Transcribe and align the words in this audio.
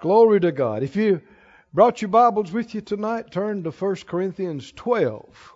Glory 0.00 0.40
to 0.40 0.52
God. 0.52 0.82
If 0.82 0.94
you 0.94 1.22
brought 1.72 2.02
your 2.02 2.10
Bibles 2.10 2.52
with 2.52 2.74
you 2.74 2.82
tonight, 2.82 3.30
turn 3.30 3.62
to 3.62 3.70
1 3.70 3.96
Corinthians 4.06 4.70
12. 4.72 5.54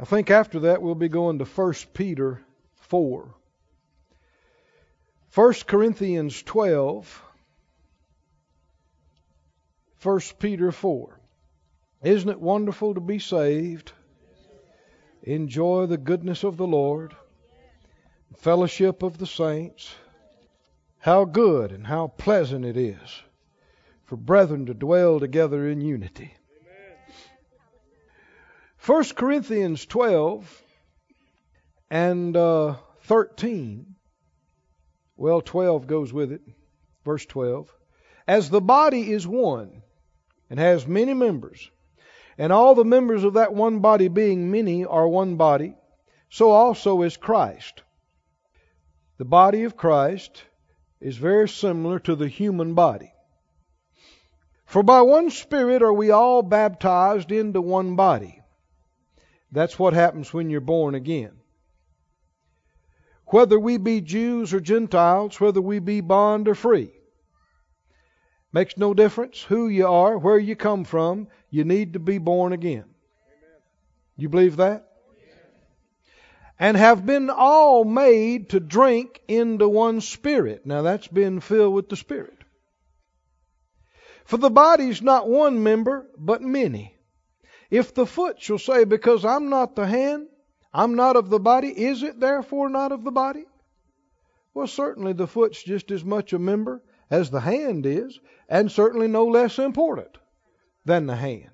I 0.00 0.04
think 0.04 0.30
after 0.30 0.60
that 0.60 0.82
we'll 0.82 0.96
be 0.96 1.08
going 1.08 1.38
to 1.38 1.44
1 1.44 1.74
Peter 1.94 2.42
4. 2.74 3.34
1 5.34 5.54
Corinthians 5.66 6.42
12, 6.42 7.22
1 10.02 10.20
Peter 10.40 10.72
4. 10.72 11.20
Isn't 12.02 12.28
it 12.28 12.40
wonderful 12.40 12.94
to 12.94 13.00
be 13.00 13.20
saved? 13.20 13.92
Enjoy 15.22 15.86
the 15.86 15.96
goodness 15.96 16.42
of 16.42 16.56
the 16.56 16.66
Lord, 16.66 17.14
fellowship 18.36 19.04
of 19.04 19.18
the 19.18 19.26
saints. 19.26 19.94
How 21.02 21.24
good 21.24 21.72
and 21.72 21.84
how 21.84 22.06
pleasant 22.06 22.64
it 22.64 22.76
is 22.76 23.22
for 24.04 24.14
brethren 24.14 24.66
to 24.66 24.74
dwell 24.74 25.18
together 25.18 25.68
in 25.68 25.80
unity. 25.80 26.32
1 28.86 29.04
Corinthians 29.16 29.84
12 29.84 30.62
and 31.90 32.36
uh, 32.36 32.76
13. 33.00 33.96
Well, 35.16 35.40
12 35.40 35.88
goes 35.88 36.12
with 36.12 36.30
it. 36.30 36.42
Verse 37.04 37.26
12. 37.26 37.68
As 38.28 38.48
the 38.48 38.60
body 38.60 39.10
is 39.10 39.26
one 39.26 39.82
and 40.48 40.60
has 40.60 40.86
many 40.86 41.14
members, 41.14 41.68
and 42.38 42.52
all 42.52 42.76
the 42.76 42.84
members 42.84 43.24
of 43.24 43.34
that 43.34 43.52
one 43.52 43.80
body 43.80 44.06
being 44.06 44.52
many 44.52 44.84
are 44.84 45.08
one 45.08 45.34
body, 45.34 45.74
so 46.30 46.52
also 46.52 47.02
is 47.02 47.16
Christ. 47.16 47.82
The 49.18 49.24
body 49.24 49.64
of 49.64 49.76
Christ 49.76 50.44
is 51.02 51.16
very 51.16 51.48
similar 51.48 51.98
to 51.98 52.14
the 52.14 52.28
human 52.28 52.74
body. 52.74 53.12
For 54.64 54.82
by 54.82 55.02
one 55.02 55.30
Spirit 55.30 55.82
are 55.82 55.92
we 55.92 56.10
all 56.10 56.42
baptized 56.42 57.32
into 57.32 57.60
one 57.60 57.96
body. 57.96 58.40
That's 59.50 59.78
what 59.78 59.92
happens 59.92 60.32
when 60.32 60.48
you're 60.48 60.60
born 60.60 60.94
again. 60.94 61.32
Whether 63.26 63.58
we 63.58 63.78
be 63.78 64.00
Jews 64.00 64.54
or 64.54 64.60
Gentiles, 64.60 65.40
whether 65.40 65.60
we 65.60 65.78
be 65.78 66.00
bond 66.00 66.48
or 66.48 66.54
free. 66.54 66.92
Makes 68.52 68.76
no 68.76 68.94
difference 68.94 69.42
who 69.42 69.68
you 69.68 69.86
are, 69.86 70.16
where 70.16 70.38
you 70.38 70.54
come 70.54 70.84
from, 70.84 71.28
you 71.50 71.64
need 71.64 71.94
to 71.94 71.98
be 71.98 72.18
born 72.18 72.52
again. 72.52 72.84
You 74.16 74.28
believe 74.28 74.56
that? 74.56 74.91
And 76.58 76.76
have 76.76 77.04
been 77.04 77.30
all 77.30 77.84
made 77.84 78.50
to 78.50 78.60
drink 78.60 79.20
into 79.26 79.68
one 79.68 80.00
spirit. 80.00 80.64
Now 80.64 80.82
that's 80.82 81.08
been 81.08 81.40
filled 81.40 81.74
with 81.74 81.88
the 81.88 81.96
Spirit. 81.96 82.38
For 84.24 84.36
the 84.36 84.50
body's 84.50 85.02
not 85.02 85.28
one 85.28 85.62
member, 85.62 86.08
but 86.16 86.40
many. 86.40 86.96
If 87.70 87.94
the 87.94 88.06
foot 88.06 88.40
shall 88.40 88.58
say, 88.58 88.84
Because 88.84 89.24
I'm 89.24 89.48
not 89.48 89.74
the 89.74 89.86
hand, 89.86 90.28
I'm 90.72 90.94
not 90.94 91.16
of 91.16 91.30
the 91.30 91.40
body, 91.40 91.68
is 91.68 92.02
it 92.02 92.20
therefore 92.20 92.68
not 92.68 92.92
of 92.92 93.02
the 93.02 93.10
body? 93.10 93.44
Well, 94.54 94.66
certainly 94.66 95.12
the 95.12 95.26
foot's 95.26 95.62
just 95.62 95.90
as 95.90 96.04
much 96.04 96.32
a 96.32 96.38
member 96.38 96.82
as 97.10 97.30
the 97.30 97.40
hand 97.40 97.84
is, 97.84 98.20
and 98.48 98.70
certainly 98.70 99.08
no 99.08 99.26
less 99.26 99.58
important 99.58 100.16
than 100.84 101.06
the 101.06 101.16
hand. 101.16 101.50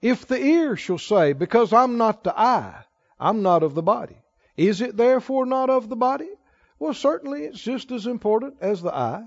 If 0.00 0.26
the 0.26 0.40
ear 0.40 0.76
shall 0.76 0.98
say, 0.98 1.34
Because 1.34 1.72
I'm 1.72 1.98
not 1.98 2.24
the 2.24 2.38
eye, 2.38 2.84
I'm 3.18 3.42
not 3.42 3.62
of 3.62 3.74
the 3.74 3.82
body, 3.82 4.18
is 4.56 4.80
it 4.80 4.96
therefore 4.96 5.46
not 5.46 5.70
of 5.70 5.88
the 5.88 5.96
body? 5.96 6.28
Well, 6.78 6.94
certainly 6.94 7.44
it's 7.44 7.60
just 7.60 7.90
as 7.90 8.06
important 8.06 8.56
as 8.60 8.82
the 8.82 8.94
eye. 8.94 9.26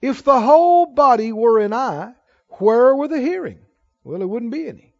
If 0.00 0.22
the 0.22 0.40
whole 0.40 0.86
body 0.86 1.32
were 1.32 1.58
an 1.60 1.72
eye, 1.72 2.14
where 2.58 2.94
were 2.94 3.08
the 3.08 3.20
hearing? 3.20 3.58
Well, 4.02 4.22
it 4.22 4.28
wouldn't 4.28 4.52
be 4.52 4.66
any. 4.68 4.94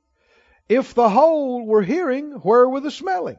If 0.69 0.95
the 0.95 1.09
whole 1.09 1.67
were 1.67 1.83
hearing, 1.83 2.33
where 2.33 2.69
were 2.69 2.81
the 2.81 2.91
smelling? 2.91 3.37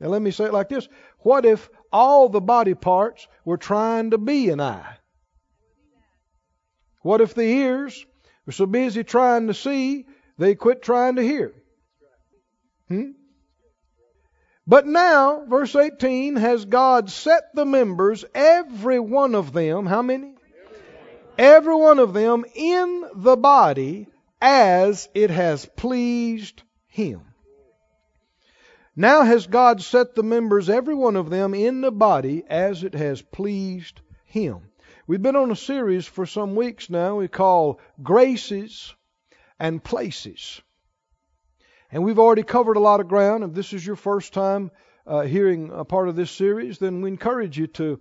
Now 0.00 0.08
let 0.08 0.22
me 0.22 0.30
say 0.30 0.44
it 0.44 0.52
like 0.52 0.68
this. 0.68 0.88
What 1.20 1.44
if 1.44 1.68
all 1.92 2.28
the 2.28 2.40
body 2.40 2.74
parts 2.74 3.26
were 3.44 3.56
trying 3.56 4.10
to 4.10 4.18
be 4.18 4.50
an 4.50 4.60
eye? 4.60 4.96
What 7.02 7.20
if 7.20 7.34
the 7.34 7.42
ears 7.42 8.04
were 8.46 8.52
so 8.52 8.66
busy 8.66 9.04
trying 9.04 9.46
to 9.48 9.54
see, 9.54 10.06
they 10.38 10.54
quit 10.54 10.82
trying 10.82 11.16
to 11.16 11.22
hear? 11.22 11.54
Hmm? 12.88 13.10
But 14.66 14.86
now, 14.86 15.44
verse 15.46 15.76
18, 15.76 16.36
has 16.36 16.64
God 16.64 17.10
set 17.10 17.54
the 17.54 17.66
members, 17.66 18.24
every 18.34 18.98
one 18.98 19.34
of 19.34 19.52
them, 19.52 19.84
how 19.84 20.00
many? 20.00 20.34
Every 21.36 21.74
one 21.74 21.98
of 21.98 22.14
them 22.14 22.44
in 22.54 23.04
the 23.14 23.36
body 23.36 24.06
as 24.40 25.08
it 25.14 25.30
has 25.30 25.66
pleased 25.66 26.62
him. 26.86 27.20
Now 28.96 29.22
has 29.22 29.48
God 29.48 29.82
set 29.82 30.14
the 30.14 30.22
members, 30.22 30.70
every 30.70 30.94
one 30.94 31.16
of 31.16 31.28
them, 31.28 31.52
in 31.52 31.80
the 31.80 31.90
body 31.90 32.44
as 32.48 32.84
it 32.84 32.94
has 32.94 33.20
pleased 33.20 34.00
him. 34.24 34.70
We've 35.06 35.20
been 35.20 35.36
on 35.36 35.50
a 35.50 35.56
series 35.56 36.06
for 36.06 36.24
some 36.24 36.54
weeks 36.54 36.88
now 36.88 37.16
we 37.16 37.28
call 37.28 37.80
Graces 38.02 38.94
and 39.58 39.82
Places. 39.82 40.62
And 41.94 42.02
we've 42.02 42.18
already 42.18 42.42
covered 42.42 42.76
a 42.76 42.80
lot 42.80 42.98
of 42.98 43.06
ground. 43.06 43.44
If 43.44 43.52
this 43.54 43.72
is 43.72 43.86
your 43.86 43.94
first 43.94 44.32
time 44.32 44.72
uh, 45.06 45.20
hearing 45.20 45.70
a 45.72 45.84
part 45.84 46.08
of 46.08 46.16
this 46.16 46.32
series, 46.32 46.78
then 46.78 47.02
we 47.02 47.08
encourage 47.08 47.56
you 47.56 47.68
to 47.68 48.00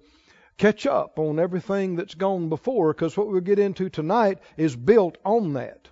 catch 0.58 0.88
up 0.88 1.20
on 1.20 1.40
everything 1.40 1.96
that's 1.96 2.16
gone 2.16 2.50
before 2.50 2.92
because 2.92 3.16
what 3.16 3.28
we'll 3.28 3.42
get 3.42 3.60
into 3.60 3.90
tonight 3.90 4.40
is 4.58 4.76
built 4.76 5.20
on 5.24 5.54
that. 5.54 5.90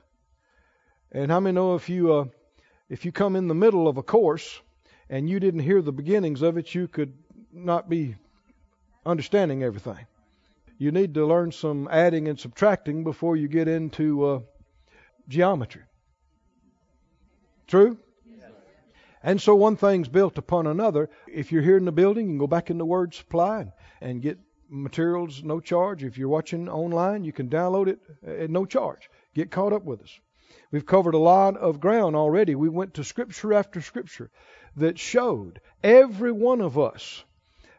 And 1.12 1.30
how 1.30 1.40
many 1.40 1.54
know 1.54 1.76
if 1.76 1.90
you 1.90 2.12
uh, 2.12 2.26
if 2.90 3.06
you 3.06 3.12
come 3.12 3.36
in 3.36 3.48
the 3.48 3.54
middle 3.54 3.88
of 3.88 3.98
a 3.98 4.04
course 4.04 4.60
and 5.08 5.30
you 5.30 5.40
didn't 5.40 5.60
hear 5.60 5.84
the 5.84 5.92
beginnings 5.92 6.42
of 6.42 6.58
it, 6.58 6.74
you 6.74 6.88
could 6.88 7.14
not 7.54 7.88
be 7.88 8.16
understanding 9.06 9.62
everything. 9.62 10.08
You 10.80 10.92
need 10.92 11.14
to 11.14 11.28
learn 11.28 11.52
some 11.52 11.88
adding 11.92 12.28
and 12.28 12.40
subtracting 12.40 13.04
before 13.04 13.36
you 13.36 13.48
get 13.48 13.68
into 13.68 14.26
uh, 14.26 14.40
geometry. 15.28 15.84
True? 17.68 17.98
And 19.24 19.40
so 19.40 19.56
one 19.56 19.76
thing's 19.76 20.08
built 20.08 20.38
upon 20.38 20.66
another. 20.66 21.10
If 21.28 21.52
you're 21.52 21.62
here 21.62 21.78
in 21.78 21.86
the 21.86 21.92
building, 21.92 22.26
you 22.26 22.32
can 22.32 22.40
go 22.40 22.48
back 22.48 22.72
in 22.72 22.78
the 22.78 22.86
word 22.86 23.14
supply 23.14 23.62
and, 23.62 23.72
and 24.02 24.22
get 24.22 24.40
materials 24.68 25.44
no 25.44 25.60
charge. 25.60 26.04
If 26.04 26.18
you're 26.18 26.30
watching 26.30 26.68
online, 26.68 27.24
you 27.24 27.32
can 27.32 27.50
download 27.50 27.88
it 27.88 28.00
at 28.26 28.50
no 28.50 28.66
charge. 28.66 29.10
Get 29.36 29.52
caught 29.52 29.74
up 29.74 29.84
with 29.84 30.02
us. 30.02 30.20
We've 30.72 30.86
covered 30.86 31.14
a 31.14 31.20
lot 31.20 31.58
of 31.58 31.80
ground 31.80 32.16
already. 32.16 32.56
We 32.56 32.70
went 32.70 32.96
to 32.96 33.04
scripture 33.04 33.54
after 33.54 33.82
scripture 33.82 34.32
that 34.78 34.98
showed 34.98 35.60
every 35.84 36.32
one 36.32 36.62
of 36.62 36.80
us 36.80 37.24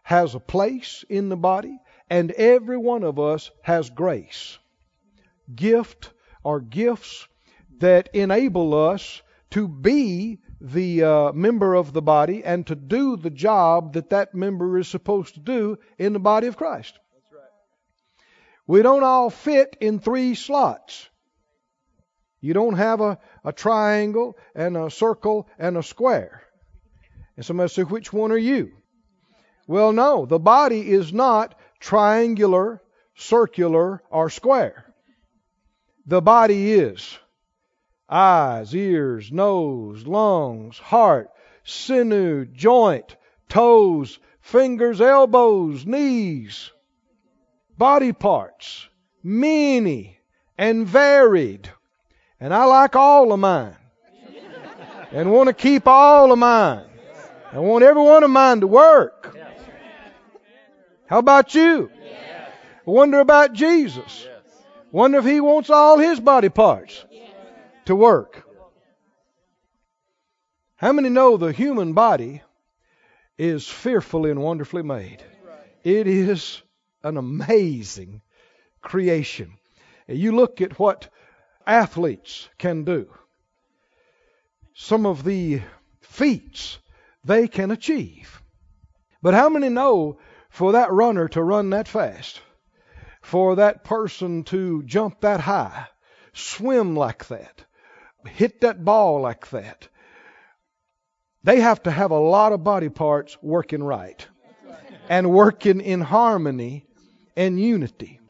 has 0.05 0.35
a 0.35 0.41
place 0.41 1.05
in 1.09 1.29
the 1.29 1.37
body 1.37 1.79
and 2.11 2.31
every 2.33 2.77
one 2.77 3.03
of 3.03 3.19
us 3.19 3.51
has 3.63 3.91
grace. 3.91 4.59
Gift 5.55 6.11
or 6.45 6.61
gifts 6.61 7.27
that 7.79 8.11
enable 8.15 8.75
us 8.75 9.23
to 9.53 9.69
be 9.69 10.39
the 10.61 11.03
uh, 11.03 11.33
member 11.33 11.75
of 11.75 11.93
the 11.93 12.03
body 12.03 12.43
and 12.45 12.67
to 12.67 12.75
do 12.75 13.17
the 13.17 13.31
job 13.31 13.95
that 13.95 14.11
that 14.11 14.35
member 14.35 14.79
is 14.79 14.89
supposed 14.89 15.35
to 15.35 15.41
do 15.41 15.79
in 15.99 16.13
the 16.13 16.19
body 16.19 16.47
of 16.47 16.57
Christ. 16.57 16.99
That's 17.15 17.33
right. 17.33 18.25
We 18.67 18.83
don't 18.83 19.05
all 19.05 19.31
fit 19.31 19.77
in 19.81 19.99
three 19.99 20.35
slots. 20.35 21.09
You 22.41 22.55
don't 22.55 22.77
have 22.77 23.01
a, 23.01 23.19
a 23.45 23.53
triangle 23.53 24.39
and 24.55 24.77
a 24.77 24.91
circle 24.91 25.49
and 25.59 25.77
a 25.77 25.83
square. 25.83 26.43
And 27.37 27.45
somebody 27.45 27.69
say, 27.69 27.83
which 27.83 28.13
one 28.13 28.33
are 28.33 28.39
you? 28.39 28.73
Well, 29.67 29.93
no, 29.93 30.27
the 30.27 30.39
body 30.39 30.91
is 30.91 31.13
not 31.13 31.55
triangular, 31.79 32.83
circular, 33.15 34.03
or 34.11 34.31
square. 34.31 34.93
The 36.07 36.21
body 36.21 36.73
is 36.73 37.19
eyes, 38.13 38.75
ears, 38.75 39.33
nose, 39.33 40.07
lungs, 40.07 40.79
heart, 40.79 41.31
sinew, 41.65 42.45
joint, 42.45 43.17
toes, 43.49 44.19
fingers, 44.41 45.01
elbows, 45.01 45.87
knees, 45.87 46.71
body 47.79 48.13
parts, 48.13 48.87
many 49.23 50.19
and 50.59 50.87
varied. 50.87 51.71
And 52.39 52.53
I 52.53 52.67
like 52.67 52.97
all 52.97 53.33
of 53.33 53.41
mine. 53.41 53.77
and 55.11 55.33
want 55.33 55.49
to 55.49 55.55
keep 55.55 55.87
all 55.87 56.33
of 56.33 56.39
mine. 56.39 56.85
I 57.53 57.59
want 57.61 57.85
every 57.85 58.03
one 58.03 58.25
of 58.25 58.31
mine 58.31 58.61
to 58.61 58.67
work. 58.67 59.37
How 61.07 61.19
about 61.19 61.55
you? 61.55 61.91
I 62.87 62.91
wonder 62.91 63.21
about 63.21 63.53
Jesus. 63.53 64.27
Wonder 64.91 65.19
if 65.19 65.25
he 65.25 65.41
wants 65.41 65.71
all 65.71 65.99
his 65.99 66.21
body 66.21 66.51
parts 66.51 67.05
to 67.87 67.97
work. 67.97 68.45
How 70.77 70.93
many 70.93 71.09
know 71.09 71.37
the 71.37 71.53
human 71.53 71.93
body 71.93 72.43
is 73.39 73.69
fearfully 73.69 74.31
and 74.31 74.43
wonderfully 74.43 74.83
made? 74.83 75.23
It 75.85 76.07
is 76.07 76.63
an 77.03 77.17
amazing 77.17 78.23
creation. 78.81 79.59
You 80.09 80.33
look 80.33 80.61
at 80.61 80.79
what 80.79 81.09
athletes 81.67 82.49
can 82.59 82.85
do, 82.85 83.09
some 84.75 85.07
of 85.07 85.25
the 85.25 85.63
feats 86.01 86.79
they 87.25 87.47
can 87.47 87.71
achieve. 87.71 88.43
But 89.23 89.35
how 89.35 89.49
many 89.49 89.69
know 89.69 90.19
for 90.51 90.73
that 90.73 90.91
runner 90.91 91.29
to 91.29 91.43
run 91.43 91.71
that 91.71 91.87
fast, 91.87 92.41
for 93.23 93.57
that 93.57 93.85
person 93.85 94.43
to 94.45 94.83
jump 94.83 95.21
that 95.21 95.41
high, 95.41 95.87
swim 96.33 96.97
like 96.97 97.29
that, 97.29 97.65
hit 98.27 98.61
that 98.63 98.85
ball 98.85 99.21
like 99.21 99.51
that, 99.51 99.89
they 101.45 101.61
have 101.61 101.83
to 101.85 101.91
have 101.91 102.11
a 102.11 102.19
lot 102.19 102.53
of 102.53 102.63
body 102.63 102.89
parts 102.89 103.37
working 103.43 103.83
right 103.83 104.27
and 105.09 105.31
working 105.31 105.81
in 105.81 106.01
harmony 106.01 106.87
and 107.37 107.61
unity. 107.61 108.21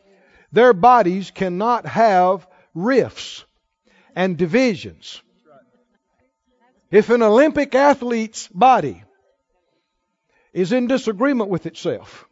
Their 0.52 0.72
bodies 0.72 1.30
cannot 1.30 1.86
have 1.86 2.46
rifts 2.74 3.44
and 4.14 4.36
divisions. 4.36 5.22
If 6.90 7.08
an 7.10 7.22
Olympic 7.22 7.74
athlete's 7.74 8.48
body 8.48 9.02
is 10.52 10.72
in 10.72 10.86
disagreement 10.86 11.48
with 11.48 11.66
itself, 11.66 12.26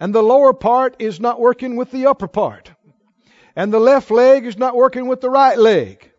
and 0.00 0.14
the 0.14 0.22
lower 0.22 0.54
part 0.54 0.96
is 0.98 1.20
not 1.20 1.40
working 1.40 1.76
with 1.76 1.90
the 1.90 2.06
upper 2.06 2.28
part, 2.28 2.70
and 3.54 3.72
the 3.72 3.80
left 3.80 4.10
leg 4.10 4.46
is 4.46 4.56
not 4.56 4.76
working 4.76 5.06
with 5.06 5.20
the 5.20 5.28
right 5.28 5.58
leg, 5.58 6.10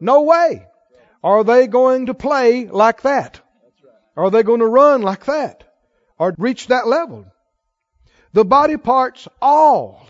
no 0.00 0.22
way 0.22 0.66
are 1.22 1.44
they 1.44 1.66
going 1.66 2.06
to 2.06 2.14
play 2.14 2.66
like 2.66 3.02
that. 3.02 3.40
Are 4.16 4.30
they 4.30 4.42
going 4.42 4.60
to 4.60 4.66
run 4.66 5.02
like 5.02 5.24
that? 5.24 5.64
Or 6.18 6.34
reach 6.38 6.68
that 6.68 6.86
level? 6.86 7.26
The 8.32 8.44
body 8.44 8.76
parts 8.76 9.26
all 9.40 10.06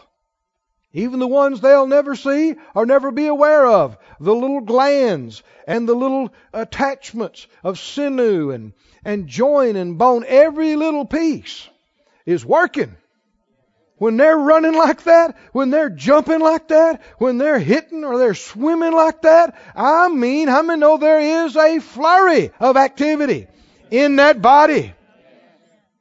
even 0.94 1.18
the 1.18 1.26
ones 1.26 1.60
they'll 1.60 1.88
never 1.88 2.14
see 2.14 2.54
or 2.72 2.86
never 2.86 3.10
be 3.10 3.26
aware 3.26 3.66
of. 3.66 3.98
The 4.20 4.34
little 4.34 4.60
glands 4.60 5.42
and 5.66 5.88
the 5.88 5.94
little 5.94 6.32
attachments 6.52 7.48
of 7.64 7.80
sinew 7.80 8.52
and, 8.52 8.72
and 9.04 9.26
joint 9.26 9.76
and 9.76 9.98
bone. 9.98 10.24
Every 10.26 10.76
little 10.76 11.04
piece 11.04 11.68
is 12.24 12.46
working. 12.46 12.96
When 13.96 14.16
they're 14.16 14.36
running 14.36 14.74
like 14.74 15.04
that, 15.04 15.36
when 15.52 15.70
they're 15.70 15.90
jumping 15.90 16.40
like 16.40 16.68
that, 16.68 17.02
when 17.18 17.38
they're 17.38 17.60
hitting 17.60 18.04
or 18.04 18.18
they're 18.18 18.34
swimming 18.34 18.92
like 18.92 19.22
that, 19.22 19.56
I 19.74 20.08
mean, 20.08 20.48
how 20.48 20.62
many 20.62 20.80
know 20.80 20.96
there 20.96 21.44
is 21.46 21.56
a 21.56 21.78
flurry 21.78 22.50
of 22.58 22.76
activity 22.76 23.46
in 23.90 24.16
that 24.16 24.42
body? 24.42 24.92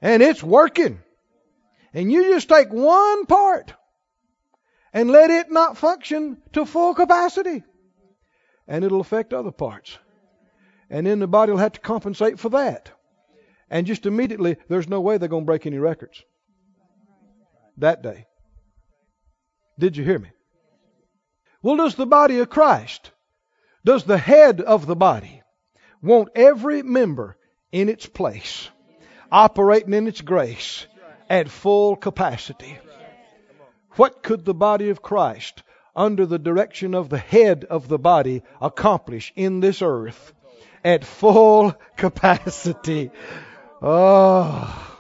And 0.02 0.24
it's 0.24 0.42
working. 0.42 1.00
And 1.94 2.12
you 2.12 2.34
just 2.34 2.50
take 2.50 2.74
one 2.74 3.28
part 3.28 3.74
and 4.92 5.12
let 5.12 5.30
it 5.30 5.52
not 5.52 5.78
function 5.78 6.38
to 6.54 6.66
full 6.66 6.96
capacity. 6.96 7.64
And 8.68 8.84
it'll 8.84 9.02
affect 9.02 9.34
other 9.34 9.52
parts. 9.52 9.98
And 10.90 11.06
then 11.06 11.20
the 11.20 11.28
body 11.28 11.52
will 11.52 11.60
have 11.60 11.74
to 11.74 11.80
compensate 11.80 12.40
for 12.40 12.50
that. 12.50 12.92
And 13.70 13.86
just 13.86 14.08
immediately, 14.08 14.58
there's 14.68 14.90
no 14.90 15.00
way 15.00 15.18
they're 15.18 15.30
going 15.30 15.44
to 15.44 15.48
break 15.48 15.66
any 15.68 15.78
records 15.78 16.24
that 17.78 18.02
day. 18.02 18.26
Did 19.80 19.98
you 19.98 20.04
hear 20.04 20.20
me? 20.20 20.30
Well, 21.62 21.78
does 21.78 21.96
the 21.96 22.06
body 22.06 22.40
of 22.40 22.50
Christ, 22.50 23.12
does 23.86 24.04
the 24.04 24.18
head 24.18 24.62
of 24.62 24.86
the 24.86 24.96
body 24.96 25.42
want 26.02 26.30
every 26.36 26.84
member 26.84 27.38
in 27.72 27.90
its 27.90 28.06
place, 28.06 28.70
operating 29.32 29.94
in 29.94 30.08
its 30.08 30.22
grace 30.22 30.86
at 31.30 31.50
full 31.50 31.96
capacity? 31.96 32.78
What 33.92 34.24
could 34.24 34.44
the 34.44 34.54
body 34.54 34.90
of 34.90 35.02
Christ, 35.02 35.64
under 35.96 36.26
the 36.26 36.40
direction 36.40 36.94
of 36.94 37.10
the 37.10 37.18
head 37.18 37.66
of 37.70 37.88
the 37.88 38.00
body, 38.00 38.44
accomplish 38.60 39.32
in 39.36 39.60
this 39.60 39.82
earth 39.82 40.34
at 40.84 41.06
full 41.06 41.72
capacity? 41.98 43.12
Oh. 43.82 44.93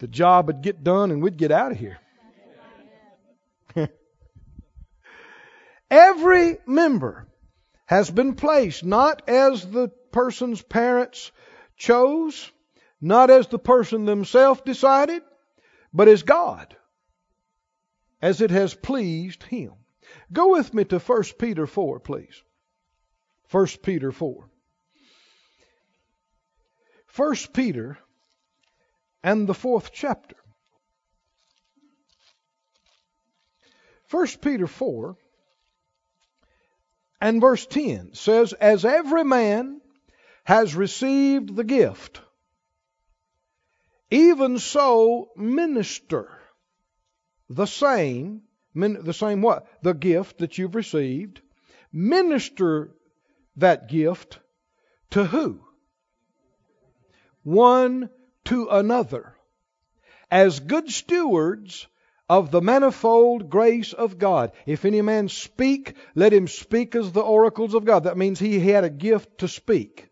The 0.00 0.08
job 0.08 0.46
would 0.46 0.62
get 0.62 0.82
done 0.82 1.10
and 1.10 1.22
we'd 1.22 1.36
get 1.36 1.52
out 1.52 1.72
of 1.72 1.78
here. 1.78 1.98
Every 5.90 6.56
member 6.66 7.28
has 7.84 8.10
been 8.10 8.34
placed 8.34 8.82
not 8.82 9.28
as 9.28 9.70
the 9.70 9.88
person's 10.10 10.62
parents 10.62 11.30
chose, 11.76 12.50
not 12.98 13.28
as 13.28 13.48
the 13.48 13.58
person 13.58 14.06
themselves 14.06 14.62
decided, 14.62 15.22
but 15.92 16.08
as 16.08 16.22
God, 16.22 16.74
as 18.22 18.40
it 18.40 18.50
has 18.50 18.72
pleased 18.72 19.42
Him. 19.42 19.72
Go 20.32 20.52
with 20.52 20.72
me 20.72 20.84
to 20.84 20.98
1 20.98 21.22
Peter 21.38 21.66
4, 21.66 22.00
please. 22.00 22.42
1 23.50 23.66
Peter 23.82 24.12
4. 24.12 24.48
1 27.16 27.34
Peter 27.52 27.98
and 29.22 29.46
the 29.46 29.54
fourth 29.54 29.90
chapter. 29.92 30.36
1 34.10 34.26
Peter 34.42 34.66
4 34.66 35.16
and 37.20 37.40
verse 37.40 37.66
10 37.66 38.14
says, 38.14 38.52
As 38.52 38.84
every 38.84 39.24
man 39.24 39.80
has 40.44 40.74
received 40.74 41.54
the 41.54 41.64
gift, 41.64 42.20
even 44.10 44.58
so, 44.58 45.30
minister 45.36 46.28
the 47.48 47.66
same, 47.66 48.42
the 48.74 49.12
same 49.12 49.42
what? 49.42 49.66
The 49.82 49.94
gift 49.94 50.38
that 50.38 50.58
you've 50.58 50.74
received. 50.74 51.40
Minister 51.92 52.90
that 53.56 53.88
gift 53.88 54.38
to 55.10 55.24
who? 55.24 55.60
One 57.42 58.10
to 58.50 58.68
another. 58.68 59.34
As 60.30 60.58
good 60.58 60.90
stewards 60.90 61.86
of 62.28 62.50
the 62.50 62.60
manifold 62.60 63.48
grace 63.48 63.92
of 63.92 64.18
God. 64.18 64.52
If 64.66 64.84
any 64.84 65.02
man 65.02 65.28
speak, 65.28 65.94
let 66.14 66.32
him 66.32 66.46
speak 66.46 66.94
as 66.94 67.12
the 67.12 67.22
oracles 67.22 67.74
of 67.74 67.84
God. 67.84 68.04
That 68.04 68.16
means 68.16 68.38
he 68.38 68.60
had 68.60 68.84
a 68.84 68.90
gift 68.90 69.38
to 69.38 69.48
speak. 69.48 70.08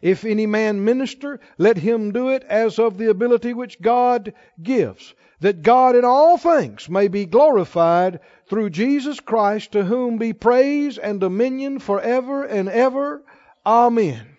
If 0.00 0.24
any 0.24 0.46
man 0.46 0.84
minister, 0.84 1.40
let 1.58 1.76
him 1.76 2.12
do 2.12 2.30
it 2.30 2.44
as 2.44 2.78
of 2.78 2.98
the 2.98 3.10
ability 3.10 3.52
which 3.52 3.80
God 3.80 4.32
gives, 4.62 5.14
that 5.40 5.62
God 5.62 5.94
in 5.94 6.04
all 6.04 6.38
things 6.38 6.88
may 6.88 7.08
be 7.08 7.26
glorified 7.26 8.20
through 8.46 8.70
Jesus 8.70 9.20
Christ, 9.20 9.72
to 9.72 9.84
whom 9.84 10.18
be 10.18 10.32
praise 10.32 10.98
and 10.98 11.20
dominion 11.20 11.80
forever 11.80 12.44
and 12.44 12.68
ever. 12.68 13.22
Amen. 13.66 14.36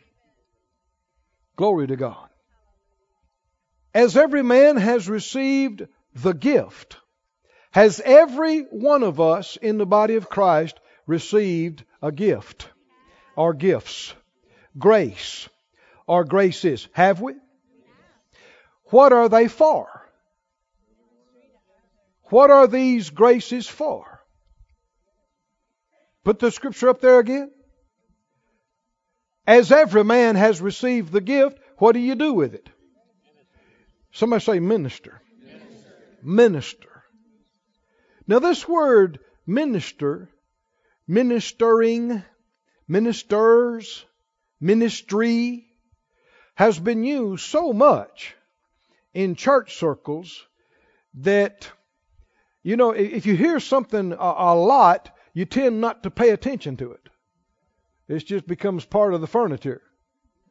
Glory 1.57 1.87
to 1.87 1.95
God. 1.95 2.30
As 3.93 4.15
every 4.15 4.43
man 4.43 4.77
has 4.77 5.09
received 5.09 5.87
the 6.15 6.33
gift, 6.33 6.97
has 7.71 8.01
every 8.03 8.61
one 8.61 9.03
of 9.03 9.19
us 9.19 9.57
in 9.57 9.77
the 9.77 9.85
body 9.85 10.15
of 10.15 10.29
Christ 10.29 10.79
received 11.07 11.83
a 12.01 12.11
gift 12.11 12.69
or 13.35 13.53
gifts? 13.53 14.13
grace 14.77 15.49
or 16.07 16.23
graces. 16.23 16.87
Have 16.93 17.21
we? 17.21 17.33
What 18.85 19.13
are 19.13 19.29
they 19.29 19.47
for? 19.47 19.87
What 22.25 22.49
are 22.49 22.67
these 22.67 23.09
graces 23.09 23.67
for? 23.67 24.21
Put 26.23 26.39
the 26.39 26.51
scripture 26.51 26.89
up 26.89 27.01
there 27.01 27.19
again. 27.19 27.51
As 29.47 29.71
every 29.71 30.03
man 30.03 30.35
has 30.35 30.61
received 30.61 31.11
the 31.11 31.21
gift, 31.21 31.57
what 31.77 31.93
do 31.93 31.99
you 31.99 32.15
do 32.15 32.33
with 32.33 32.53
it? 32.53 32.69
Somebody 34.11 34.43
say 34.43 34.59
minister. 34.59 35.21
Minister. 36.23 37.03
Now, 38.27 38.39
this 38.39 38.67
word 38.67 39.19
minister, 39.47 40.29
ministering, 41.07 42.23
ministers, 42.87 44.05
ministry 44.59 45.65
has 46.55 46.77
been 46.77 47.03
used 47.03 47.43
so 47.45 47.73
much 47.73 48.35
in 49.13 49.35
church 49.35 49.77
circles 49.77 50.45
that, 51.15 51.69
you 52.63 52.77
know, 52.77 52.91
if 52.91 53.25
you 53.25 53.35
hear 53.35 53.59
something 53.59 54.13
a, 54.13 54.15
a 54.15 54.55
lot, 54.55 55.09
you 55.33 55.45
tend 55.45 55.81
not 55.81 56.03
to 56.03 56.11
pay 56.11 56.29
attention 56.29 56.77
to 56.77 56.91
it. 56.91 57.09
It 58.07 58.19
just 58.25 58.45
becomes 58.45 58.85
part 58.85 59.13
of 59.13 59.21
the 59.21 59.27
furniture. 59.27 59.81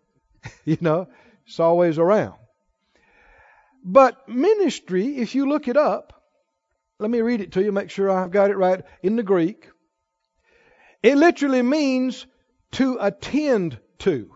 you 0.64 0.78
know, 0.80 1.08
it's 1.46 1.60
always 1.60 1.98
around. 1.98 2.39
But 3.82 4.28
ministry, 4.28 5.18
if 5.18 5.34
you 5.34 5.48
look 5.48 5.68
it 5.68 5.76
up, 5.76 6.22
let 6.98 7.10
me 7.10 7.20
read 7.20 7.40
it 7.40 7.52
to 7.52 7.62
you, 7.62 7.72
make 7.72 7.90
sure 7.90 8.10
I've 8.10 8.30
got 8.30 8.50
it 8.50 8.56
right 8.56 8.82
in 9.02 9.16
the 9.16 9.22
Greek. 9.22 9.68
It 11.02 11.16
literally 11.16 11.62
means 11.62 12.26
to 12.72 12.98
attend 13.00 13.78
to. 14.00 14.30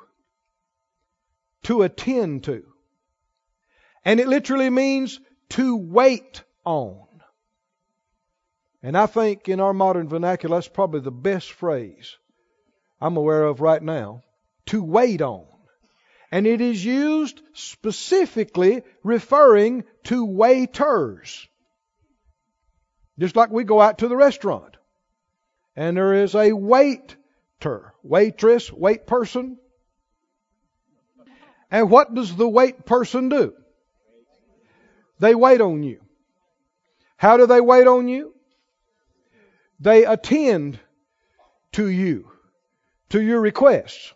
To 1.64 1.82
attend 1.82 2.44
to. 2.44 2.64
And 4.04 4.18
it 4.18 4.28
literally 4.28 4.70
means 4.70 5.20
to 5.50 5.76
wait 5.76 6.42
on. 6.64 7.06
And 8.82 8.96
I 8.96 9.06
think 9.06 9.48
in 9.48 9.60
our 9.60 9.72
modern 9.72 10.08
vernacular, 10.08 10.56
that's 10.56 10.68
probably 10.68 11.00
the 11.00 11.10
best 11.10 11.52
phrase 11.52 12.16
I'm 13.00 13.16
aware 13.16 13.44
of 13.44 13.60
right 13.60 13.82
now 13.82 14.22
to 14.66 14.82
wait 14.82 15.22
on. 15.22 15.46
And 16.34 16.48
it 16.48 16.60
is 16.60 16.84
used 16.84 17.40
specifically 17.52 18.82
referring 19.04 19.84
to 20.02 20.24
waiters. 20.24 21.46
Just 23.20 23.36
like 23.36 23.50
we 23.50 23.62
go 23.62 23.80
out 23.80 23.98
to 23.98 24.08
the 24.08 24.16
restaurant 24.16 24.76
and 25.76 25.96
there 25.96 26.12
is 26.12 26.34
a 26.34 26.52
waiter, 26.52 27.94
waitress, 28.02 28.72
wait 28.72 29.06
person. 29.06 29.58
And 31.70 31.88
what 31.88 32.12
does 32.12 32.34
the 32.34 32.48
wait 32.48 32.84
person 32.84 33.28
do? 33.28 33.54
They 35.20 35.36
wait 35.36 35.60
on 35.60 35.84
you. 35.84 36.00
How 37.16 37.36
do 37.36 37.46
they 37.46 37.60
wait 37.60 37.86
on 37.86 38.08
you? 38.08 38.34
They 39.78 40.04
attend 40.04 40.80
to 41.74 41.86
you, 41.86 42.28
to 43.10 43.22
your 43.22 43.40
requests. 43.40 44.12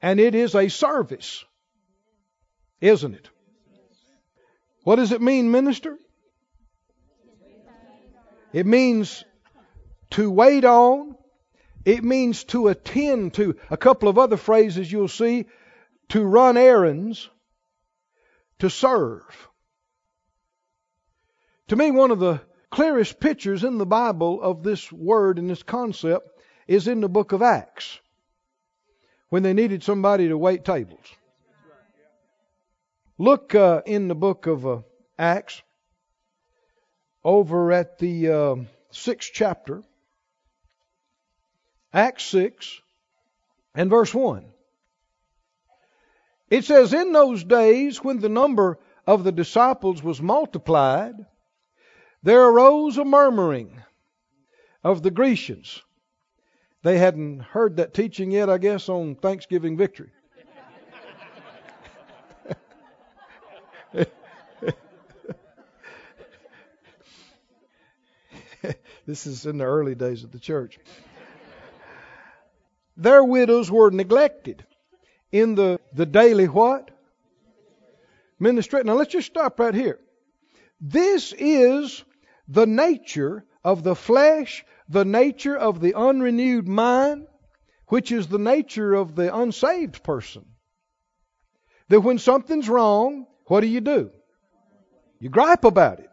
And 0.00 0.20
it 0.20 0.34
is 0.34 0.54
a 0.54 0.68
service, 0.68 1.44
isn't 2.80 3.14
it? 3.14 3.28
What 4.84 4.96
does 4.96 5.12
it 5.12 5.22
mean, 5.22 5.50
minister? 5.50 5.96
It 8.52 8.66
means 8.66 9.24
to 10.10 10.30
wait 10.30 10.64
on. 10.64 11.16
It 11.84 12.04
means 12.04 12.44
to 12.44 12.68
attend 12.68 13.34
to. 13.34 13.56
A 13.70 13.76
couple 13.76 14.08
of 14.08 14.18
other 14.18 14.36
phrases 14.36 14.90
you'll 14.90 15.08
see 15.08 15.46
to 16.10 16.22
run 16.22 16.56
errands, 16.56 17.28
to 18.58 18.70
serve. 18.70 19.22
To 21.68 21.76
me, 21.76 21.90
one 21.90 22.10
of 22.10 22.20
the 22.20 22.42
clearest 22.70 23.20
pictures 23.20 23.64
in 23.64 23.78
the 23.78 23.86
Bible 23.86 24.40
of 24.40 24.62
this 24.62 24.92
word 24.92 25.38
and 25.38 25.48
this 25.48 25.62
concept 25.62 26.28
is 26.66 26.88
in 26.88 27.00
the 27.00 27.08
book 27.08 27.32
of 27.32 27.42
Acts 27.42 27.98
when 29.34 29.42
they 29.42 29.52
needed 29.52 29.82
somebody 29.82 30.28
to 30.28 30.38
wait 30.38 30.64
tables. 30.64 31.04
Look 33.18 33.52
uh, 33.52 33.82
in 33.84 34.06
the 34.06 34.14
book 34.14 34.46
of 34.46 34.64
uh, 34.64 34.82
Acts 35.18 35.60
over 37.24 37.72
at 37.72 37.98
the 37.98 38.28
uh, 38.28 38.54
sixth 38.92 39.32
chapter, 39.34 39.82
Acts 41.92 42.22
6 42.26 42.80
and 43.74 43.90
verse 43.90 44.14
1. 44.14 44.44
It 46.48 46.64
says, 46.64 46.92
In 46.92 47.10
those 47.10 47.42
days 47.42 48.04
when 48.04 48.20
the 48.20 48.28
number 48.28 48.78
of 49.04 49.24
the 49.24 49.32
disciples 49.32 50.00
was 50.00 50.22
multiplied, 50.22 51.16
there 52.22 52.44
arose 52.44 52.98
a 52.98 53.04
murmuring 53.04 53.82
of 54.84 55.02
the 55.02 55.10
Grecians. 55.10 55.82
They 56.84 56.98
hadn't 56.98 57.40
heard 57.40 57.78
that 57.78 57.94
teaching 57.94 58.30
yet, 58.30 58.50
I 58.50 58.58
guess, 58.58 58.90
on 58.90 59.14
Thanksgiving 59.14 59.78
victory. 59.78 60.10
this 69.06 69.26
is 69.26 69.46
in 69.46 69.56
the 69.56 69.64
early 69.64 69.94
days 69.94 70.24
of 70.24 70.30
the 70.30 70.38
church. 70.38 70.78
Their 72.98 73.24
widows 73.24 73.70
were 73.70 73.90
neglected 73.90 74.62
in 75.32 75.54
the, 75.54 75.80
the 75.94 76.04
daily 76.04 76.48
what? 76.48 76.90
Ministry. 78.38 78.82
Now 78.84 78.92
let's 78.92 79.12
just 79.12 79.28
stop 79.28 79.58
right 79.58 79.74
here. 79.74 80.00
This 80.82 81.32
is 81.32 82.04
the 82.46 82.66
nature 82.66 83.42
of 83.64 83.82
the 83.82 83.94
flesh, 83.94 84.66
the 84.88 85.04
nature 85.04 85.56
of 85.56 85.80
the 85.80 85.94
unrenewed 85.94 86.68
mind, 86.68 87.26
which 87.88 88.12
is 88.12 88.26
the 88.26 88.38
nature 88.38 88.94
of 88.94 89.14
the 89.14 89.34
unsaved 89.34 90.02
person. 90.02 90.44
That 91.88 92.00
when 92.00 92.18
something's 92.18 92.68
wrong, 92.68 93.26
what 93.46 93.60
do 93.60 93.66
you 93.66 93.80
do? 93.80 94.10
You 95.20 95.28
gripe 95.28 95.64
about 95.64 96.00
it. 96.00 96.10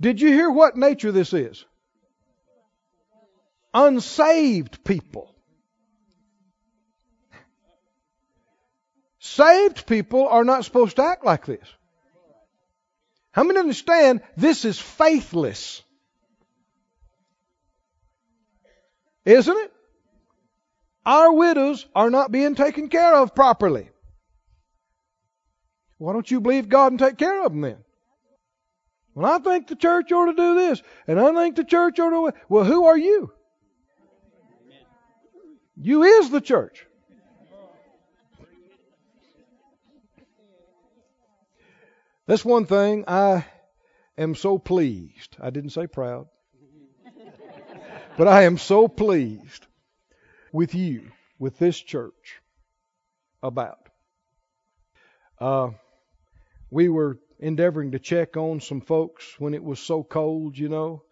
Did 0.00 0.20
you 0.20 0.28
hear 0.28 0.50
what 0.50 0.76
nature 0.76 1.12
this 1.12 1.32
is? 1.32 1.64
Unsaved 3.74 4.82
people. 4.82 5.34
Saved 9.18 9.86
people 9.86 10.26
are 10.26 10.44
not 10.44 10.64
supposed 10.64 10.96
to 10.96 11.04
act 11.04 11.24
like 11.24 11.44
this. 11.44 11.66
How 13.32 13.44
many 13.44 13.58
understand 13.58 14.22
this 14.36 14.64
is 14.64 14.78
faithless? 14.78 15.82
Isn't 19.24 19.56
it? 19.56 19.72
Our 21.06 21.32
widows 21.32 21.86
are 21.94 22.10
not 22.10 22.32
being 22.32 22.54
taken 22.54 22.88
care 22.88 23.14
of 23.14 23.34
properly. 23.34 23.88
Why 25.98 26.12
don't 26.12 26.30
you 26.30 26.40
believe 26.40 26.68
God 26.68 26.92
and 26.92 26.98
take 26.98 27.18
care 27.18 27.44
of 27.44 27.52
them 27.52 27.60
then? 27.60 27.78
Well, 29.14 29.30
I 29.30 29.38
think 29.38 29.66
the 29.66 29.76
church 29.76 30.12
ought 30.12 30.26
to 30.26 30.34
do 30.34 30.54
this, 30.54 30.82
and 31.06 31.20
I 31.20 31.32
think 31.34 31.56
the 31.56 31.64
church 31.64 31.98
ought 31.98 32.10
to. 32.10 32.38
Well, 32.48 32.64
who 32.64 32.86
are 32.86 32.96
you? 32.96 33.32
You 35.76 36.02
is 36.02 36.30
the 36.30 36.40
church. 36.40 36.86
That's 42.30 42.44
one 42.44 42.64
thing 42.64 43.06
I 43.08 43.44
am 44.16 44.36
so 44.36 44.56
pleased. 44.56 45.36
I 45.40 45.50
didn't 45.50 45.70
say 45.70 45.88
proud. 45.88 46.28
but 48.16 48.28
I 48.28 48.42
am 48.42 48.56
so 48.56 48.86
pleased 48.86 49.66
with 50.52 50.72
you, 50.72 51.10
with 51.40 51.58
this 51.58 51.76
church, 51.76 52.40
about. 53.42 53.88
Uh, 55.40 55.70
we 56.70 56.88
were 56.88 57.18
endeavoring 57.40 57.90
to 57.90 57.98
check 57.98 58.36
on 58.36 58.60
some 58.60 58.80
folks 58.80 59.34
when 59.40 59.52
it 59.52 59.64
was 59.64 59.80
so 59.80 60.04
cold, 60.04 60.56
you 60.56 60.68
know. 60.68 61.02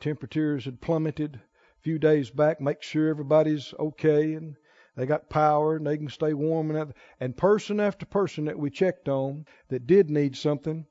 Temperatures 0.00 0.66
had 0.66 0.82
plummeted 0.82 1.36
a 1.36 1.80
few 1.80 1.98
days 1.98 2.28
back, 2.28 2.60
make 2.60 2.82
sure 2.82 3.08
everybody's 3.08 3.72
okay 3.78 4.34
and 4.34 4.56
they 4.96 5.06
got 5.06 5.28
power 5.28 5.76
and 5.76 5.86
they 5.86 5.96
can 5.96 6.08
stay 6.08 6.32
warm 6.32 6.74
and. 6.74 6.94
And 7.20 7.36
person 7.36 7.80
after 7.80 8.06
person 8.06 8.46
that 8.46 8.58
we 8.58 8.70
checked 8.70 9.08
on 9.08 9.46
that 9.68 9.86
did 9.86 10.10
need 10.10 10.36
something, 10.36 10.86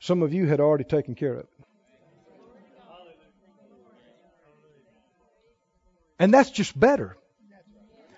some 0.00 0.22
of 0.22 0.32
you 0.34 0.46
had 0.46 0.60
already 0.60 0.84
taken 0.84 1.14
care 1.14 1.34
of. 1.34 1.46
And 6.18 6.32
that's 6.32 6.50
just 6.50 6.78
better. 6.78 7.16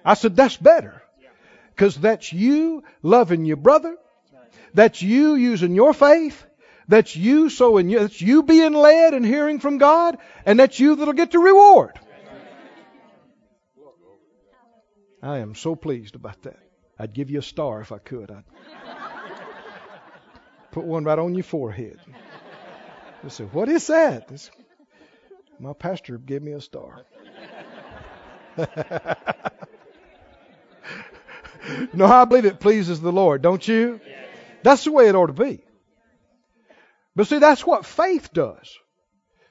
I 0.04 0.14
said, 0.14 0.36
that's 0.36 0.56
better. 0.56 1.02
Because 1.74 1.96
that's 1.96 2.32
you 2.32 2.82
loving 3.02 3.44
your 3.44 3.56
brother. 3.56 3.96
That's 4.74 5.02
you 5.02 5.34
using 5.34 5.74
your 5.74 5.92
faith. 5.92 6.44
That's 6.86 7.14
you 7.14 7.50
sowing. 7.50 7.90
That's 7.90 8.20
you 8.20 8.42
being 8.42 8.72
led 8.72 9.14
and 9.14 9.24
hearing 9.24 9.58
from 9.58 9.78
God. 9.78 10.18
And 10.46 10.58
that's 10.58 10.80
you 10.80 10.96
that'll 10.96 11.12
get 11.12 11.32
the 11.32 11.38
reward. 11.38 11.98
I 15.22 15.38
am 15.38 15.54
so 15.54 15.74
pleased 15.74 16.14
about 16.14 16.42
that. 16.42 16.58
I'd 16.98 17.12
give 17.12 17.30
you 17.30 17.38
a 17.38 17.42
star 17.42 17.80
if 17.80 17.92
I 17.92 17.98
could. 17.98 18.30
I'd 18.30 18.44
put 20.70 20.84
one 20.84 21.04
right 21.04 21.18
on 21.18 21.34
your 21.34 21.44
forehead. 21.44 21.98
I 23.24 23.28
said, 23.28 23.52
What 23.52 23.68
is 23.68 23.86
that? 23.88 24.30
My 25.58 25.72
pastor 25.72 26.18
gave 26.18 26.42
me 26.42 26.52
a 26.52 26.60
star. 26.60 27.04
no, 31.92 32.06
I 32.06 32.24
believe 32.24 32.44
it 32.44 32.60
pleases 32.60 33.00
the 33.00 33.12
Lord, 33.12 33.42
don't 33.42 33.66
you? 33.66 34.00
That's 34.62 34.84
the 34.84 34.92
way 34.92 35.08
it 35.08 35.14
ought 35.14 35.26
to 35.26 35.32
be. 35.32 35.64
But 37.16 37.26
see, 37.26 37.38
that's 37.38 37.66
what 37.66 37.86
faith 37.86 38.32
does. 38.32 38.76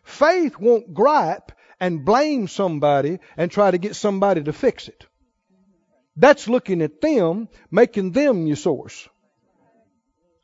Faith 0.03 0.57
won't 0.57 0.93
gripe 0.93 1.51
and 1.79 2.05
blame 2.05 2.47
somebody 2.47 3.19
and 3.35 3.51
try 3.51 3.71
to 3.71 3.77
get 3.77 3.95
somebody 3.95 4.43
to 4.43 4.53
fix 4.53 4.87
it. 4.87 5.06
That's 6.17 6.49
looking 6.49 6.81
at 6.81 6.99
them, 6.99 7.47
making 7.69 8.11
them 8.11 8.47
your 8.47 8.55
source. 8.55 9.07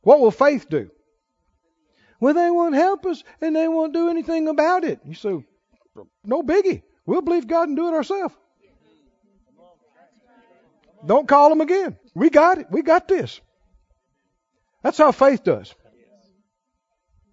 What 0.02 0.20
will 0.20 0.32
faith 0.32 0.70
do? 0.70 0.92
Well, 2.20 2.36
they 2.36 2.52
won't 2.52 2.76
help 2.76 3.06
us 3.08 3.24
and 3.42 3.56
they 3.56 3.68
won't 3.68 3.92
do 3.92 4.10
anything 4.10 4.48
about 4.48 4.84
it. 4.84 5.00
You 5.04 5.16
say, 5.16 5.44
no 6.24 6.44
biggie. 6.44 6.84
We'll 7.06 7.22
believe 7.22 7.48
God 7.48 7.70
and 7.70 7.76
do 7.76 7.88
it 7.88 7.94
ourselves. 7.96 8.36
Don't 11.06 11.28
call 11.28 11.50
them 11.50 11.60
again. 11.60 11.98
We 12.14 12.30
got 12.30 12.60
it. 12.60 12.68
We 12.70 12.82
got 12.82 13.08
this. 13.08 13.42
That's 14.84 14.98
how 14.98 15.12
faith 15.12 15.44
does. 15.44 15.74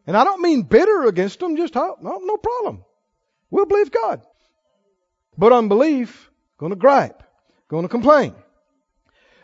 And 0.06 0.16
I 0.16 0.24
don't 0.24 0.40
mean 0.40 0.62
bitter 0.62 1.04
against 1.04 1.38
them, 1.40 1.56
just 1.56 1.76
oh, 1.76 1.96
no, 2.00 2.20
no 2.24 2.36
problem. 2.38 2.84
We'll 3.50 3.66
believe 3.66 3.92
God. 3.92 4.22
But 5.36 5.52
unbelief, 5.52 6.30
gonna 6.58 6.74
gripe 6.74 7.22
going 7.70 7.84
to 7.84 7.88
complain. 7.88 8.34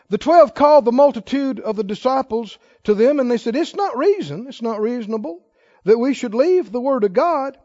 The 0.09 0.17
twelve 0.17 0.53
called 0.53 0.85
the 0.85 0.91
multitude 0.91 1.59
of 1.59 1.75
the 1.77 1.83
disciples 1.83 2.59
to 2.83 2.93
them 2.93 3.19
and 3.19 3.31
they 3.31 3.37
said, 3.37 3.55
It's 3.55 3.75
not 3.75 3.97
reason, 3.97 4.47
it's 4.47 4.61
not 4.61 4.81
reasonable 4.81 5.45
that 5.85 5.97
we 5.97 6.13
should 6.13 6.35
leave 6.35 6.71
the 6.71 6.81
Word 6.81 7.05
of 7.05 7.13
God 7.13 7.57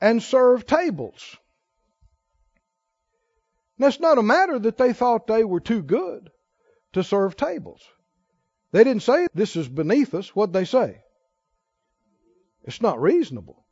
and 0.00 0.22
serve 0.22 0.66
tables. 0.66 1.36
Now, 3.78 3.86
it's 3.86 4.00
not 4.00 4.18
a 4.18 4.22
matter 4.22 4.58
that 4.58 4.76
they 4.76 4.92
thought 4.92 5.26
they 5.26 5.42
were 5.42 5.60
too 5.60 5.82
good 5.82 6.30
to 6.92 7.02
serve 7.02 7.36
tables. 7.36 7.82
They 8.72 8.84
didn't 8.84 9.02
say 9.02 9.26
this 9.32 9.56
is 9.56 9.68
beneath 9.68 10.14
us. 10.14 10.36
What'd 10.36 10.52
they 10.52 10.66
say? 10.66 11.00
It's 12.64 12.82
not 12.82 13.00
reasonable. 13.00 13.64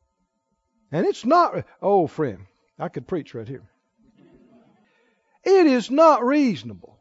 And 0.91 1.07
it's 1.07 1.27
not, 1.27 1.67
oh, 1.83 2.07
friend, 2.07 2.47
I 2.79 2.89
could 2.89 3.07
preach 3.07 3.35
right 3.35 3.47
here. 3.47 3.69
It 5.45 5.67
is 5.67 5.91
not 5.91 6.25
reasonable 6.25 7.01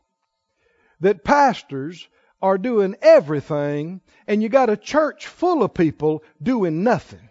that 1.00 1.24
pastors 1.24 2.08
are 2.42 2.58
doing 2.58 2.96
everything 3.02 4.02
and 4.28 4.42
you 4.42 4.50
got 4.50 4.70
a 4.70 4.78
church 4.78 5.28
full 5.28 5.64
of 5.64 5.74
people 5.74 6.24
doing 6.42 6.84
nothing. 6.84 7.30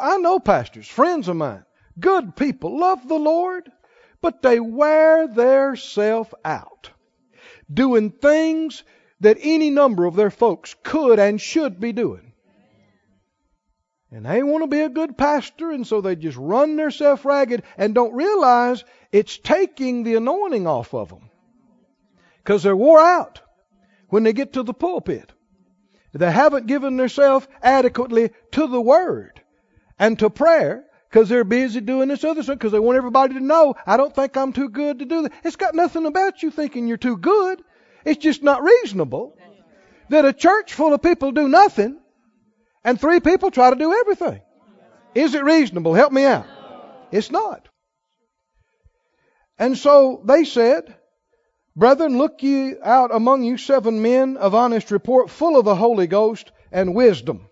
I 0.00 0.18
know 0.18 0.40
pastors, 0.40 0.88
friends 0.88 1.28
of 1.28 1.36
mine, 1.36 1.64
good 2.00 2.34
people, 2.34 2.78
love 2.78 3.06
the 3.06 3.14
Lord, 3.14 3.70
but 4.20 4.42
they 4.42 4.58
wear 4.58 5.28
their 5.28 5.76
self 5.76 6.34
out 6.44 6.90
doing 7.72 8.10
things 8.10 8.82
that 9.20 9.38
any 9.40 9.70
number 9.70 10.04
of 10.04 10.16
their 10.16 10.30
folks 10.30 10.74
could 10.82 11.18
and 11.18 11.40
should 11.40 11.80
be 11.80 11.92
doing. 11.92 12.33
And 14.14 14.24
they 14.24 14.44
want 14.44 14.62
to 14.62 14.68
be 14.68 14.78
a 14.78 14.88
good 14.88 15.18
pastor, 15.18 15.72
and 15.72 15.84
so 15.84 16.00
they 16.00 16.14
just 16.14 16.36
run 16.36 16.76
themselves 16.76 17.24
ragged 17.24 17.64
and 17.76 17.92
don't 17.92 18.14
realize 18.14 18.84
it's 19.10 19.38
taking 19.38 20.04
the 20.04 20.14
anointing 20.14 20.68
off 20.68 20.94
of 20.94 21.08
them. 21.08 21.30
Because 22.36 22.62
they're 22.62 22.76
wore 22.76 23.00
out 23.00 23.40
when 24.10 24.22
they 24.22 24.32
get 24.32 24.52
to 24.52 24.62
the 24.62 24.72
pulpit. 24.72 25.32
They 26.12 26.30
haven't 26.30 26.68
given 26.68 26.96
themselves 26.96 27.48
adequately 27.60 28.30
to 28.52 28.68
the 28.68 28.80
Word 28.80 29.42
and 29.98 30.16
to 30.20 30.30
prayer 30.30 30.84
because 31.10 31.28
they're 31.28 31.42
busy 31.42 31.80
doing 31.80 32.06
this 32.06 32.22
other 32.22 32.44
stuff 32.44 32.58
because 32.58 32.70
they 32.70 32.78
want 32.78 32.98
everybody 32.98 33.34
to 33.34 33.40
know, 33.40 33.74
I 33.84 33.96
don't 33.96 34.14
think 34.14 34.36
I'm 34.36 34.52
too 34.52 34.68
good 34.68 35.00
to 35.00 35.06
do 35.06 35.22
that. 35.22 35.32
It's 35.42 35.56
got 35.56 35.74
nothing 35.74 36.06
about 36.06 36.40
you 36.40 36.52
thinking 36.52 36.86
you're 36.86 36.98
too 36.98 37.16
good. 37.16 37.64
It's 38.04 38.22
just 38.22 38.44
not 38.44 38.62
reasonable 38.62 39.36
that 40.10 40.24
a 40.24 40.32
church 40.32 40.72
full 40.72 40.94
of 40.94 41.02
people 41.02 41.32
do 41.32 41.48
nothing 41.48 41.98
and 42.84 43.00
three 43.00 43.20
people 43.20 43.50
try 43.50 43.70
to 43.70 43.76
do 43.76 43.92
everything. 43.92 44.40
Is 45.14 45.34
it 45.34 45.44
reasonable? 45.44 45.94
Help 45.94 46.12
me 46.12 46.24
out. 46.24 46.46
It's 47.10 47.30
not. 47.30 47.68
And 49.58 49.78
so 49.78 50.22
they 50.24 50.44
said, 50.44 50.94
Brethren, 51.76 52.18
look 52.18 52.42
ye 52.42 52.74
out 52.82 53.14
among 53.14 53.42
you 53.44 53.56
seven 53.56 54.02
men 54.02 54.36
of 54.36 54.54
honest 54.54 54.90
report, 54.90 55.30
full 55.30 55.58
of 55.58 55.64
the 55.64 55.74
Holy 55.74 56.06
Ghost 56.06 56.52
and 56.70 56.94
wisdom. 56.94 57.48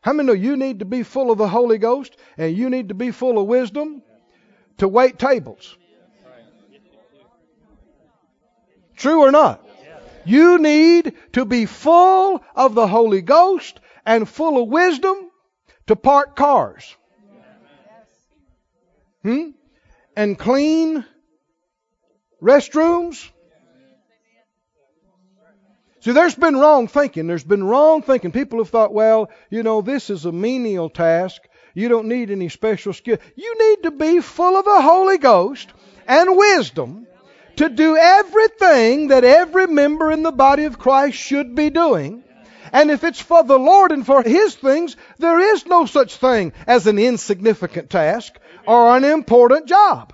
How 0.00 0.12
many 0.12 0.26
know 0.26 0.32
you 0.32 0.56
need 0.56 0.80
to 0.80 0.84
be 0.84 1.02
full 1.02 1.30
of 1.30 1.38
the 1.38 1.48
Holy 1.48 1.78
Ghost 1.78 2.16
and 2.36 2.56
you 2.56 2.68
need 2.68 2.88
to 2.88 2.94
be 2.94 3.10
full 3.10 3.38
of 3.38 3.46
wisdom 3.46 4.02
to 4.78 4.88
wait 4.88 5.18
tables? 5.18 5.76
True 8.96 9.20
or 9.20 9.30
not? 9.30 9.64
You 10.24 10.58
need 10.58 11.14
to 11.32 11.44
be 11.44 11.66
full 11.66 12.42
of 12.54 12.74
the 12.74 12.86
Holy 12.86 13.22
Ghost 13.22 13.80
and 14.06 14.28
full 14.28 14.62
of 14.62 14.68
wisdom 14.68 15.30
to 15.86 15.96
park 15.96 16.36
cars. 16.36 16.94
Hmm? 19.22 19.50
And 20.16 20.38
clean 20.38 21.04
restrooms. 22.42 23.30
See, 26.00 26.12
there's 26.12 26.34
been 26.34 26.56
wrong 26.56 26.86
thinking. 26.86 27.26
There's 27.26 27.44
been 27.44 27.64
wrong 27.64 28.02
thinking. 28.02 28.30
People 28.30 28.58
have 28.58 28.68
thought, 28.68 28.92
well, 28.92 29.30
you 29.48 29.62
know, 29.62 29.80
this 29.80 30.10
is 30.10 30.26
a 30.26 30.32
menial 30.32 30.90
task. 30.90 31.40
You 31.72 31.88
don't 31.88 32.08
need 32.08 32.30
any 32.30 32.50
special 32.50 32.92
skill. 32.92 33.16
You 33.34 33.56
need 33.58 33.84
to 33.84 33.90
be 33.90 34.20
full 34.20 34.56
of 34.56 34.66
the 34.66 34.82
Holy 34.82 35.16
Ghost 35.16 35.72
and 36.06 36.36
wisdom 36.36 37.06
to 37.56 37.70
do 37.70 37.96
everything 37.96 39.08
that 39.08 39.24
every 39.24 39.66
member 39.66 40.12
in 40.12 40.22
the 40.22 40.32
body 40.32 40.64
of 40.64 40.78
Christ 40.78 41.16
should 41.16 41.54
be 41.54 41.70
doing. 41.70 42.22
And 42.72 42.90
if 42.90 43.04
it's 43.04 43.20
for 43.20 43.44
the 43.44 43.58
Lord 43.58 43.92
and 43.92 44.04
for 44.04 44.22
His 44.22 44.54
things, 44.54 44.96
there 45.18 45.38
is 45.38 45.66
no 45.66 45.86
such 45.86 46.16
thing 46.16 46.52
as 46.66 46.86
an 46.86 46.98
insignificant 46.98 47.90
task 47.90 48.38
or 48.66 48.96
an 48.96 49.04
important 49.04 49.66
job. 49.66 50.12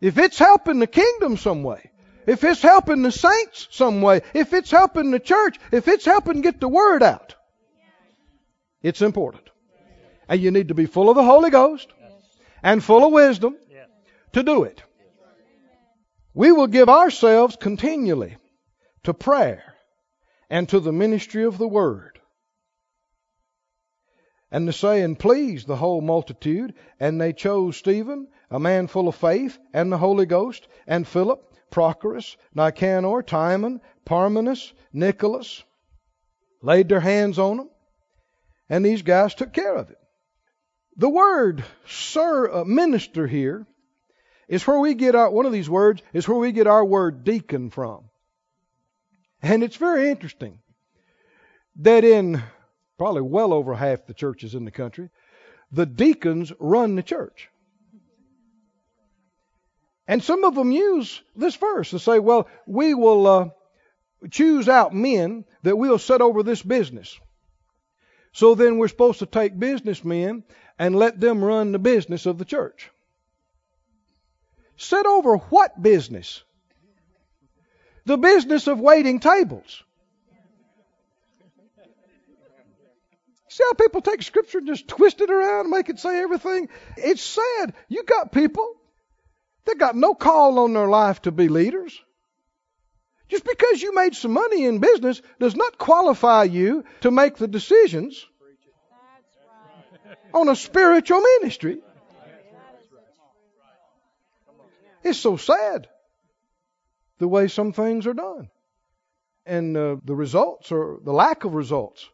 If 0.00 0.18
it's 0.18 0.38
helping 0.38 0.80
the 0.80 0.86
kingdom 0.86 1.36
some 1.36 1.62
way, 1.62 1.90
if 2.26 2.44
it's 2.44 2.62
helping 2.62 3.02
the 3.02 3.12
saints 3.12 3.68
some 3.70 4.02
way, 4.02 4.22
if 4.34 4.52
it's 4.52 4.70
helping 4.70 5.10
the 5.10 5.18
church, 5.18 5.58
if 5.72 5.88
it's 5.88 6.04
helping 6.04 6.40
get 6.40 6.60
the 6.60 6.68
word 6.68 7.02
out, 7.02 7.34
it's 8.82 9.02
important. 9.02 9.48
And 10.28 10.40
you 10.40 10.50
need 10.50 10.68
to 10.68 10.74
be 10.74 10.86
full 10.86 11.10
of 11.10 11.16
the 11.16 11.24
Holy 11.24 11.50
Ghost 11.50 11.88
and 12.62 12.82
full 12.82 13.04
of 13.04 13.12
wisdom 13.12 13.56
to 14.32 14.42
do 14.42 14.64
it. 14.64 14.82
We 16.34 16.50
will 16.50 16.66
give 16.66 16.88
ourselves 16.88 17.56
continually 17.60 18.36
to 19.04 19.14
prayer 19.14 19.73
and 20.54 20.68
to 20.68 20.78
the 20.78 20.92
ministry 20.92 21.42
of 21.42 21.58
the 21.58 21.66
word. 21.66 22.20
And 24.52 24.68
the 24.68 24.72
saying 24.72 25.16
pleased 25.16 25.66
the 25.66 25.74
whole 25.74 26.00
multitude, 26.00 26.74
and 27.00 27.20
they 27.20 27.32
chose 27.32 27.76
Stephen, 27.76 28.28
a 28.52 28.60
man 28.60 28.86
full 28.86 29.08
of 29.08 29.16
faith 29.16 29.58
and 29.72 29.90
the 29.90 29.98
Holy 29.98 30.26
Ghost, 30.26 30.68
and 30.86 31.08
Philip, 31.08 31.42
Prochorus, 31.72 32.36
Nicanor, 32.54 33.24
Timon, 33.24 33.80
Parmenas, 34.06 34.72
Nicholas, 34.92 35.64
laid 36.62 36.88
their 36.88 37.00
hands 37.00 37.40
on 37.40 37.56
them, 37.56 37.70
and 38.68 38.84
these 38.84 39.02
guys 39.02 39.34
took 39.34 39.52
care 39.52 39.74
of 39.74 39.90
it. 39.90 39.98
The 40.96 41.10
word 41.10 41.64
sir, 41.88 42.60
uh, 42.60 42.64
minister 42.64 43.26
here 43.26 43.66
is 44.46 44.64
where 44.64 44.78
we 44.78 44.94
get 44.94 45.16
our, 45.16 45.30
one 45.30 45.46
of 45.46 45.52
these 45.52 45.68
words 45.68 46.00
is 46.12 46.28
where 46.28 46.38
we 46.38 46.52
get 46.52 46.68
our 46.68 46.84
word 46.84 47.24
deacon 47.24 47.70
from. 47.70 48.08
And 49.44 49.62
it's 49.62 49.76
very 49.76 50.08
interesting 50.08 50.58
that 51.76 52.02
in 52.02 52.42
probably 52.96 53.20
well 53.20 53.52
over 53.52 53.74
half 53.74 54.06
the 54.06 54.14
churches 54.14 54.54
in 54.54 54.64
the 54.64 54.70
country, 54.70 55.10
the 55.70 55.84
deacons 55.84 56.50
run 56.58 56.94
the 56.94 57.02
church. 57.02 57.50
And 60.08 60.24
some 60.24 60.44
of 60.44 60.54
them 60.54 60.72
use 60.72 61.20
this 61.36 61.56
verse 61.56 61.90
to 61.90 61.98
say, 61.98 62.20
well, 62.20 62.48
we 62.66 62.94
will 62.94 63.26
uh, 63.26 63.48
choose 64.30 64.66
out 64.66 64.94
men 64.94 65.44
that 65.62 65.76
we'll 65.76 65.98
set 65.98 66.22
over 66.22 66.42
this 66.42 66.62
business. 66.62 67.20
So 68.32 68.54
then 68.54 68.78
we're 68.78 68.88
supposed 68.88 69.18
to 69.18 69.26
take 69.26 69.58
businessmen 69.58 70.44
and 70.78 70.96
let 70.96 71.20
them 71.20 71.44
run 71.44 71.72
the 71.72 71.78
business 71.78 72.24
of 72.24 72.38
the 72.38 72.46
church. 72.46 72.90
Set 74.78 75.04
over 75.04 75.36
what 75.36 75.82
business? 75.82 76.42
The 78.06 78.18
business 78.18 78.66
of 78.66 78.80
waiting 78.80 79.20
tables. 79.20 79.82
See 83.48 83.62
how 83.68 83.74
people 83.74 84.02
take 84.02 84.22
scripture 84.22 84.58
and 84.58 84.66
just 84.66 84.88
twist 84.88 85.20
it 85.20 85.30
around 85.30 85.60
and 85.60 85.70
make 85.70 85.88
it 85.88 86.00
say 86.00 86.20
everything? 86.20 86.68
It's 86.96 87.22
sad. 87.22 87.74
You 87.88 88.02
got 88.02 88.32
people 88.32 88.68
that 89.64 89.78
got 89.78 89.94
no 89.94 90.14
call 90.14 90.58
on 90.58 90.72
their 90.72 90.88
life 90.88 91.22
to 91.22 91.30
be 91.30 91.48
leaders. 91.48 91.98
Just 93.28 93.44
because 93.44 93.80
you 93.80 93.94
made 93.94 94.14
some 94.14 94.32
money 94.32 94.64
in 94.64 94.80
business 94.80 95.22
does 95.38 95.54
not 95.54 95.78
qualify 95.78 96.44
you 96.44 96.84
to 97.02 97.10
make 97.10 97.36
the 97.36 97.48
decisions 97.48 98.26
on 100.34 100.48
a 100.48 100.56
spiritual 100.56 101.20
ministry. 101.20 101.78
It's 105.04 105.18
so 105.18 105.36
sad 105.36 105.88
the 107.18 107.28
way 107.28 107.48
some 107.48 107.72
things 107.72 108.06
are 108.06 108.14
done. 108.14 108.48
And 109.46 109.76
uh, 109.76 109.96
the 110.04 110.14
results 110.14 110.72
or 110.72 111.00
the 111.04 111.12
lack 111.12 111.44
of 111.44 111.54
results 111.54 112.08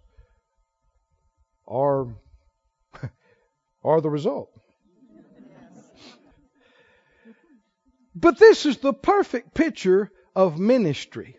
are 1.66 2.06
are 3.84 4.00
the 4.00 4.10
result. 4.10 4.50
But 8.14 8.38
this 8.38 8.66
is 8.66 8.78
the 8.78 8.92
perfect 8.92 9.54
picture 9.54 10.10
of 10.34 10.58
ministry. 10.58 11.36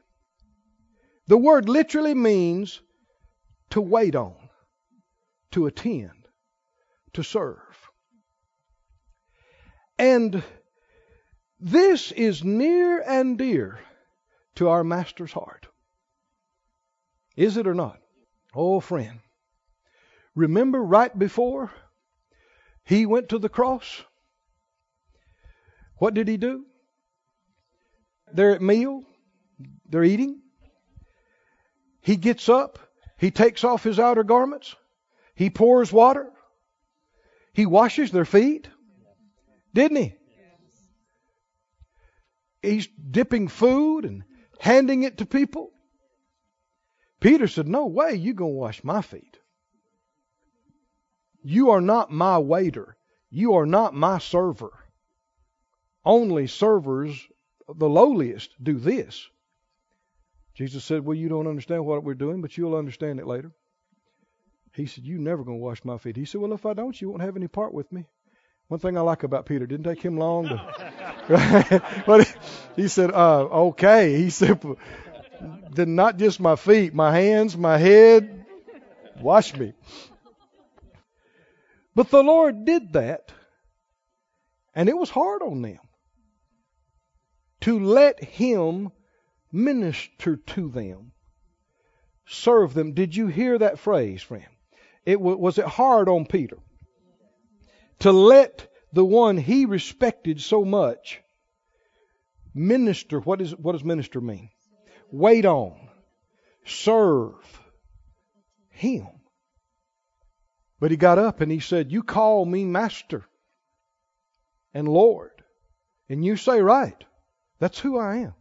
The 1.27 1.37
word 1.37 1.69
literally 1.69 2.13
means 2.13 2.81
to 3.71 3.81
wait 3.81 4.15
on, 4.15 4.35
to 5.51 5.65
attend, 5.65 6.27
to 7.13 7.23
serve. 7.23 7.89
And 9.97 10.43
this 11.61 12.11
is 12.11 12.43
near 12.43 12.99
and 13.01 13.37
dear 13.37 13.79
to 14.55 14.69
our 14.69 14.83
Master's 14.83 15.31
heart. 15.31 15.67
Is 17.35 17.57
it 17.57 17.67
or 17.67 17.73
not? 17.73 17.99
Oh, 18.53 18.79
friend. 18.79 19.19
Remember 20.35 20.81
right 20.81 21.17
before 21.17 21.71
he 22.83 23.05
went 23.05 23.29
to 23.29 23.39
the 23.39 23.49
cross? 23.49 24.03
What 25.97 26.13
did 26.13 26.27
he 26.27 26.37
do? 26.37 26.65
They're 28.33 28.55
at 28.55 28.61
meal, 28.61 29.03
they're 29.87 30.03
eating, 30.03 30.41
he 32.01 32.15
gets 32.15 32.49
up, 32.49 32.79
he 33.17 33.29
takes 33.29 33.63
off 33.63 33.83
his 33.83 33.99
outer 33.99 34.23
garments, 34.23 34.75
he 35.35 35.49
pours 35.49 35.91
water, 35.91 36.31
he 37.53 37.65
washes 37.65 38.11
their 38.11 38.25
feet. 38.25 38.69
Didn't 39.73 39.97
he? 39.97 40.15
He's 42.61 42.87
dipping 42.87 43.47
food 43.47 44.05
and 44.05 44.23
handing 44.59 45.03
it 45.03 45.17
to 45.17 45.25
people. 45.25 45.71
Peter 47.19 47.47
said, 47.47 47.67
No 47.67 47.87
way, 47.87 48.15
you're 48.15 48.33
going 48.33 48.53
to 48.53 48.59
wash 48.59 48.83
my 48.83 49.01
feet. 49.01 49.37
You 51.43 51.71
are 51.71 51.81
not 51.81 52.11
my 52.11 52.37
waiter. 52.37 52.97
You 53.29 53.55
are 53.55 53.65
not 53.65 53.93
my 53.93 54.19
server. 54.19 54.71
Only 56.03 56.47
servers, 56.47 57.27
the 57.67 57.89
lowliest, 57.89 58.55
do 58.61 58.77
this. 58.77 59.27
Jesus 60.53 60.83
said, 60.83 61.05
Well, 61.05 61.15
you 61.15 61.29
don't 61.29 61.47
understand 61.47 61.85
what 61.85 62.03
we're 62.03 62.13
doing, 62.13 62.41
but 62.41 62.57
you'll 62.57 62.75
understand 62.75 63.19
it 63.19 63.27
later. 63.27 63.51
He 64.73 64.85
said, 64.85 65.03
You're 65.03 65.19
never 65.19 65.43
going 65.43 65.59
to 65.59 65.63
wash 65.63 65.83
my 65.83 65.97
feet. 65.97 66.17
He 66.17 66.25
said, 66.25 66.41
Well, 66.41 66.53
if 66.53 66.65
I 66.65 66.73
don't, 66.73 66.99
you 66.99 67.09
won't 67.09 67.21
have 67.21 67.35
any 67.35 67.47
part 67.47 67.73
with 67.73 67.91
me. 67.91 68.07
One 68.71 68.79
thing 68.79 68.97
I 68.97 69.01
like 69.01 69.23
about 69.23 69.47
Peter, 69.47 69.67
didn't 69.67 69.83
take 69.83 70.01
him 70.01 70.15
long 70.15 70.47
to. 70.47 71.81
but 72.07 72.37
he 72.77 72.87
said, 72.87 73.11
uh, 73.11 73.43
Okay. 73.43 74.15
He 74.15 74.29
said, 74.29 74.63
Then 75.71 75.95
not 75.95 76.15
just 76.15 76.39
my 76.39 76.55
feet, 76.55 76.93
my 76.93 77.11
hands, 77.11 77.57
my 77.57 77.77
head, 77.77 78.45
wash 79.19 79.53
me. 79.57 79.73
But 81.95 82.11
the 82.11 82.23
Lord 82.23 82.63
did 82.63 82.93
that, 82.93 83.33
and 84.73 84.87
it 84.87 84.97
was 84.97 85.09
hard 85.09 85.41
on 85.41 85.61
them 85.61 85.79
to 87.59 87.77
let 87.77 88.23
Him 88.23 88.93
minister 89.51 90.37
to 90.37 90.69
them, 90.69 91.11
serve 92.25 92.73
them. 92.73 92.93
Did 92.93 93.17
you 93.17 93.27
hear 93.27 93.57
that 93.57 93.79
phrase, 93.79 94.21
friend? 94.21 94.47
It 95.05 95.19
was 95.19 95.57
it 95.57 95.65
hard 95.65 96.07
on 96.07 96.25
Peter 96.25 96.57
to 98.01 98.11
let 98.11 98.67
the 98.93 99.05
one 99.05 99.37
he 99.37 99.65
respected 99.65 100.41
so 100.41 100.65
much 100.65 101.21
minister. 102.53 103.19
What 103.19 103.41
is 103.41 103.55
what 103.55 103.71
does 103.73 103.83
minister 103.83 104.19
mean? 104.21 104.49
Wait 105.11 105.45
on, 105.45 105.89
serve 106.65 107.35
him. 108.69 109.07
But 110.79 110.91
he 110.91 110.97
got 110.97 111.19
up 111.19 111.41
and 111.41 111.51
he 111.51 111.59
said, 111.59 111.91
"You 111.91 112.03
call 112.03 112.45
me 112.45 112.65
master 112.65 113.25
and 114.73 114.87
Lord, 114.87 115.31
and 116.09 116.23
you 116.25 116.35
say 116.37 116.61
right. 116.61 117.03
That's 117.59 117.79
who 117.79 117.97
I 117.97 118.17
am. 118.17 118.33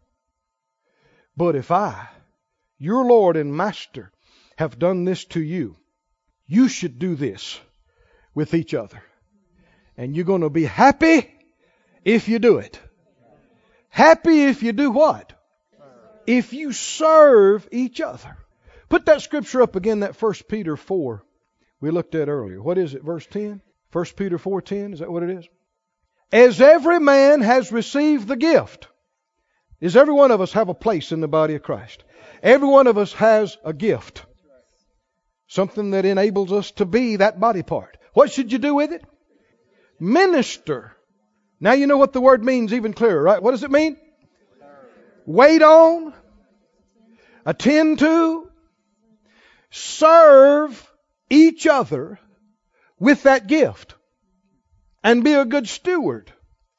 But 1.37 1.57
if 1.57 1.71
I, 1.71 2.09
your 2.79 3.05
Lord 3.05 3.37
and 3.37 3.55
Master, 3.55 4.13
have 4.57 4.79
done 4.79 5.05
this 5.05 5.25
to 5.27 5.41
you, 5.41 5.77
you 6.47 6.69
should 6.69 6.99
do 6.99 7.15
this 7.15 7.61
with 8.35 8.55
each 8.55 8.75
other. 8.75 9.03
And 9.97 10.15
you're 10.15 10.25
going 10.25 10.43
to 10.43 10.51
be 10.51 10.65
happy 10.65 11.33
if 12.05 12.29
you 12.29 12.39
do 12.39 12.59
it. 12.59 12.81
Happy 13.89 14.45
if 14.45 14.63
you 14.63 14.73
do 14.73 14.91
what? 14.91 15.33
If 16.27 16.53
you 16.53 16.73
serve 16.73 17.69
each 17.73 18.01
other. 18.01 18.37
Put 18.89 19.07
that 19.07 19.23
scripture 19.23 19.63
up 19.63 19.77
again, 19.77 20.01
that 20.01 20.21
1 20.21 20.35
Peter 20.49 20.77
4 20.77 21.25
we 21.81 21.91
looked 21.91 22.15
at 22.15 22.29
earlier. 22.29 22.63
What 22.63 22.79
is 22.79 22.95
it, 22.95 23.03
verse 23.03 23.27
10? 23.27 23.63
1 23.93 24.05
Peter 24.17 24.39
4.10, 24.39 24.95
is 24.95 24.99
that 25.01 25.11
what 25.11 25.23
it 25.23 25.31
is? 25.31 25.49
As 26.31 26.61
every 26.61 27.01
man 27.01 27.41
has 27.41 27.73
received 27.73 28.29
the 28.29 28.37
gift. 28.37 28.87
Does 29.81 29.97
every 29.97 30.15
one 30.15 30.31
of 30.31 30.41
us 30.41 30.53
have 30.53 30.69
a 30.69 30.75
place 30.75 31.11
in 31.11 31.21
the 31.21 31.29
body 31.29 31.55
of 31.55 31.63
Christ? 31.63 32.05
Every 32.43 32.69
one 32.69 32.87
of 32.87 32.99
us 32.99 33.13
has 33.15 33.57
a 33.65 33.73
gift. 33.73 34.25
Something 35.49 35.93
that 35.93 36.05
enables 36.05 36.53
us 36.53 36.71
to 36.73 36.85
be 36.85 37.17
that 37.17 37.41
body 37.41 37.63
part. 37.63 37.97
What 38.13 38.31
should 38.31 38.53
you 38.53 38.59
do 38.59 38.75
with 38.75 38.93
it? 38.93 39.03
Minister. 40.01 40.97
Now 41.61 41.73
you 41.73 41.87
know 41.87 41.99
what 41.99 42.15
the 42.15 42.21
word 42.21 42.43
means 42.43 42.73
even 42.73 42.95
clearer, 42.95 43.23
right? 43.23 43.43
What 43.43 43.51
does 43.53 43.63
it 43.63 43.71
mean? 43.71 43.97
Wait 45.27 45.63
on, 45.63 46.15
attend 47.45 47.99
to, 48.01 48.51
serve 49.71 50.91
each 51.29 51.67
other 51.67 52.19
with 52.99 53.25
that 53.25 53.47
gift, 53.47 53.95
and 55.05 55.23
be 55.23 55.35
a 55.35 55.45
good 55.45 55.69
steward 55.69 56.33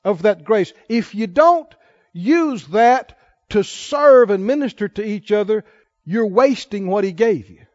of 0.04 0.24
that 0.24 0.44
grace. 0.44 0.74
If 0.90 1.16
you 1.16 1.28
don't 1.28 1.74
use 2.14 2.66
that 2.68 3.18
to 3.50 3.64
serve 3.64 4.32
and 4.32 4.46
minister 4.46 4.90
to 4.90 5.04
each 5.04 5.32
other, 5.32 5.64
you're 6.04 6.28
wasting 6.28 6.88
what 6.88 7.04
He 7.04 7.12
gave 7.12 7.50
you. 7.50 7.66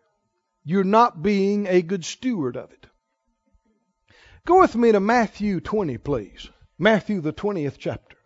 You're 0.65 0.85
not 0.85 1.23
being 1.23 1.67
a 1.69 1.81
good 1.81 2.05
steward 2.05 2.57
of 2.57 2.73
it. 2.73 2.86
Go 4.47 4.61
with 4.61 4.77
me 4.77 4.93
to 4.93 5.01
Matthew 5.01 5.59
20, 5.59 5.99
please. 5.99 6.49
Matthew, 6.79 7.21
the 7.21 7.33
20th 7.33 7.79
chapter. 7.79 8.17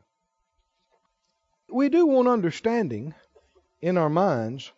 We 1.72 1.88
do 1.88 2.04
want 2.04 2.28
understanding 2.28 3.14
in 3.80 3.96
our 3.96 4.11
minds, 4.11 4.70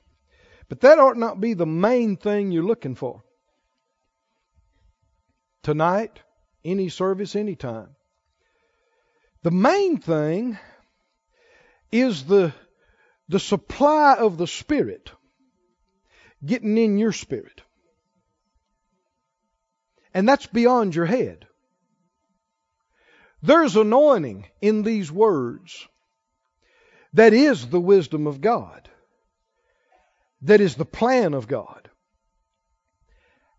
but 0.68 0.82
that 0.82 1.00
ought 1.00 1.16
not 1.16 1.40
be 1.40 1.54
the 1.54 1.66
main 1.66 2.16
thing 2.16 2.52
you're 2.52 2.62
looking 2.62 2.94
for. 2.94 3.24
Tonight, 5.64 6.20
any 6.64 6.88
service, 6.88 7.34
anytime. 7.34 7.96
The 9.42 9.50
main 9.50 9.98
thing 9.98 10.60
is 11.90 12.22
the, 12.22 12.54
the 13.28 13.40
supply 13.40 14.14
of 14.16 14.38
the 14.38 14.46
Spirit 14.46 15.10
getting 16.44 16.78
in 16.78 16.98
your 16.98 17.12
spirit. 17.12 17.62
And 20.14 20.28
that's 20.28 20.46
beyond 20.46 20.94
your 20.94 21.06
head. 21.06 21.46
There's 23.42 23.76
anointing 23.76 24.46
in 24.60 24.82
these 24.82 25.10
words 25.10 25.86
that 27.14 27.32
is 27.32 27.66
the 27.66 27.80
wisdom 27.80 28.26
of 28.26 28.40
God, 28.40 28.88
that 30.42 30.60
is 30.60 30.76
the 30.76 30.84
plan 30.84 31.34
of 31.34 31.48
God. 31.48 31.90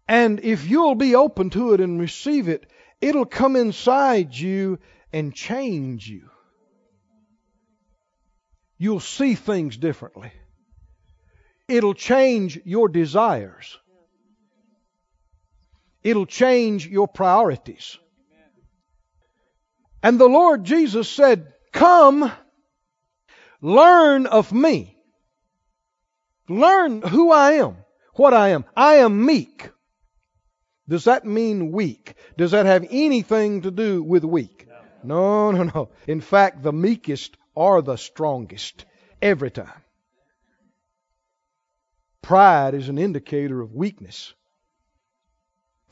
And 0.08 0.40
if 0.42 0.70
you'll 0.70 0.96
be 0.96 1.16
open 1.16 1.50
to 1.52 1.74
it 1.74 1.82
and 1.82 2.00
receive 2.00 2.48
it, 2.48 2.66
it'll 3.02 3.26
come 3.26 3.56
inside 3.56 4.34
you 4.36 4.80
and 5.12 5.34
change 5.34 6.08
you. 6.08 6.30
You'll 8.78 9.00
see 9.00 9.36
things 9.36 9.78
differently. 9.78 10.32
It'll 11.68 11.94
change 11.94 12.60
your 12.66 12.90
desires. 12.90 13.78
It'll 16.04 16.26
change 16.26 16.88
your 16.88 17.08
priorities. 17.08 17.98
And 20.02 20.20
the 20.20 20.28
Lord 20.28 20.66
Jesus 20.66 21.10
said, 21.10 21.54
Come, 21.72 22.32
learn 23.62 24.26
of 24.26 24.52
me. 24.52 24.98
Learn 26.50 27.02
who 27.02 27.32
I 27.32 27.54
am, 27.54 27.78
what 28.16 28.34
I 28.34 28.50
am. 28.50 28.66
I 28.76 28.96
am 28.96 29.26
meek. 29.26 29.70
Does 30.90 31.06
that 31.06 31.26
mean 31.26 31.72
weak? 31.72 32.16
Does 32.38 32.52
that 32.52 32.66
have 32.66 32.86
anything 32.92 33.62
to 33.62 33.72
do 33.72 34.04
with 34.04 34.26
weak? 34.26 34.68
No, 35.04 35.52
no, 35.52 35.64
no. 35.64 35.90
In 36.08 36.20
fact, 36.20 36.62
the 36.64 36.74
meekest 36.74 37.38
are 37.56 37.82
the 37.82 37.96
strongest 37.96 38.86
every 39.22 39.52
time. 39.52 39.82
Pride 42.22 42.74
is 42.74 42.90
an 42.90 42.98
indicator 42.98 43.62
of 43.62 43.74
weakness. 43.74 44.34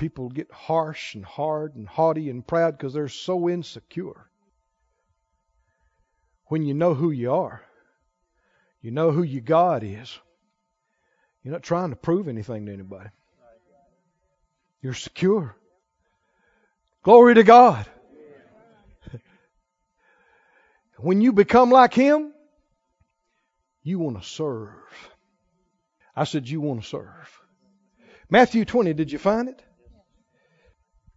People 0.02 0.30
get 0.30 0.52
harsh 0.52 1.14
and 1.14 1.24
hard 1.24 1.76
and 1.76 1.88
haughty 1.88 2.32
and 2.32 2.46
proud 2.46 2.76
because 2.76 2.92
they're 2.92 3.08
so 3.08 3.48
insecure. 3.48 4.26
When 6.48 6.66
you 6.66 6.74
know 6.74 6.96
who 6.96 7.12
you 7.12 7.32
are, 7.32 7.62
you 8.82 8.90
know 8.90 9.12
who 9.12 9.22
your 9.22 9.44
God 9.44 9.84
is, 9.84 10.18
you're 11.44 11.52
not 11.52 11.62
trying 11.62 11.92
to 11.92 11.96
prove 11.96 12.28
anything 12.28 12.66
to 12.66 12.74
anybody. 12.74 13.12
You're 14.82 14.96
secure. 14.96 15.56
Glory 17.04 17.36
to 17.36 17.44
God. 17.44 17.86
when 20.98 21.22
you 21.22 21.32
become 21.32 21.70
like 21.70 21.94
Him, 21.94 22.34
you 23.84 24.00
want 24.00 24.20
to 24.20 24.28
serve. 24.28 24.72
I 26.16 26.24
said, 26.24 26.50
You 26.50 26.60
want 26.60 26.82
to 26.82 26.88
serve. 26.88 27.42
Matthew 28.32 28.66
20, 28.66 28.96
did 28.96 29.12
you 29.12 29.20
find 29.20 29.48
it? 29.48 29.64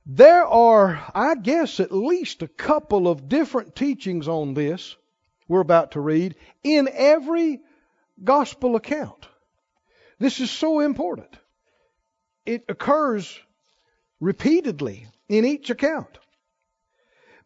There 0.07 0.45
are, 0.45 1.03
I 1.14 1.35
guess, 1.35 1.81
at 1.81 1.90
least 1.90 2.43
a 2.43 2.49
couple 2.49 3.09
of 3.09 3.29
different 3.29 3.75
teachings 3.75 4.29
on 4.29 4.55
this 4.55 4.97
we're 5.49 5.61
about 5.61 5.93
to 5.93 6.01
read 6.01 6.35
in 6.62 6.88
every 6.93 7.61
gospel 8.23 8.77
account. 8.77 9.27
This 10.19 10.40
is 10.40 10.51
so 10.51 10.81
important. 10.81 11.35
It 12.45 12.64
occurs 12.69 13.38
repeatedly 14.21 15.07
in 15.29 15.45
each 15.45 15.71
account. 15.71 16.19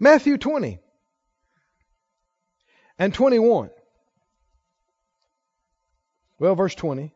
Matthew 0.01 0.37
20 0.37 0.79
and 2.99 3.15
21. 3.15 3.71
Well, 6.39 6.55
verse 6.55 6.75
20. 6.75 7.13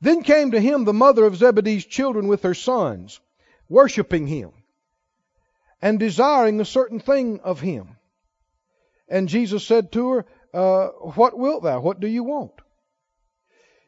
Then 0.00 0.22
came 0.22 0.52
to 0.52 0.60
him 0.60 0.84
the 0.84 0.92
mother 0.92 1.24
of 1.24 1.36
Zebedee's 1.36 1.84
children 1.84 2.26
with 2.26 2.42
her 2.42 2.54
sons, 2.54 3.20
worshiping 3.70 4.26
him, 4.26 4.50
and 5.80 5.98
desiring 5.98 6.60
a 6.60 6.64
certain 6.66 7.00
thing 7.00 7.40
of 7.40 7.60
him. 7.60 7.96
And 9.08 9.28
Jesus 9.28 9.66
said 9.66 9.92
to 9.92 10.10
her, 10.10 10.26
uh, 10.52 10.88
What 10.88 11.38
wilt 11.38 11.62
thou? 11.62 11.80
What 11.80 12.00
do 12.00 12.08
you 12.08 12.24
want? 12.24 12.52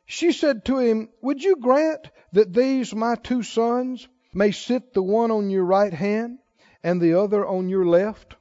She 0.06 0.32
said 0.32 0.64
to 0.66 0.78
him, 0.78 1.10
Would 1.20 1.42
you 1.42 1.56
grant 1.56 2.08
that 2.32 2.54
these 2.54 2.94
my 2.94 3.16
two 3.16 3.42
sons 3.42 4.08
may 4.32 4.52
sit 4.52 4.94
the 4.94 5.02
one 5.02 5.30
on 5.30 5.50
your 5.50 5.64
right 5.64 5.92
hand 5.92 6.38
and 6.82 7.00
the 7.00 7.14
other 7.20 7.46
on 7.46 7.68
your 7.68 7.84
left 7.84 8.36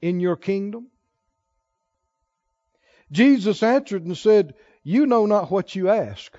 in 0.00 0.20
your 0.20 0.36
kingdom? 0.36 0.88
Jesus 3.10 3.62
answered 3.62 4.04
and 4.04 4.16
said, 4.16 4.54
You 4.82 5.06
know 5.06 5.26
not 5.26 5.50
what 5.50 5.74
you 5.74 5.88
ask. 5.88 6.38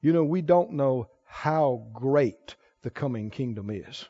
You 0.00 0.12
know, 0.12 0.24
we 0.24 0.42
don't 0.42 0.72
know 0.72 1.08
how 1.28 1.86
great 1.92 2.56
the 2.82 2.90
coming 2.90 3.30
kingdom 3.30 3.70
is. 3.70 4.08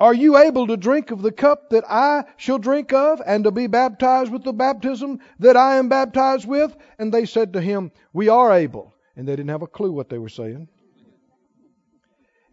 Are 0.00 0.14
you 0.14 0.38
able 0.38 0.66
to 0.68 0.78
drink 0.78 1.10
of 1.10 1.20
the 1.20 1.32
cup 1.32 1.70
that 1.70 1.84
I 1.86 2.24
shall 2.38 2.58
drink 2.58 2.90
of, 2.94 3.20
and 3.26 3.44
to 3.44 3.50
be 3.50 3.66
baptized 3.66 4.32
with 4.32 4.44
the 4.44 4.52
baptism 4.54 5.20
that 5.40 5.58
I 5.58 5.76
am 5.76 5.90
baptized 5.90 6.48
with? 6.48 6.74
And 6.98 7.12
they 7.12 7.26
said 7.26 7.52
to 7.52 7.60
him, 7.60 7.92
We 8.14 8.30
are 8.30 8.50
able. 8.50 8.94
And 9.14 9.28
they 9.28 9.36
didn't 9.36 9.50
have 9.50 9.60
a 9.60 9.66
clue 9.66 9.92
what 9.92 10.08
they 10.08 10.16
were 10.16 10.30
saying. 10.30 10.68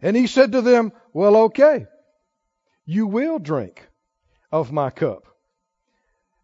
And 0.02 0.14
he 0.14 0.26
said 0.26 0.52
to 0.52 0.60
them, 0.60 0.92
Well, 1.14 1.36
okay. 1.36 1.86
You 2.84 3.06
will 3.06 3.38
drink 3.38 3.88
of 4.52 4.70
my 4.70 4.90
cup 4.90 5.22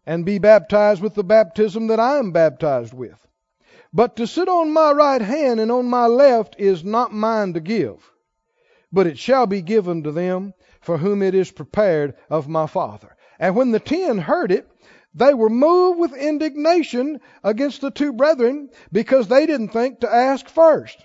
and 0.07 0.25
be 0.25 0.39
baptized 0.39 1.03
with 1.03 1.13
the 1.13 1.23
baptism 1.23 1.87
that 1.87 1.99
I 1.99 2.17
am 2.17 2.31
baptized 2.31 2.93
with. 2.93 3.19
But 3.95 4.17
to 4.17 4.27
sit 4.27 4.49
on 4.49 4.73
my 4.73 4.91
right 4.91 5.21
hand 5.21 5.61
and 5.61 5.71
on 5.71 5.85
my 5.85 6.05
left 6.07 6.57
is 6.59 6.83
not 6.83 7.13
mine 7.13 7.53
to 7.53 7.61
give, 7.61 8.11
but 8.91 9.07
it 9.07 9.17
shall 9.17 9.47
be 9.47 9.61
given 9.61 10.03
to 10.03 10.11
them 10.11 10.53
for 10.81 10.97
whom 10.97 11.21
it 11.21 11.33
is 11.33 11.49
prepared 11.49 12.15
of 12.29 12.49
my 12.49 12.67
Father. 12.67 13.15
And 13.39 13.55
when 13.55 13.71
the 13.71 13.79
ten 13.79 14.17
heard 14.17 14.51
it, 14.51 14.69
they 15.13 15.33
were 15.33 15.49
moved 15.49 15.97
with 15.97 16.13
indignation 16.13 17.21
against 17.41 17.79
the 17.79 17.89
two 17.89 18.11
brethren 18.11 18.69
because 18.91 19.29
they 19.29 19.45
didn't 19.45 19.69
think 19.69 20.01
to 20.01 20.13
ask 20.13 20.49
first. 20.49 20.97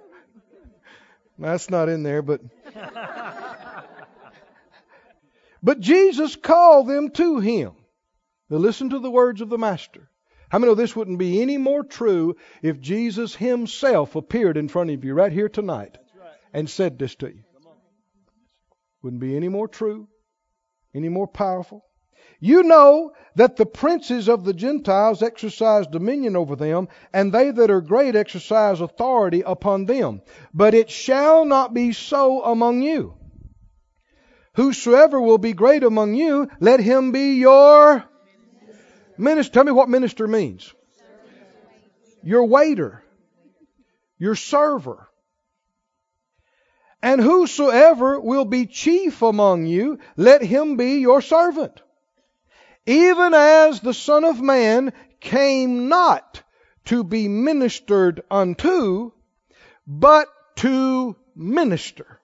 That's 1.38 1.70
not 1.70 1.88
in 1.88 2.02
there, 2.02 2.22
but. 2.22 2.40
But 5.62 5.81
Jesus 5.81 6.37
called 6.37 6.88
them 6.88 7.11
to 7.11 7.40
him. 7.40 7.73
Now 8.51 8.59
listen 8.59 8.90
to 8.90 8.99
the 8.99 9.11
words 9.11 9.40
of 9.40 9.49
the 9.49 9.59
Master. 9.59 10.09
How 10.49 10.59
many 10.59 10.71
know 10.71 10.75
this 10.75 10.97
wouldn't 10.97 11.18
be 11.18 11.42
any 11.42 11.59
more 11.59 11.85
true 11.85 12.37
if 12.62 12.81
Jesus 12.81 13.35
himself 13.35 14.16
appeared 14.16 14.57
in 14.57 14.68
front 14.68 14.90
of 14.90 15.05
you 15.05 15.12
right 15.12 15.33
here 15.33 15.49
tonight 15.49 15.99
and 16.55 16.71
said 16.71 16.99
this 16.99 17.14
to 17.16 17.29
you? 17.29 17.44
Wouldn't 19.03 19.21
be 19.21 19.37
any 19.37 19.49
more 19.49 19.68
true, 19.68 20.09
any 20.94 21.09
more 21.09 21.27
powerful. 21.29 21.85
You 22.40 22.62
know 22.62 23.12
that 23.35 23.57
the 23.57 23.66
princes 23.66 24.29
of 24.29 24.44
the 24.44 24.55
Gentiles 24.55 25.23
exercise 25.23 25.87
dominion 25.87 26.37
over 26.37 26.57
them, 26.57 26.88
and 27.12 27.33
they 27.33 27.51
that 27.51 27.71
are 27.71 27.81
great 27.81 28.16
exercise 28.16 28.81
authority 28.81 29.42
upon 29.44 29.85
them. 29.85 30.23
But 30.55 30.75
it 30.75 30.88
shall 30.88 31.44
not 31.44 31.75
be 31.75 31.92
so 31.92 32.42
among 32.44 32.83
you. 32.83 33.17
Whosoever 34.59 35.21
will 35.21 35.38
be 35.38 35.53
great 35.53 35.85
among 35.85 36.16
you, 36.16 36.51
let 36.59 36.81
him 36.81 37.12
be 37.12 37.35
your 37.35 38.05
Minister, 39.16 39.53
tell 39.53 39.62
me 39.62 39.71
what 39.71 39.88
minister 39.88 40.27
means. 40.27 40.75
Your 42.25 42.44
waiter, 42.44 43.05
your 44.18 44.35
server. 44.35 45.09
And 47.01 47.21
whosoever 47.21 48.18
will 48.18 48.44
be 48.44 48.66
chief 48.66 49.23
among 49.23 49.66
you, 49.66 50.01
let 50.16 50.42
him 50.42 50.77
be 50.77 50.94
your 50.94 51.23
servant. 51.23 51.81
Even 52.85 53.35
as 53.35 53.79
the 53.79 53.94
Son 53.94 54.25
of 54.25 54.40
Man 54.40 54.92
came 55.21 55.88
not 55.88 56.42
to 56.87 57.05
be 57.05 57.29
ministered 57.29 58.23
unto, 58.29 59.12
but 59.87 60.27
to 60.57 61.14
minister 61.37 62.21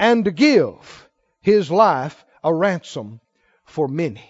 and 0.00 0.24
to 0.24 0.32
give 0.32 1.08
his 1.44 1.70
life 1.70 2.24
a 2.42 2.52
ransom 2.52 3.20
for 3.66 3.86
many. 3.86 4.24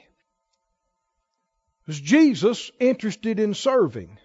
Was 1.87 2.01
Jesus 2.01 2.73
interested 2.81 3.39
in 3.39 3.55
serving? 3.55 4.19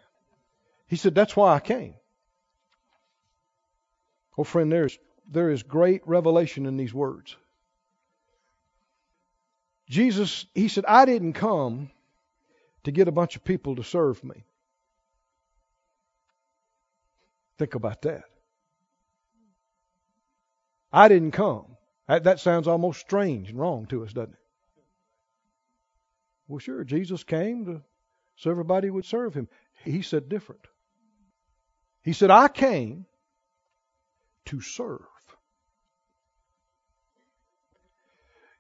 He 0.88 0.96
said, 0.96 1.14
That's 1.14 1.36
why 1.36 1.54
I 1.54 1.60
came. 1.60 1.94
Oh, 4.38 4.44
friend, 4.44 4.72
there's, 4.72 4.98
there 5.30 5.52
is 5.52 5.62
great 5.62 6.02
revelation 6.08 6.66
in 6.66 6.78
these 6.78 6.94
words. 6.94 7.36
Jesus, 9.88 10.48
he 10.56 10.68
said, 10.68 10.86
I 10.88 11.06
didn't 11.06 11.34
come 11.34 11.92
to 12.86 12.92
get 12.92 13.08
a 13.08 13.12
bunch 13.12 13.36
of 13.36 13.44
people 13.44 13.76
to 13.76 13.84
serve 13.84 14.24
me. 14.24 14.46
Think 17.60 17.76
about 17.76 18.02
that. 18.04 18.24
I 20.92 21.08
didn't 21.08 21.32
come. 21.32 21.76
That, 22.10 22.24
that 22.24 22.40
sounds 22.40 22.68
almost 22.68 23.00
strange 23.00 23.52
and 23.52 23.60
wrong 23.60 23.86
to 23.88 24.04
us, 24.04 24.12
doesn't 24.12 24.34
it? 24.34 24.40
Well, 26.48 26.58
sure, 26.58 26.84
Jesus 26.84 27.24
came 27.24 27.66
to 27.66 27.82
so 28.36 28.50
everybody 28.50 28.90
would 28.90 29.06
serve 29.06 29.36
him. 29.36 29.48
He 29.84 30.02
said 30.02 30.28
different. 30.28 30.66
He 32.02 32.14
said, 32.14 32.32
I 32.32 32.48
came 32.48 33.06
to 34.46 34.60
serve. 34.60 35.02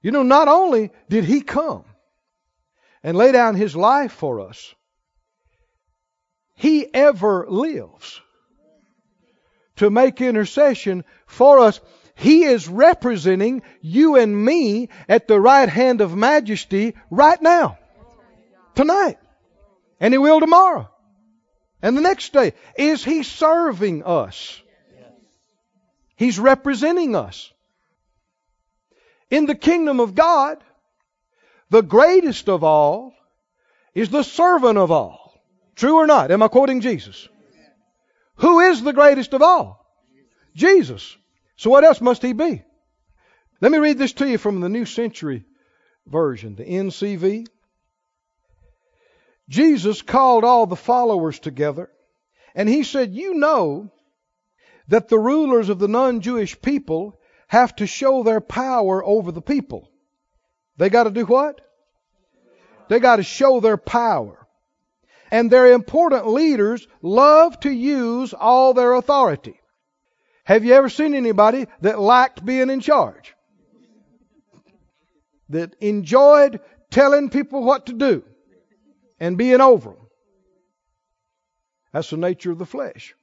You 0.04 0.12
know, 0.12 0.24
not 0.24 0.48
only 0.48 0.92
did 1.10 1.24
he 1.24 1.42
come 1.42 1.86
and 3.02 3.18
lay 3.18 3.32
down 3.32 3.56
his 3.56 3.76
life 3.76 4.12
for 4.12 4.42
us, 4.42 4.76
he 6.54 6.94
ever 6.94 7.48
lives 7.50 8.22
to 9.78 9.90
make 9.90 10.22
intercession 10.22 11.04
for 11.26 11.60
us. 11.60 11.80
He 12.20 12.44
is 12.44 12.68
representing 12.68 13.62
you 13.80 14.18
and 14.18 14.46
me 14.46 14.90
at 15.08 15.30
the 15.30 15.40
right 15.40 15.70
hand 15.70 16.02
of 16.02 16.18
majesty 16.18 16.96
right 17.10 17.42
now 17.42 17.78
tonight. 18.76 19.18
And 20.02 20.14
He 20.14 20.18
will 20.18 20.42
tomorrow. 20.42 20.90
And 21.82 21.96
the 21.96 22.02
next 22.02 22.34
day. 22.34 22.56
Is 22.78 23.06
He 23.06 23.24
serving 23.24 24.04
us? 24.04 24.62
He's 26.18 26.38
representing 26.38 27.16
us. 27.16 27.54
In 29.32 29.46
the 29.46 29.56
kingdom 29.56 30.02
of 30.02 30.14
God, 30.14 30.58
the 31.70 31.84
greatest 31.84 32.50
of 32.50 32.66
all 32.66 33.14
is 33.96 34.10
the 34.10 34.24
servant 34.24 34.78
of 34.78 34.92
all. 34.92 35.42
True 35.78 35.96
or 35.96 36.06
not? 36.06 36.32
Am 36.32 36.44
I 36.44 36.50
quoting 36.50 36.82
Jesus? 36.82 37.30
Who 38.36 38.60
is 38.60 38.84
the 38.84 38.92
greatest 38.92 39.34
of 39.34 39.42
all? 39.42 39.86
Jesus. 40.54 41.16
So 41.60 41.70
what 41.70 41.84
else 41.84 42.00
must 42.00 42.22
he 42.22 42.32
be? 42.32 42.64
Let 43.60 43.70
me 43.74 43.80
read 43.80 43.98
this 43.98 44.14
to 44.14 44.30
you 44.30 44.38
from 44.38 44.62
the 44.62 44.70
New 44.70 44.86
Century 44.86 45.44
Version, 46.08 46.56
the 46.56 46.64
NCV. 46.64 47.48
Jesus 49.50 50.02
called 50.02 50.46
all 50.46 50.68
the 50.68 50.78
followers 50.78 51.38
together 51.38 51.90
and 52.56 52.70
he 52.70 52.84
said, 52.84 53.14
You 53.14 53.34
know 53.34 53.92
that 54.88 55.10
the 55.10 55.20
rulers 55.20 55.68
of 55.68 55.80
the 55.80 55.90
non 55.90 56.22
Jewish 56.22 56.62
people 56.62 57.20
have 57.50 57.76
to 57.76 57.88
show 57.88 58.24
their 58.24 58.40
power 58.40 59.04
over 59.04 59.34
the 59.34 59.42
people. 59.42 59.92
They 60.78 60.90
got 60.90 61.04
to 61.04 61.12
do 61.12 61.26
what? 61.26 61.60
They 62.88 63.02
got 63.02 63.18
to 63.18 63.24
show 63.24 63.60
their 63.60 63.76
power. 63.76 64.48
And 65.30 65.52
their 65.52 65.74
important 65.74 66.26
leaders 66.26 66.88
love 67.02 67.60
to 67.60 67.70
use 67.70 68.34
all 68.34 68.74
their 68.74 68.94
authority. 68.94 69.59
Have 70.50 70.66
you 70.66 70.74
ever 70.74 70.90
seen 70.90 71.14
anybody 71.14 71.68
that 71.82 72.00
liked 72.00 72.44
being 72.44 72.70
in 72.70 72.82
charge? 72.82 73.36
That 75.50 75.76
enjoyed 75.80 76.60
telling 76.90 77.30
people 77.30 77.64
what 77.64 77.86
to 77.86 77.94
do? 77.94 78.24
and 79.20 79.38
being 79.38 79.62
over 79.62 79.92
them. 79.92 80.08
That's 81.92 82.10
the 82.10 82.18
nature 82.18 82.52
of 82.52 82.60
the 82.60 82.66
flesh. 82.66 83.16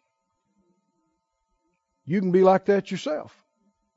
You 2.04 2.20
can 2.20 2.32
be 2.32 2.42
like 2.42 2.66
that 2.66 2.90
yourself. 2.90 3.34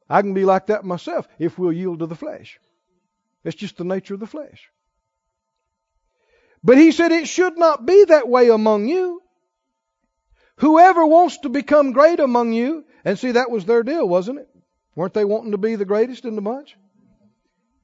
I 0.10 0.22
can 0.22 0.34
be 0.34 0.46
like 0.46 0.68
that 0.68 0.84
myself 0.84 1.28
if 1.38 1.60
we'll 1.60 1.74
yield 1.74 2.00
to 2.00 2.08
the 2.08 2.16
flesh. 2.16 2.60
It's 3.44 3.56
just 3.56 3.78
the 3.78 3.84
nature 3.84 4.16
of 4.16 4.20
the 4.20 4.28
flesh. 4.28 4.70
But 6.64 6.78
he 6.78 6.92
said 6.92 7.12
it 7.12 7.28
should 7.28 7.58
not 7.58 7.86
be 7.86 8.06
that 8.06 8.28
way 8.28 8.50
among 8.50 8.88
you. 8.88 9.22
Whoever 10.58 11.06
wants 11.06 11.38
to 11.40 11.50
become 11.50 11.94
great 11.94 12.20
among 12.20 12.54
you, 12.54 12.86
and 13.06 13.18
see, 13.18 13.32
that 13.32 13.52
was 13.52 13.66
their 13.66 13.84
deal, 13.84 14.08
wasn't 14.08 14.40
it? 14.40 14.50
Weren't 14.96 15.14
they 15.14 15.26
wanting 15.26 15.52
to 15.52 15.58
be 15.58 15.76
the 15.76 15.86
greatest 15.86 16.26
in 16.26 16.36
the 16.36 16.42
bunch? 16.42 16.76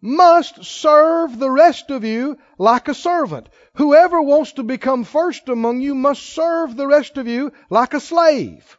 must 0.05 0.63
serve 0.63 1.39
the 1.39 1.49
rest 1.49 1.89
of 1.89 2.03
you 2.03 2.37
like 2.59 2.87
a 2.87 2.93
servant. 2.93 3.49
Whoever 3.73 4.21
wants 4.21 4.53
to 4.53 4.63
become 4.63 5.03
first 5.03 5.49
among 5.49 5.81
you 5.81 5.95
must 5.95 6.21
serve 6.21 6.75
the 6.75 6.85
rest 6.85 7.17
of 7.17 7.27
you 7.27 7.51
like 7.71 7.95
a 7.95 7.99
slave. 7.99 8.77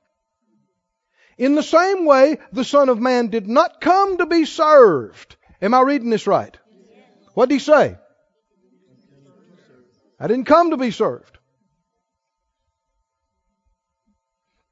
In 1.36 1.56
the 1.56 1.64
same 1.64 2.06
way, 2.06 2.38
the 2.52 2.64
Son 2.64 2.88
of 2.88 3.00
Man 3.00 3.26
did 3.26 3.48
not 3.48 3.80
come 3.80 4.18
to 4.18 4.26
be 4.26 4.44
served. 4.44 5.36
Am 5.60 5.74
I 5.74 5.80
reading 5.80 6.10
this 6.10 6.28
right? 6.28 6.56
What 7.34 7.48
did 7.48 7.56
he 7.56 7.60
say? 7.60 7.98
I 10.20 10.28
didn't 10.28 10.46
come 10.46 10.70
to 10.70 10.76
be 10.76 10.92
served. 10.92 11.38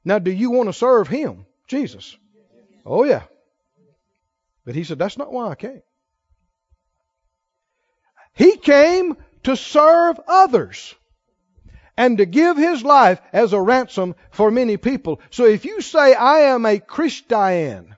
Now, 0.05 0.19
do 0.19 0.31
you 0.31 0.51
want 0.51 0.69
to 0.69 0.73
serve 0.73 1.07
him, 1.07 1.44
Jesus? 1.67 2.15
Oh, 2.85 3.03
yeah. 3.03 3.23
But 4.65 4.75
he 4.75 4.83
said, 4.83 4.99
that's 4.99 5.17
not 5.17 5.31
why 5.31 5.49
I 5.49 5.55
came. 5.55 5.81
He 8.33 8.57
came 8.57 9.17
to 9.43 9.55
serve 9.55 10.19
others 10.27 10.93
and 11.97 12.17
to 12.17 12.25
give 12.25 12.57
his 12.57 12.83
life 12.83 13.21
as 13.31 13.53
a 13.53 13.61
ransom 13.61 14.15
for 14.31 14.51
many 14.51 14.77
people. 14.77 15.21
So 15.29 15.45
if 15.45 15.65
you 15.65 15.81
say, 15.81 16.13
I 16.13 16.39
am 16.51 16.65
a 16.65 16.79
Christian, 16.79 17.95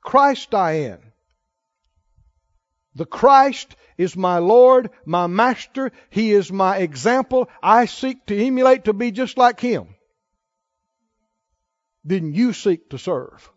Christian, 0.00 0.98
the 2.94 3.06
Christ 3.06 3.76
is 3.98 4.16
my 4.16 4.38
Lord, 4.38 4.90
my 5.04 5.26
Master, 5.26 5.92
He 6.10 6.32
is 6.32 6.50
my 6.50 6.78
example, 6.78 7.48
I 7.62 7.86
seek 7.86 8.26
to 8.26 8.36
emulate 8.36 8.84
to 8.84 8.92
be 8.92 9.10
just 9.10 9.38
like 9.38 9.60
Him 9.60 9.95
then 12.06 12.32
you 12.32 12.52
seek 12.52 12.90
to 12.90 12.98
serve. 12.98 13.50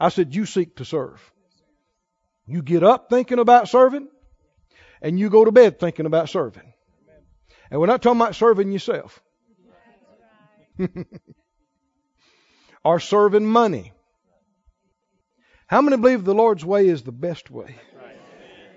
I 0.00 0.08
said, 0.08 0.34
you 0.34 0.46
seek 0.46 0.76
to 0.76 0.84
serve. 0.84 1.20
You 2.46 2.62
get 2.62 2.82
up 2.82 3.10
thinking 3.10 3.38
about 3.38 3.68
serving, 3.68 4.08
and 5.00 5.18
you 5.18 5.30
go 5.30 5.44
to 5.44 5.52
bed 5.52 5.78
thinking 5.78 6.06
about 6.06 6.28
serving. 6.28 6.72
And 7.70 7.80
we're 7.80 7.86
not 7.86 8.02
talking 8.02 8.20
about 8.20 8.34
serving 8.34 8.72
yourself. 8.72 9.22
or 12.84 13.00
serving 13.00 13.46
money. 13.46 13.92
How 15.66 15.80
many 15.80 15.96
believe 15.96 16.24
the 16.24 16.34
Lord's 16.34 16.64
way 16.64 16.88
is 16.88 17.02
the 17.02 17.12
best 17.12 17.50
way? 17.50 17.76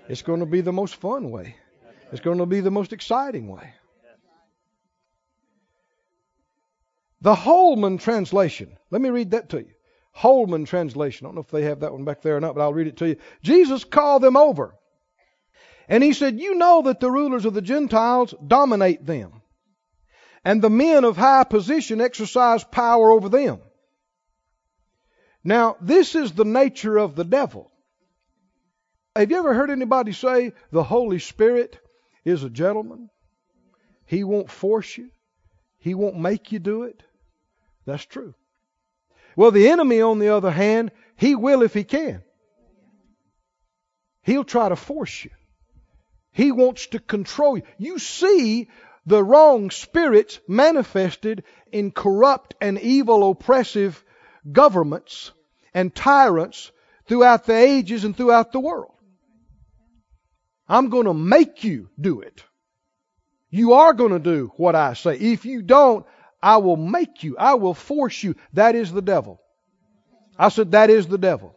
It's 0.08 0.22
going 0.22 0.40
to 0.40 0.46
be 0.46 0.62
the 0.62 0.72
most 0.72 0.96
fun 0.96 1.30
way. 1.30 1.56
It's 2.12 2.20
going 2.20 2.38
to 2.38 2.46
be 2.46 2.60
the 2.60 2.70
most 2.70 2.92
exciting 2.94 3.48
way. 3.48 3.74
The 7.20 7.34
Holman 7.34 7.98
translation. 7.98 8.76
Let 8.90 9.02
me 9.02 9.10
read 9.10 9.32
that 9.32 9.48
to 9.50 9.58
you. 9.58 9.70
Holman 10.12 10.64
translation. 10.64 11.26
I 11.26 11.28
don't 11.28 11.34
know 11.36 11.40
if 11.42 11.50
they 11.50 11.62
have 11.62 11.80
that 11.80 11.92
one 11.92 12.04
back 12.04 12.22
there 12.22 12.36
or 12.36 12.40
not, 12.40 12.54
but 12.54 12.62
I'll 12.62 12.72
read 12.72 12.86
it 12.86 12.96
to 12.98 13.08
you. 13.08 13.16
Jesus 13.42 13.84
called 13.84 14.22
them 14.22 14.36
over. 14.36 14.74
And 15.88 16.02
he 16.02 16.12
said, 16.12 16.38
You 16.38 16.54
know 16.54 16.82
that 16.82 17.00
the 17.00 17.10
rulers 17.10 17.44
of 17.44 17.54
the 17.54 17.62
Gentiles 17.62 18.34
dominate 18.46 19.04
them, 19.06 19.42
and 20.44 20.60
the 20.60 20.70
men 20.70 21.04
of 21.04 21.16
high 21.16 21.44
position 21.44 22.00
exercise 22.00 22.62
power 22.64 23.10
over 23.10 23.28
them. 23.28 23.60
Now, 25.42 25.76
this 25.80 26.14
is 26.14 26.32
the 26.32 26.44
nature 26.44 26.98
of 26.98 27.14
the 27.14 27.24
devil. 27.24 27.70
Have 29.16 29.30
you 29.30 29.38
ever 29.38 29.54
heard 29.54 29.70
anybody 29.70 30.12
say 30.12 30.52
the 30.70 30.82
Holy 30.82 31.18
Spirit 31.18 31.78
is 32.24 32.44
a 32.44 32.50
gentleman? 32.50 33.08
He 34.04 34.24
won't 34.24 34.50
force 34.50 34.96
you. 34.96 35.10
He 35.78 35.94
won't 35.94 36.18
make 36.18 36.52
you 36.52 36.58
do 36.58 36.82
it. 36.82 37.02
That's 37.88 38.04
true. 38.04 38.34
Well, 39.34 39.50
the 39.50 39.70
enemy, 39.70 40.02
on 40.02 40.18
the 40.18 40.28
other 40.28 40.50
hand, 40.50 40.90
he 41.16 41.34
will 41.34 41.62
if 41.62 41.72
he 41.72 41.84
can. 41.84 42.22
He'll 44.22 44.44
try 44.44 44.68
to 44.68 44.76
force 44.76 45.24
you. 45.24 45.30
He 46.30 46.52
wants 46.52 46.88
to 46.88 46.98
control 46.98 47.56
you. 47.56 47.62
You 47.78 47.98
see 47.98 48.68
the 49.06 49.24
wrong 49.24 49.70
spirits 49.70 50.38
manifested 50.46 51.44
in 51.72 51.90
corrupt 51.90 52.54
and 52.60 52.78
evil, 52.78 53.30
oppressive 53.30 54.04
governments 54.52 55.32
and 55.72 55.94
tyrants 55.94 56.70
throughout 57.06 57.46
the 57.46 57.54
ages 57.54 58.04
and 58.04 58.14
throughout 58.14 58.52
the 58.52 58.60
world. 58.60 58.92
I'm 60.68 60.90
going 60.90 61.06
to 61.06 61.14
make 61.14 61.64
you 61.64 61.88
do 61.98 62.20
it. 62.20 62.44
You 63.48 63.72
are 63.72 63.94
going 63.94 64.12
to 64.12 64.18
do 64.18 64.52
what 64.58 64.74
I 64.74 64.92
say. 64.92 65.16
If 65.16 65.46
you 65.46 65.62
don't, 65.62 66.04
I 66.42 66.58
will 66.58 66.76
make 66.76 67.24
you. 67.24 67.36
I 67.36 67.54
will 67.54 67.74
force 67.74 68.22
you. 68.22 68.36
That 68.52 68.74
is 68.74 68.92
the 68.92 69.02
devil. 69.02 69.40
I 70.38 70.50
said, 70.50 70.72
that 70.72 70.90
is 70.90 71.06
the 71.06 71.18
devil. 71.18 71.54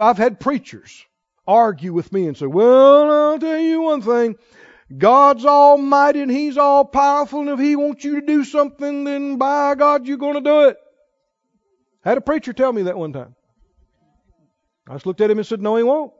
I've 0.00 0.18
had 0.18 0.40
preachers 0.40 1.04
argue 1.46 1.92
with 1.92 2.12
me 2.12 2.26
and 2.26 2.36
say, 2.36 2.46
well, 2.46 3.10
I'll 3.10 3.38
tell 3.38 3.58
you 3.58 3.82
one 3.82 4.02
thing. 4.02 4.36
God's 4.96 5.44
almighty 5.44 6.20
and 6.20 6.30
He's 6.30 6.58
all 6.58 6.84
powerful, 6.84 7.40
and 7.40 7.50
if 7.50 7.58
He 7.58 7.76
wants 7.76 8.04
you 8.04 8.20
to 8.20 8.26
do 8.26 8.44
something, 8.44 9.04
then 9.04 9.36
by 9.36 9.74
God, 9.74 10.06
you're 10.06 10.18
going 10.18 10.34
to 10.34 10.40
do 10.40 10.68
it. 10.68 10.76
I 12.04 12.10
had 12.10 12.18
a 12.18 12.22
preacher 12.22 12.52
tell 12.52 12.72
me 12.72 12.82
that 12.82 12.98
one 12.98 13.12
time. 13.12 13.34
I 14.88 14.92
just 14.92 15.06
looked 15.06 15.22
at 15.22 15.30
him 15.30 15.38
and 15.38 15.46
said, 15.46 15.62
No, 15.62 15.76
He 15.76 15.82
won't. 15.82 16.12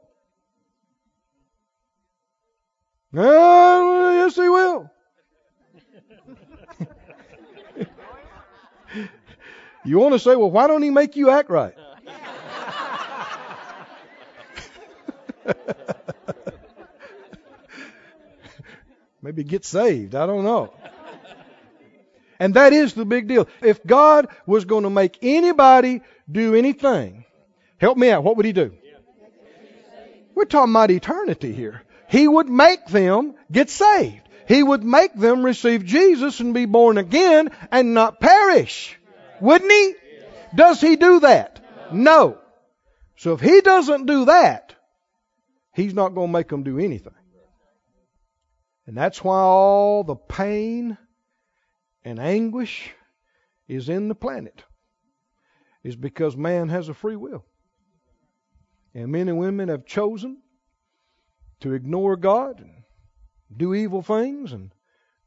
Yes, 3.13 4.35
He 4.35 4.49
will. 4.49 4.89
You 9.85 9.99
want 9.99 10.13
to 10.13 10.19
say, 10.19 10.35
well, 10.35 10.49
why 10.49 10.67
don't 10.67 10.81
he 10.81 10.89
make 10.89 11.15
you 11.15 11.29
act 11.29 11.49
right? 11.49 11.75
Maybe 19.21 19.43
get 19.43 19.63
saved. 19.63 20.15
I 20.15 20.25
don't 20.25 20.43
know. 20.43 20.73
And 22.39 22.55
that 22.55 22.73
is 22.73 22.93
the 22.93 23.05
big 23.05 23.27
deal. 23.27 23.47
If 23.61 23.85
God 23.85 24.27
was 24.45 24.65
going 24.65 24.83
to 24.83 24.89
make 24.89 25.19
anybody 25.21 26.01
do 26.29 26.55
anything, 26.55 27.25
help 27.77 27.97
me 27.97 28.09
out, 28.09 28.23
what 28.23 28.37
would 28.37 28.45
he 28.45 28.53
do? 28.53 28.73
We're 30.33 30.45
talking 30.45 30.73
about 30.73 30.91
eternity 30.91 31.53
here. 31.53 31.81
He 32.09 32.27
would 32.27 32.49
make 32.49 32.87
them 32.87 33.35
get 33.51 33.69
saved. 33.69 34.21
He 34.47 34.61
would 34.61 34.83
make 34.83 35.13
them 35.15 35.45
receive 35.45 35.85
Jesus 35.85 36.39
and 36.39 36.53
be 36.53 36.65
born 36.65 36.97
again 36.97 37.51
and 37.71 37.93
not 37.93 38.19
perish. 38.19 38.99
Wouldn't 39.41 39.71
he? 39.71 39.93
Does 40.55 40.81
he 40.81 40.95
do 40.95 41.19
that? 41.21 41.59
No. 41.91 42.39
So 43.17 43.33
if 43.33 43.41
he 43.41 43.61
doesn't 43.61 44.05
do 44.05 44.25
that, 44.25 44.75
he's 45.73 45.93
not 45.93 46.15
going 46.15 46.27
to 46.27 46.33
make 46.33 46.49
them 46.49 46.63
do 46.63 46.79
anything. 46.79 47.13
And 48.87 48.97
that's 48.97 49.23
why 49.23 49.39
all 49.39 50.03
the 50.03 50.15
pain 50.15 50.97
and 52.03 52.19
anguish 52.19 52.91
is 53.67 53.89
in 53.89 54.07
the 54.07 54.15
planet. 54.15 54.63
Is 55.83 55.95
because 55.95 56.35
man 56.35 56.69
has 56.69 56.89
a 56.89 56.93
free 56.93 57.15
will. 57.15 57.45
And 58.93 59.11
men 59.11 59.27
and 59.27 59.37
women 59.37 59.69
have 59.69 59.85
chosen 59.85 60.41
to 61.59 61.73
ignore 61.73 62.15
God 62.15 62.59
and 62.59 62.71
do 63.55 63.73
evil 63.73 64.01
things, 64.01 64.51
and 64.51 64.71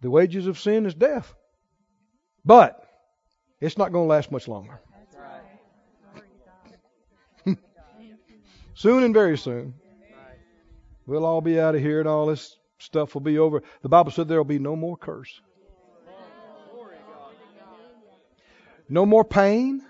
the 0.01 0.11
wages 0.11 0.47
of 0.47 0.59
sin 0.59 0.87
is 0.87 0.95
death. 0.95 1.35
But 2.45 2.83
it's 3.61 3.77
not 3.79 3.93
going 3.93 4.05
to 4.05 4.09
last 4.09 4.31
much 4.31 4.49
longer. 4.49 4.81
soon 8.75 9.03
and 9.03 9.13
very 9.15 9.37
soon, 9.37 9.75
we'll 11.07 11.25
all 11.25 11.41
be 11.41 11.59
out 11.59 11.75
of 11.75 11.81
here 11.81 12.01
and 12.01 12.09
all 12.09 12.27
this 12.27 12.57
stuff 12.79 13.15
will 13.15 13.21
be 13.23 13.39
over. 13.39 13.63
The 13.83 13.89
Bible 13.89 14.11
said 14.13 14.29
there 14.29 14.39
will 14.39 14.45
be 14.45 14.59
no 14.59 14.77
more 14.77 14.97
curse, 14.97 15.41
no 18.89 19.05
more 19.05 19.25
pain, 19.25 19.83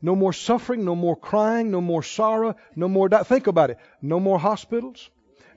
no 0.00 0.14
more 0.16 0.32
suffering, 0.32 0.84
no 0.84 0.94
more 0.94 1.16
crying, 1.16 1.70
no 1.70 1.80
more 1.80 2.02
sorrow, 2.02 2.54
no 2.74 2.88
more. 2.88 3.08
Di- 3.08 3.22
Think 3.24 3.46
about 3.46 3.70
it. 3.70 3.78
No 4.00 4.20
more 4.20 4.38
hospitals, 4.38 5.10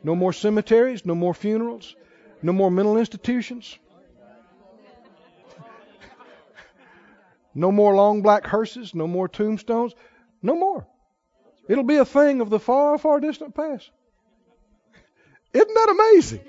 no 0.03 0.15
more 0.15 0.33
cemeteries, 0.33 1.05
no 1.05 1.15
more 1.15 1.33
funerals, 1.33 1.95
no 2.41 2.51
more 2.53 2.71
mental 2.71 2.97
institutions. 2.97 3.77
No 7.53 7.71
more 7.71 7.95
long 7.95 8.21
black 8.21 8.45
hearses, 8.45 8.93
no 8.93 9.07
more 9.07 9.27
tombstones, 9.27 9.93
no 10.41 10.55
more. 10.55 10.87
It'll 11.67 11.83
be 11.83 11.97
a 11.97 12.05
thing 12.05 12.41
of 12.41 12.49
the 12.49 12.59
far, 12.59 12.97
far 12.97 13.19
distant 13.19 13.55
past. 13.55 13.89
Isn't 15.53 15.73
that 15.73 15.89
amazing? 15.89 16.41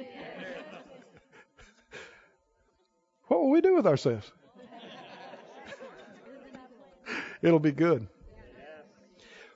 what 3.27 3.41
will 3.41 3.51
we 3.51 3.61
do 3.61 3.75
with 3.75 3.87
ourselves? 3.87 4.31
It'll 7.43 7.59
be 7.59 7.73
good. 7.73 8.07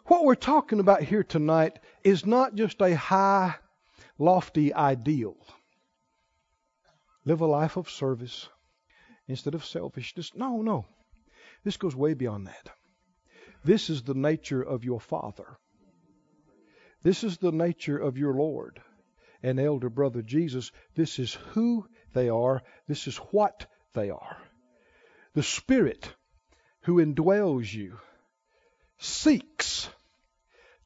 What 0.07 0.25
we're 0.25 0.35
talking 0.35 0.81
about 0.81 1.03
here 1.03 1.23
tonight 1.23 1.79
is 2.03 2.27
not 2.27 2.55
just 2.55 2.81
a 2.81 2.95
high, 2.95 3.55
lofty 4.19 4.73
ideal. 4.73 5.37
Live 7.25 7.41
a 7.41 7.47
life 7.47 7.77
of 7.77 7.89
service 7.89 8.49
instead 9.29 9.55
of 9.55 9.65
selfishness. 9.65 10.33
No, 10.35 10.61
no. 10.61 10.85
This 11.65 11.77
goes 11.79 11.97
way 11.97 12.15
beyond 12.15 12.47
that. 12.47 12.71
This 13.65 13.89
is 13.89 14.03
the 14.03 14.15
nature 14.15 14.63
of 14.63 14.85
your 14.85 15.01
Father. 15.01 15.57
This 17.03 17.25
is 17.25 17.39
the 17.39 17.53
nature 17.53 17.99
of 17.99 18.19
your 18.19 18.35
Lord 18.35 18.81
and 19.43 19.59
elder 19.59 19.91
brother 19.91 20.23
Jesus. 20.23 20.71
This 20.95 21.19
is 21.19 21.35
who 21.53 21.87
they 22.13 22.29
are. 22.29 22.63
This 22.87 23.07
is 23.07 23.17
what 23.17 23.67
they 23.95 24.11
are. 24.11 24.37
The 25.35 25.43
Spirit 25.43 26.11
who 26.83 27.05
indwells 27.05 27.73
you 27.73 27.99
seeks 28.99 29.89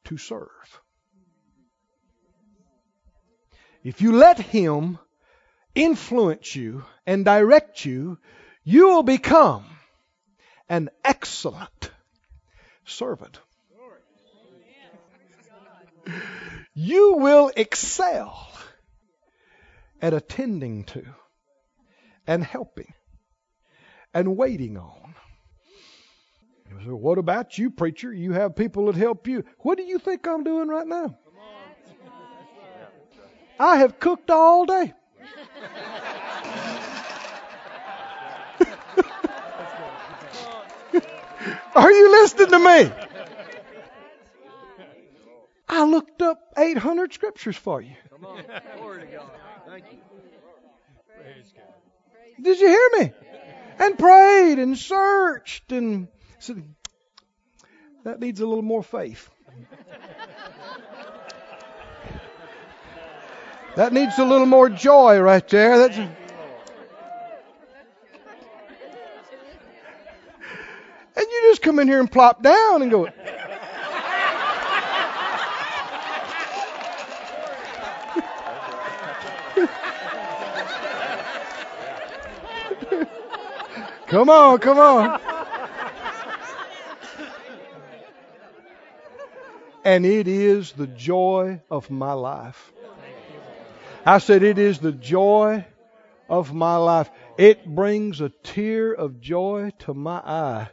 to 0.05 0.17
serve. 0.17 0.81
If 3.83 4.01
you 4.01 4.13
let 4.13 4.39
Him 4.39 4.97
influence 5.75 6.55
you 6.55 6.83
and 7.05 7.23
direct 7.23 7.85
you, 7.85 8.17
you 8.63 8.87
will 8.87 9.03
become 9.03 9.65
an 10.69 10.89
excellent 11.03 11.91
servant. 12.85 13.39
You 16.73 17.15
will 17.17 17.51
excel 17.57 18.47
at 20.01 20.13
attending 20.13 20.85
to 20.85 21.03
and 22.25 22.43
helping 22.43 22.93
and 24.13 24.37
waiting 24.37 24.77
on. 24.77 25.15
So 26.85 26.95
what 26.95 27.17
about 27.17 27.57
you, 27.57 27.71
preacher? 27.71 28.13
You 28.13 28.31
have 28.33 28.55
people 28.55 28.85
that 28.85 28.95
help 28.95 29.27
you. 29.27 29.43
What 29.59 29.77
do 29.77 29.83
you 29.83 29.99
think 29.99 30.27
I'm 30.27 30.43
doing 30.43 30.67
right 30.69 30.87
now? 30.87 31.17
I 33.59 33.77
have 33.77 33.99
cooked 33.99 34.29
all 34.29 34.65
day. 34.65 34.93
Are 41.75 41.91
you 41.91 42.11
listening 42.11 42.47
to 42.49 42.59
me? 42.59 42.91
I 45.67 45.83
looked 45.83 46.21
up 46.21 46.39
800 46.57 47.13
scriptures 47.13 47.55
for 47.55 47.81
you. 47.81 47.95
Did 52.41 52.59
you 52.59 52.67
hear 52.67 52.89
me? 52.99 53.13
And 53.79 53.97
prayed 53.97 54.59
and 54.59 54.77
searched 54.77 55.71
and 55.71 56.07
said, 56.39 56.63
that 58.03 58.19
needs 58.19 58.39
a 58.39 58.45
little 58.45 58.63
more 58.63 58.83
faith. 58.83 59.29
That 63.75 63.93
needs 63.93 64.17
a 64.17 64.25
little 64.25 64.47
more 64.47 64.67
joy 64.69 65.19
right 65.19 65.47
there. 65.47 65.77
That's, 65.77 65.97
and 71.19 71.27
you 71.29 71.41
just 71.49 71.61
come 71.61 71.79
in 71.79 71.87
here 71.89 71.99
and 71.99 72.09
plop 72.09 72.41
down 72.41 72.81
and 72.81 72.89
go, 72.89 73.09
Come 84.07 84.29
on, 84.29 84.59
come 84.59 84.79
on. 84.79 85.19
and 89.83 90.05
it 90.05 90.27
is 90.29 90.71
the 90.71 90.87
joy 90.87 91.59
of 91.69 91.91
my 91.91 92.13
life. 92.13 92.71
I 94.05 94.19
said, 94.19 94.41
It 94.41 94.57
is 94.57 94.79
the 94.79 94.93
joy 94.93 95.65
of 96.29 96.53
my 96.53 96.77
life. 96.77 97.11
It 97.37 97.65
brings 97.65 98.21
a 98.21 98.29
tear 98.29 98.93
of 98.93 99.19
joy 99.19 99.73
to 99.79 99.93
my 99.93 100.19
eye 100.19 100.69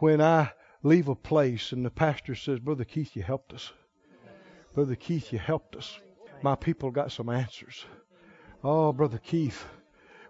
when 0.00 0.20
I 0.20 0.50
leave 0.82 1.08
a 1.08 1.14
place 1.14 1.72
and 1.72 1.84
the 1.84 1.90
pastor 1.90 2.34
says, 2.34 2.58
Brother 2.58 2.84
Keith, 2.84 3.14
you 3.14 3.22
helped 3.22 3.52
us. 3.52 3.72
Brother 4.74 4.96
Keith, 4.96 5.32
you 5.32 5.38
helped 5.38 5.76
us. 5.76 5.98
My 6.42 6.54
people 6.54 6.90
got 6.90 7.12
some 7.12 7.28
answers. 7.28 7.84
Oh, 8.64 8.92
Brother 8.92 9.18
Keith, 9.18 9.62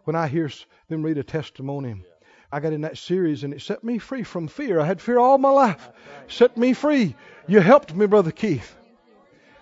when 0.05 0.17
I 0.17 0.27
hear 0.27 0.51
them 0.89 1.03
read 1.03 1.19
a 1.19 1.23
testimony, 1.23 2.03
I 2.51 2.59
got 2.59 2.73
in 2.73 2.81
that 2.81 2.99
series 2.99 3.45
and 3.45 3.55
it 3.55 3.63
set 3.63 3.85
me 3.85 3.99
free 3.99 4.25
from 4.25 4.49
fear. 4.49 4.81
I 4.81 4.87
had 4.87 5.01
fear 5.01 5.19
all 5.19 5.39
my 5.39 5.51
life. 5.51 5.89
Set 6.27 6.57
me 6.57 6.73
free. 6.73 7.15
You 7.47 7.61
helped 7.61 7.95
me, 7.95 8.07
Brother 8.07 8.33
Keith. 8.33 8.77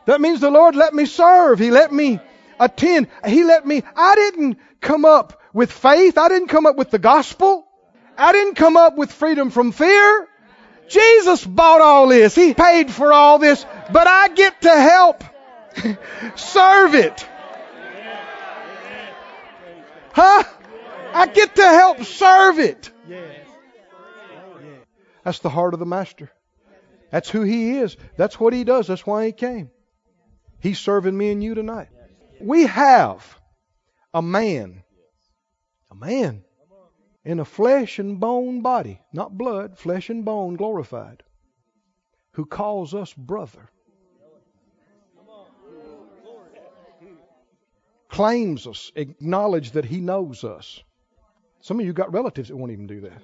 That 0.07 0.23
means 0.23 0.41
the 0.41 0.51
Lord 0.51 0.75
let 0.75 0.95
me 0.95 1.05
serve. 1.05 1.59
He 1.59 1.71
let 1.71 1.93
me 1.93 2.19
attend. 2.59 3.09
He 3.27 3.45
let 3.45 3.67
me, 3.67 3.83
I 3.95 4.15
didn't 4.15 4.59
come 4.81 5.05
up 5.05 5.43
with 5.53 5.71
faith. 5.71 6.17
I 6.17 6.29
didn't 6.29 6.49
come 6.49 6.65
up 6.65 6.77
with 6.77 6.91
the 6.91 6.99
gospel. 6.99 7.68
I 8.19 8.33
didn't 8.33 8.57
come 8.57 8.77
up 8.77 8.97
with 8.97 9.13
freedom 9.13 9.51
from 9.51 9.71
fear. 9.71 10.29
Jesus 10.89 11.45
bought 11.45 11.81
all 11.81 12.09
this. 12.09 12.35
He 12.35 12.53
paid 12.53 12.91
for 12.91 13.13
all 13.13 13.39
this, 13.39 13.65
but 13.93 14.07
I 14.09 14.29
get 14.29 14.63
to 14.63 14.71
help 14.71 15.23
serve 16.37 16.95
it. 16.95 17.27
Huh? 20.13 20.43
I 21.13 21.27
get 21.27 21.55
to 21.55 21.63
help 21.63 22.03
serve 22.03 22.59
it. 22.59 22.91
That's 25.23 25.39
the 25.39 25.51
heart 25.51 25.75
of 25.75 25.81
the 25.81 25.87
master. 25.87 26.31
That's 27.11 27.31
who 27.31 27.43
he 27.43 27.79
is. 27.79 27.97
That's 28.17 28.41
what 28.41 28.53
he 28.53 28.65
does. 28.65 28.89
That's 28.89 29.07
why 29.07 29.27
he 29.27 29.33
came. 29.33 29.71
He's 30.61 30.79
serving 30.79 31.17
me 31.17 31.31
and 31.31 31.43
you 31.43 31.55
tonight. 31.55 31.89
We 32.41 32.67
have 32.67 33.39
a 34.13 34.23
man, 34.23 34.83
a 35.91 35.95
man 35.95 36.45
in 37.29 37.39
a 37.41 37.45
flesh 37.45 37.99
and 37.99 38.19
bone 38.19 38.63
body, 38.63 39.03
not 39.13 39.37
blood, 39.37 39.77
flesh 39.77 40.09
and 40.09 40.25
bone 40.25 40.57
glorified, 40.57 41.23
who 42.33 42.47
calls 42.47 42.95
us 42.95 43.13
brother. 43.13 43.69
Claims 48.09 48.67
us, 48.67 48.91
acknowledge 48.97 49.73
that 49.73 49.85
he 49.85 50.01
knows 50.01 50.43
us. 50.43 50.83
Some 51.61 51.79
of 51.79 51.85
you 51.85 51.93
got 51.93 52.11
relatives 52.15 52.49
that 52.49 52.57
won't 52.57 52.73
even 52.73 52.87
do 52.87 53.03
that. 53.03 53.21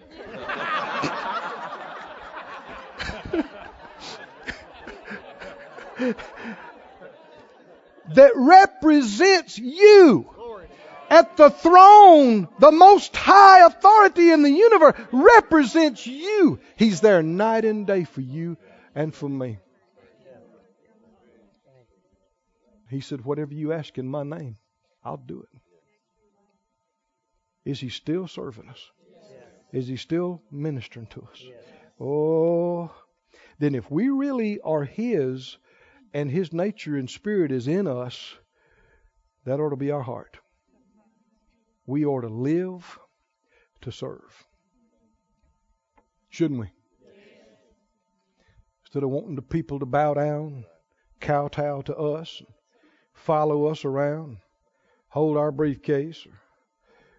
that 8.14 8.32
represents 8.36 9.56
you 9.58 10.33
at 11.14 11.36
the 11.36 11.48
throne, 11.48 12.48
the 12.58 12.72
most 12.72 13.14
high 13.14 13.64
authority 13.64 14.32
in 14.32 14.42
the 14.42 14.50
universe 14.50 15.00
represents 15.12 16.04
you. 16.08 16.58
He's 16.76 17.00
there 17.00 17.22
night 17.22 17.64
and 17.64 17.86
day 17.86 18.02
for 18.02 18.20
you 18.20 18.56
and 18.96 19.14
for 19.14 19.28
me. 19.28 19.58
He 22.90 23.00
said, 23.00 23.24
Whatever 23.24 23.54
you 23.54 23.72
ask 23.72 23.96
in 23.96 24.08
my 24.08 24.24
name, 24.24 24.56
I'll 25.04 25.16
do 25.16 25.42
it. 25.42 25.60
Is 27.64 27.78
he 27.78 27.90
still 27.90 28.26
serving 28.26 28.68
us? 28.68 28.90
Is 29.72 29.86
he 29.86 29.96
still 29.96 30.42
ministering 30.50 31.06
to 31.06 31.28
us? 31.30 31.44
Oh, 32.00 32.90
then 33.60 33.76
if 33.76 33.88
we 33.88 34.08
really 34.08 34.60
are 34.60 34.84
his 34.84 35.58
and 36.12 36.28
his 36.28 36.52
nature 36.52 36.96
and 36.96 37.08
spirit 37.08 37.52
is 37.52 37.68
in 37.68 37.86
us, 37.86 38.34
that 39.44 39.60
ought 39.60 39.70
to 39.70 39.76
be 39.76 39.92
our 39.92 40.02
heart. 40.02 40.38
We 41.86 42.04
ought 42.04 42.22
to 42.22 42.28
live 42.28 42.98
to 43.82 43.92
serve. 43.92 44.44
Shouldn't 46.30 46.60
we? 46.60 46.70
Instead 48.86 49.02
of 49.02 49.10
wanting 49.10 49.34
the 49.34 49.42
people 49.42 49.78
to 49.80 49.86
bow 49.86 50.14
down, 50.14 50.64
kowtow 51.20 51.82
to 51.82 51.96
us, 51.96 52.42
follow 53.12 53.66
us 53.66 53.84
around, 53.84 54.38
hold 55.08 55.36
our 55.36 55.50
briefcase, 55.50 56.26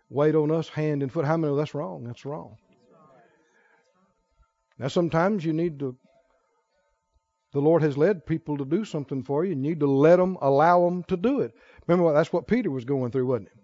wait 0.09 0.35
on 0.35 0.51
us 0.51 0.69
hand 0.69 1.03
and 1.03 1.11
foot. 1.11 1.25
How 1.25 1.37
many 1.37 1.51
know 1.51 1.57
that's 1.57 1.73
wrong? 1.73 2.03
That's 2.03 2.25
wrong. 2.25 2.57
Now, 4.77 4.87
sometimes 4.87 5.45
you 5.45 5.53
need 5.53 5.79
to, 5.79 5.95
the 7.53 7.61
Lord 7.61 7.81
has 7.81 7.97
led 7.97 8.25
people 8.25 8.57
to 8.57 8.65
do 8.65 8.83
something 8.83 9.23
for 9.23 9.45
you. 9.45 9.51
You 9.51 9.55
need 9.55 9.79
to 9.79 9.87
let 9.87 10.17
them, 10.17 10.37
allow 10.41 10.83
them 10.85 11.03
to 11.03 11.15
do 11.15 11.39
it. 11.41 11.53
Remember, 11.87 12.13
that's 12.13 12.33
what 12.33 12.47
Peter 12.47 12.69
was 12.69 12.83
going 12.83 13.11
through, 13.11 13.27
wasn't 13.27 13.47
it? 13.47 13.57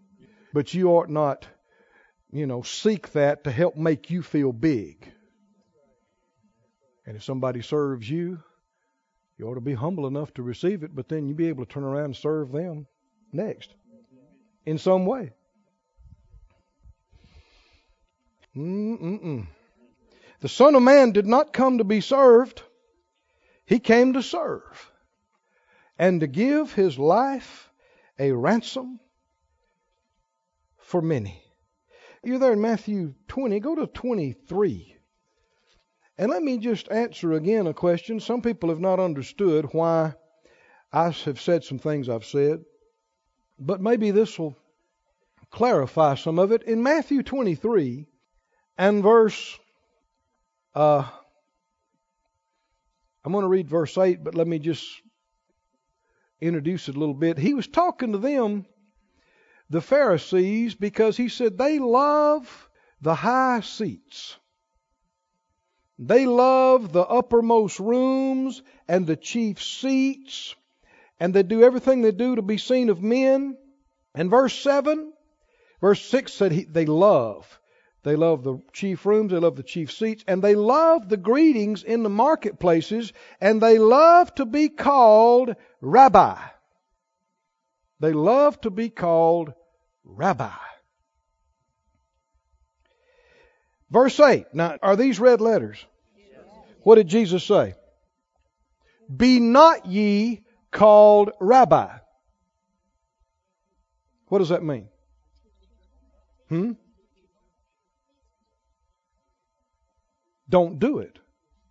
But 0.54 0.74
you 0.74 0.90
ought 0.90 1.10
not, 1.10 1.48
you 2.32 2.46
know, 2.46 2.62
seek 2.62 3.12
that 3.14 3.44
to 3.46 3.52
help 3.52 3.76
make 3.76 4.10
you 4.10 4.22
feel 4.22 4.52
big. 4.52 5.12
And 7.06 7.16
if 7.16 7.24
somebody 7.24 7.62
serves 7.62 8.10
you, 8.10 8.40
you 9.38 9.48
ought 9.48 9.56
to 9.56 9.62
be 9.62 9.74
humble 9.74 10.08
enough 10.08 10.34
to 10.36 10.44
receive 10.44 10.84
it, 10.84 10.96
but 10.96 11.10
then 11.10 11.28
you 11.28 11.34
be 11.34 11.48
able 11.48 11.66
to 11.66 11.72
turn 11.72 11.84
around 11.84 12.06
and 12.06 12.16
serve 12.16 12.52
them 12.52 12.86
next 13.34 13.74
in 14.66 14.78
some 14.78 15.06
way. 15.06 15.32
Mm-mm-mm. 18.56 19.48
The 20.42 20.50
Son 20.50 20.76
of 20.76 20.84
Man 20.84 21.12
did 21.12 21.26
not 21.26 21.54
come 21.54 21.78
to 21.78 21.84
be 21.84 22.02
served, 22.02 22.62
He 23.66 23.80
came 23.80 24.14
to 24.14 24.22
serve 24.22 24.92
and 25.98 26.20
to 26.22 26.28
give 26.28 26.74
His 26.74 27.00
life 27.00 27.70
a 28.20 28.32
ransom 28.32 29.00
for 30.92 31.02
many. 31.02 31.42
You're 32.22 32.38
there 32.38 32.54
in 32.54 32.62
Matthew 32.62 33.16
20. 33.30 33.62
Go 33.62 33.76
to 33.76 33.88
23. 33.88 34.98
And 36.18 36.30
let 36.30 36.44
me 36.44 36.58
just 36.58 36.92
answer 36.92 37.32
again 37.32 37.66
a 37.66 37.74
question. 37.74 38.20
Some 38.20 38.42
people 38.42 38.70
have 38.70 38.82
not 38.82 39.00
understood 39.00 39.70
why 39.72 40.14
I 40.92 41.10
have 41.10 41.40
said 41.40 41.64
some 41.64 41.80
things 41.80 42.10
I've 42.10 42.26
said, 42.26 42.60
but 43.58 43.80
maybe 43.80 44.12
this 44.12 44.38
will 44.38 44.58
clarify 45.50 46.16
some 46.16 46.38
of 46.38 46.52
it. 46.52 46.64
In 46.64 46.84
Matthew 46.84 47.24
23 47.24 48.06
and 48.78 49.02
verse, 49.02 49.58
uh, 50.76 51.08
I'm 53.24 53.32
going 53.32 53.44
to 53.44 53.48
read 53.48 53.70
verse 53.70 53.98
8, 53.98 54.26
but 54.26 54.36
let 54.36 54.48
me 54.48 54.60
just 54.60 54.86
introduce 56.42 56.90
it 56.90 56.96
a 56.98 57.00
little 57.00 57.16
bit. 57.16 57.38
He 57.38 57.54
was 57.54 57.68
talking 57.68 58.12
to 58.12 58.18
them, 58.18 58.66
the 59.72 59.82
Pharisees, 59.82 60.76
because 60.76 61.16
he 61.16 61.30
said 61.30 61.58
they 61.58 61.80
love 61.80 62.70
the 63.02 63.16
high 63.16 63.62
seats. 63.62 64.38
They 65.98 66.26
love 66.26 66.92
the 66.92 67.06
uppermost 67.06 67.80
rooms 67.80 68.62
and 68.88 69.08
the 69.08 69.16
chief 69.16 69.64
seats, 69.64 70.56
and 71.20 71.34
they 71.34 71.44
do 71.44 71.64
everything 71.64 72.02
they 72.02 72.12
do 72.12 72.36
to 72.36 72.42
be 72.42 72.58
seen 72.58 72.90
of 72.90 73.02
men. 73.02 73.58
And 74.14 74.30
verse 74.30 74.60
7, 74.60 75.14
verse 75.80 76.04
6 76.04 76.34
said 76.34 76.52
he, 76.52 76.64
they 76.66 76.86
love. 76.86 77.60
They 78.04 78.18
love 78.18 78.44
the 78.44 78.60
chief 78.74 79.06
rooms, 79.06 79.32
they 79.32 79.38
love 79.38 79.56
the 79.56 79.64
chief 79.64 79.92
seats, 79.92 80.26
and 80.28 80.42
they 80.42 80.56
love 80.56 81.08
the 81.08 81.18
greetings 81.18 81.84
in 81.84 82.04
the 82.04 82.10
marketplaces, 82.10 83.14
and 83.40 83.62
they 83.62 83.78
love 83.78 84.36
to 84.36 84.46
be 84.46 84.68
called 84.68 85.56
rabbi. 85.80 86.38
They 88.02 88.12
love 88.12 88.60
to 88.62 88.72
be 88.72 88.90
called 88.90 89.54
rabbi. 90.16 90.52
Verse 93.90 94.20
8. 94.20 94.46
Now, 94.54 94.78
are 94.82 94.96
these 94.96 95.20
red 95.20 95.42
letters? 95.42 95.86
What 96.84 96.96
did 96.96 97.08
Jesus 97.08 97.44
say? 97.44 97.76
Be 99.16 99.40
not 99.40 99.86
ye 99.86 100.44
called 100.72 101.32
rabbi. 101.40 101.90
What 104.28 104.40
does 104.40 104.50
that 104.50 104.64
mean? 104.64 104.88
Hmm? 106.48 106.72
Don't 110.50 110.80
do 110.80 111.00
it. 111.00 111.18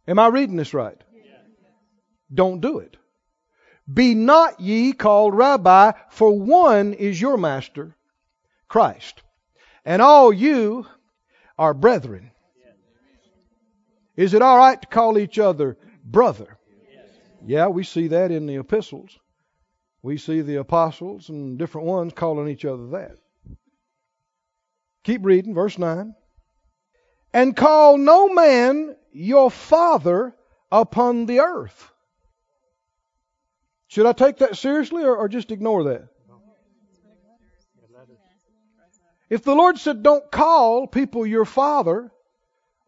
Am 0.06 0.18
I 0.18 0.28
reading 0.28 0.56
this 0.56 0.74
right? 0.74 0.98
Don't 2.32 2.60
do 2.60 2.78
it. 2.78 2.96
Be 3.92 4.14
not 4.14 4.60
ye 4.60 4.92
called 4.92 5.34
rabbi, 5.34 5.92
for 6.10 6.38
one 6.38 6.92
is 6.92 7.20
your 7.20 7.36
master, 7.36 7.96
Christ. 8.70 9.20
And 9.84 10.00
all 10.00 10.32
you 10.32 10.86
are 11.58 11.74
brethren. 11.74 12.30
Is 14.16 14.32
it 14.32 14.42
all 14.42 14.56
right 14.56 14.80
to 14.80 14.88
call 14.88 15.18
each 15.18 15.38
other 15.38 15.76
brother? 16.04 16.56
Yeah, 17.44 17.68
we 17.68 17.84
see 17.84 18.08
that 18.08 18.30
in 18.30 18.46
the 18.46 18.56
epistles. 18.56 19.18
We 20.02 20.18
see 20.18 20.40
the 20.40 20.56
apostles 20.56 21.28
and 21.28 21.58
different 21.58 21.86
ones 21.86 22.12
calling 22.14 22.48
each 22.48 22.64
other 22.64 22.86
that. 22.90 23.16
Keep 25.04 25.24
reading, 25.24 25.54
verse 25.54 25.76
9. 25.76 26.14
And 27.32 27.56
call 27.56 27.98
no 27.98 28.28
man 28.32 28.94
your 29.12 29.50
father 29.50 30.34
upon 30.70 31.26
the 31.26 31.40
earth. 31.40 31.90
Should 33.88 34.06
I 34.06 34.12
take 34.12 34.38
that 34.38 34.56
seriously 34.56 35.02
or, 35.02 35.16
or 35.16 35.28
just 35.28 35.50
ignore 35.50 35.84
that? 35.84 36.08
If 39.30 39.44
the 39.44 39.54
Lord 39.54 39.78
said, 39.78 40.02
don't 40.02 40.30
call 40.30 40.88
people 40.88 41.24
your 41.24 41.44
father 41.44 42.10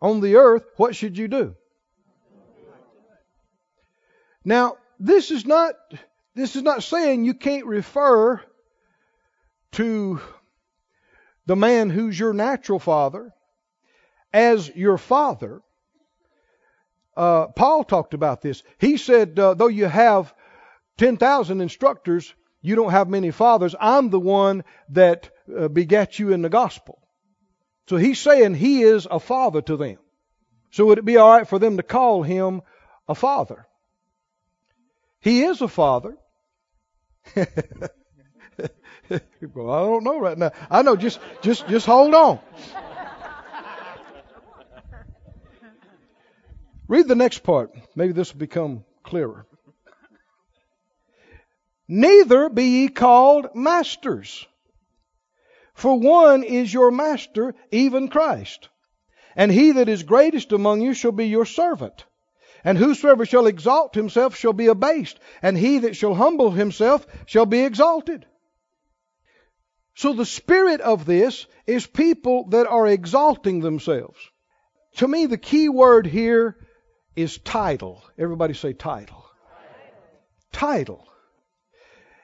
on 0.00 0.20
the 0.20 0.36
earth, 0.36 0.64
what 0.76 0.96
should 0.96 1.16
you 1.16 1.28
do? 1.28 1.54
Now, 4.44 4.76
this 4.98 5.30
is 5.30 5.46
not 5.46 5.74
this 6.34 6.56
is 6.56 6.62
not 6.62 6.82
saying 6.82 7.24
you 7.24 7.34
can't 7.34 7.66
refer 7.66 8.40
to 9.72 10.20
the 11.46 11.56
man 11.56 11.90
who's 11.90 12.18
your 12.18 12.32
natural 12.32 12.78
father 12.78 13.32
as 14.32 14.68
your 14.74 14.98
father. 14.98 15.60
Uh, 17.16 17.48
Paul 17.48 17.84
talked 17.84 18.14
about 18.14 18.40
this. 18.40 18.62
He 18.78 18.96
said, 18.96 19.38
uh, 19.38 19.54
though 19.54 19.68
you 19.68 19.84
have 19.84 20.32
10,000 20.96 21.60
instructors, 21.60 22.34
you 22.62 22.76
don't 22.76 22.92
have 22.92 23.08
many 23.08 23.32
fathers. 23.32 23.74
I'm 23.78 24.10
the 24.10 24.20
one 24.20 24.64
that 24.90 25.30
uh, 25.54 25.68
begat 25.68 26.18
you 26.18 26.32
in 26.32 26.42
the 26.42 26.48
gospel. 26.48 26.98
So 27.88 27.96
he's 27.96 28.20
saying 28.20 28.54
he 28.54 28.82
is 28.82 29.06
a 29.10 29.18
father 29.20 29.60
to 29.62 29.76
them. 29.76 29.98
So 30.70 30.86
would 30.86 30.98
it 30.98 31.04
be 31.04 31.16
all 31.16 31.36
right 31.36 31.46
for 31.46 31.58
them 31.58 31.76
to 31.76 31.82
call 31.82 32.22
him 32.22 32.62
a 33.08 33.14
father? 33.14 33.66
He 35.20 35.42
is 35.42 35.60
a 35.60 35.68
father. 35.68 36.16
well, 37.36 37.46
I 39.70 39.80
don't 39.80 40.04
know 40.04 40.18
right 40.18 40.38
now. 40.38 40.52
I 40.70 40.82
know. 40.82 40.96
Just, 40.96 41.20
just, 41.42 41.68
just 41.68 41.86
hold 41.86 42.14
on. 42.14 42.38
Read 46.88 47.08
the 47.08 47.14
next 47.14 47.40
part. 47.40 47.74
Maybe 47.94 48.12
this 48.12 48.32
will 48.32 48.40
become 48.40 48.84
clearer. 49.02 49.46
Neither 51.94 52.48
be 52.48 52.64
ye 52.64 52.88
called 52.88 53.54
masters. 53.54 54.46
For 55.74 56.00
one 56.00 56.42
is 56.42 56.72
your 56.72 56.90
master, 56.90 57.54
even 57.70 58.08
Christ. 58.08 58.70
And 59.36 59.52
he 59.52 59.72
that 59.72 59.90
is 59.90 60.02
greatest 60.02 60.52
among 60.52 60.80
you 60.80 60.94
shall 60.94 61.12
be 61.12 61.26
your 61.26 61.44
servant. 61.44 62.06
And 62.64 62.78
whosoever 62.78 63.26
shall 63.26 63.46
exalt 63.46 63.94
himself 63.94 64.36
shall 64.36 64.54
be 64.54 64.68
abased, 64.68 65.20
and 65.42 65.58
he 65.58 65.80
that 65.80 65.94
shall 65.94 66.14
humble 66.14 66.50
himself 66.50 67.06
shall 67.26 67.44
be 67.44 67.60
exalted. 67.60 68.24
So 69.94 70.14
the 70.14 70.24
spirit 70.24 70.80
of 70.80 71.04
this 71.04 71.46
is 71.66 71.86
people 71.86 72.48
that 72.52 72.66
are 72.66 72.86
exalting 72.86 73.60
themselves. 73.60 74.18
To 74.96 75.06
me, 75.06 75.26
the 75.26 75.36
key 75.36 75.68
word 75.68 76.06
here 76.06 76.56
is 77.16 77.36
title. 77.36 78.02
Everybody 78.16 78.54
say 78.54 78.72
title. 78.72 79.26
Title. 80.52 81.06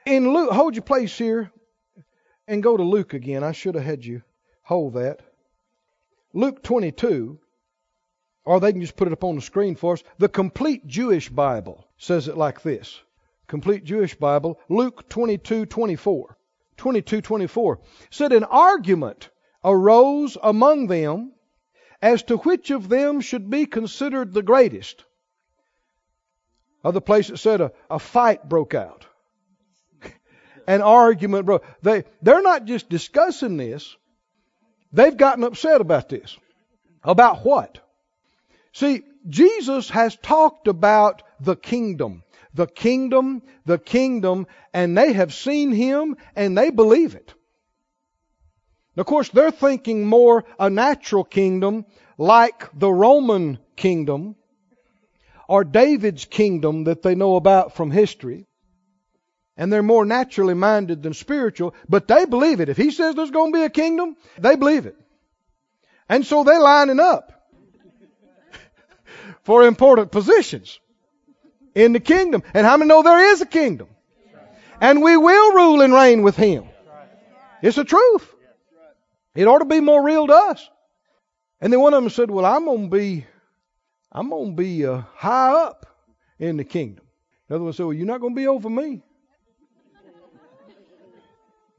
In 0.09 0.33
Luke, 0.33 0.49
hold 0.49 0.73
your 0.73 0.81
place 0.81 1.15
here 1.15 1.51
and 2.47 2.63
go 2.63 2.75
to 2.75 2.81
Luke 2.81 3.13
again. 3.13 3.43
I 3.43 3.51
should 3.51 3.75
have 3.75 3.83
had 3.83 4.03
you 4.03 4.23
hold 4.63 4.95
that. 4.95 5.21
Luke 6.33 6.63
22, 6.63 7.37
or 8.43 8.59
they 8.59 8.71
can 8.71 8.81
just 8.81 8.95
put 8.95 9.07
it 9.07 9.13
up 9.13 9.23
on 9.23 9.35
the 9.35 9.41
screen 9.41 9.75
for 9.75 9.93
us. 9.93 10.03
The 10.17 10.27
complete 10.27 10.87
Jewish 10.87 11.29
Bible 11.29 11.85
says 11.99 12.27
it 12.27 12.35
like 12.35 12.63
this. 12.63 12.99
Complete 13.45 13.83
Jewish 13.83 14.15
Bible, 14.15 14.59
Luke 14.67 15.07
22, 15.09 15.67
24. 15.67 16.37
22, 16.77 17.21
24. 17.21 17.79
Said 18.09 18.33
an 18.33 18.45
argument 18.45 19.29
arose 19.63 20.39
among 20.41 20.87
them 20.87 21.33
as 22.01 22.23
to 22.23 22.37
which 22.37 22.71
of 22.71 22.89
them 22.89 23.21
should 23.21 23.47
be 23.51 23.67
considered 23.67 24.33
the 24.33 24.41
greatest. 24.41 25.05
Other 26.83 26.99
place 26.99 27.29
it 27.29 27.37
said 27.37 27.61
a, 27.61 27.71
a 27.91 27.99
fight 27.99 28.49
broke 28.49 28.73
out 28.73 29.05
an 30.69 30.83
argument, 30.83 31.47
bro. 31.47 31.61
They 31.81 32.03
they're 32.21 32.43
not 32.43 32.65
just 32.65 32.89
discussing 32.89 33.57
this. 33.57 33.97
They've 34.93 35.17
gotten 35.17 35.43
upset 35.43 35.81
about 35.81 36.09
this. 36.09 36.37
About 37.03 37.43
what? 37.43 37.79
See, 38.73 39.01
Jesus 39.27 39.89
has 39.89 40.15
talked 40.15 40.67
about 40.67 41.23
the 41.39 41.55
kingdom. 41.55 42.23
The 42.53 42.67
kingdom, 42.67 43.41
the 43.65 43.79
kingdom, 43.79 44.45
and 44.71 44.95
they 44.95 45.13
have 45.13 45.33
seen 45.33 45.71
him 45.71 46.17
and 46.35 46.55
they 46.55 46.69
believe 46.69 47.15
it. 47.15 47.33
Of 48.95 49.07
course, 49.07 49.29
they're 49.29 49.51
thinking 49.51 50.05
more 50.05 50.45
a 50.59 50.69
natural 50.69 51.23
kingdom 51.23 51.85
like 52.17 52.69
the 52.77 52.91
Roman 52.91 53.57
kingdom 53.75 54.35
or 55.47 55.63
David's 55.63 56.25
kingdom 56.25 56.83
that 56.83 57.01
they 57.01 57.15
know 57.15 57.37
about 57.37 57.75
from 57.75 57.89
history 57.89 58.48
and 59.59 59.71
they're 59.73 59.83
more 59.83 60.05
naturally 60.05 60.53
minded 60.53 61.03
than 61.03 61.13
spiritual, 61.13 61.75
but 61.89 62.07
they 62.07 62.23
believe 62.23 62.61
it. 62.61 62.69
If 62.69 62.77
he 62.77 62.91
says 62.91 63.13
there's 63.13 63.29
going 63.29 63.51
to 63.51 63.59
be 63.59 63.65
a 63.65 63.69
kingdom, 63.69 64.15
they 64.37 64.55
believe 64.55 64.85
it. 64.85 64.95
And 66.07 66.25
so 66.25 66.45
they're 66.45 66.61
lining 66.61 67.01
up 67.01 67.33
for 69.43 69.67
important 69.67 70.13
positions 70.13 70.79
in 71.75 71.91
the 71.91 71.99
kingdom. 71.99 72.41
And 72.53 72.65
how 72.65 72.77
many 72.77 72.87
know 72.87 73.03
there 73.03 73.33
is 73.33 73.41
a 73.41 73.45
kingdom? 73.45 73.89
And 74.79 75.01
we 75.03 75.17
will 75.17 75.51
rule 75.51 75.81
and 75.81 75.93
reign 75.93 76.21
with 76.21 76.37
him. 76.37 76.63
It's 77.61 77.75
the 77.75 77.83
truth. 77.83 78.33
It 79.35 79.45
ought 79.45 79.59
to 79.59 79.65
be 79.65 79.81
more 79.81 80.01
real 80.01 80.25
to 80.27 80.33
us. 80.33 80.69
And 81.59 81.73
then 81.73 81.81
one 81.81 81.93
of 81.93 82.01
them 82.01 82.09
said, 82.09 82.31
"Well, 82.31 82.45
I'm 82.45 82.63
going 82.63 82.89
to 82.89 82.97
be, 82.97 83.25
I'm 84.09 84.29
going 84.29 84.55
to 84.55 84.61
be 84.61 84.85
uh, 84.85 85.01
high 85.15 85.51
up 85.51 85.85
in 86.39 86.55
the 86.55 86.63
kingdom." 86.63 87.03
Another 87.49 87.65
one 87.65 87.73
said, 87.73 87.83
"Well, 87.83 87.93
you're 87.93 88.07
not 88.07 88.21
going 88.21 88.33
to 88.33 88.39
be 88.39 88.47
over 88.47 88.69
me." 88.69 89.03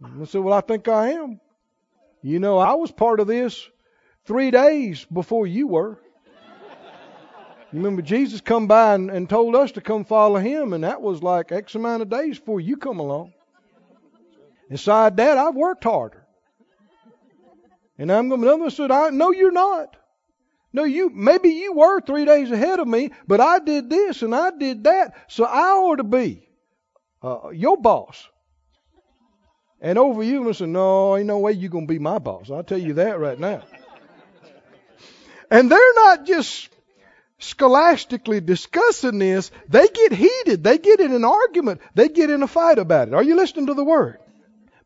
I 0.02 0.24
said, 0.24 0.40
Well, 0.40 0.54
I 0.54 0.60
think 0.60 0.88
I 0.88 1.10
am. 1.12 1.40
You 2.22 2.38
know, 2.38 2.58
I 2.58 2.74
was 2.74 2.90
part 2.90 3.20
of 3.20 3.26
this 3.26 3.68
three 4.24 4.50
days 4.50 5.04
before 5.12 5.46
you 5.46 5.66
were. 5.66 5.98
Remember, 7.72 8.02
Jesus 8.02 8.40
come 8.40 8.66
by 8.66 8.94
and, 8.94 9.10
and 9.10 9.28
told 9.30 9.54
us 9.54 9.72
to 9.72 9.80
come 9.80 10.04
follow 10.04 10.40
him, 10.40 10.72
and 10.72 10.82
that 10.82 11.00
was 11.00 11.22
like 11.22 11.52
X 11.52 11.74
amount 11.76 12.02
of 12.02 12.10
days 12.10 12.38
before 12.38 12.60
you 12.60 12.76
come 12.76 12.98
along. 12.98 13.32
Inside 14.68 15.16
that, 15.18 15.38
I've 15.38 15.54
worked 15.54 15.84
harder. 15.84 16.26
And 17.96 18.10
I'm 18.10 18.28
going, 18.28 18.40
to, 18.40 18.52
another 18.52 18.70
said, 18.70 18.90
I, 18.90 19.10
no, 19.10 19.30
you're 19.30 19.52
not. 19.52 19.96
No, 20.72 20.84
you, 20.84 21.10
maybe 21.10 21.50
you 21.50 21.72
were 21.74 22.00
three 22.00 22.24
days 22.24 22.50
ahead 22.50 22.80
of 22.80 22.88
me, 22.88 23.10
but 23.26 23.40
I 23.40 23.58
did 23.58 23.90
this 23.90 24.22
and 24.22 24.34
I 24.34 24.50
did 24.50 24.84
that, 24.84 25.14
so 25.28 25.44
I 25.44 25.72
ought 25.72 25.96
to 25.96 26.04
be 26.04 26.48
uh, 27.22 27.50
your 27.52 27.76
boss. 27.76 28.28
And 29.80 29.98
over 29.98 30.22
you, 30.22 30.48
I 30.48 30.52
said, 30.52 30.68
no, 30.68 31.16
ain't 31.16 31.26
no 31.26 31.38
way 31.38 31.52
you're 31.52 31.70
going 31.70 31.86
to 31.86 31.92
be 31.92 31.98
my 31.98 32.18
boss. 32.18 32.50
I'll 32.50 32.62
tell 32.62 32.78
you 32.78 32.94
that 32.94 33.18
right 33.18 33.38
now. 33.38 33.62
and 35.50 35.70
they're 35.70 35.94
not 35.94 36.26
just 36.26 36.68
scholastically 37.38 38.40
discussing 38.40 39.18
this, 39.18 39.50
they 39.68 39.88
get 39.88 40.12
heated. 40.12 40.62
They 40.62 40.78
get 40.78 41.00
in 41.00 41.12
an 41.12 41.24
argument. 41.24 41.80
They 41.94 42.08
get 42.08 42.30
in 42.30 42.42
a 42.42 42.46
fight 42.46 42.78
about 42.78 43.08
it. 43.08 43.14
Are 43.14 43.22
you 43.22 43.36
listening 43.36 43.66
to 43.66 43.74
the 43.74 43.84
word? 43.84 44.18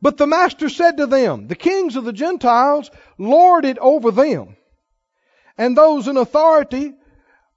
But 0.01 0.17
the 0.17 0.27
master 0.27 0.69
said 0.69 0.99
to 0.99 1.07
them, 1.07 1.49
the 1.49 1.57
kings 1.57 1.97
of 1.97 2.05
the 2.05 2.13
Gentiles 2.13 2.91
lord 3.19 3.65
it 3.65 3.79
over 3.79 4.11
them. 4.11 4.57
And 5.59 5.77
those 5.77 6.09
in 6.09 6.17
authority 6.17 6.95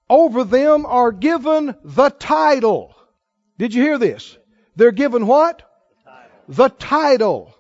over 0.10 0.44
them 0.44 0.86
are 0.86 1.12
given 1.12 1.76
the 1.84 2.10
title. 2.10 2.96
Did 3.58 3.74
you 3.74 3.84
hear 3.84 3.98
this? 3.98 4.38
They're 4.76 4.92
given 4.92 5.28
what? 5.28 5.67
The 6.48 6.70
title. 6.70 7.54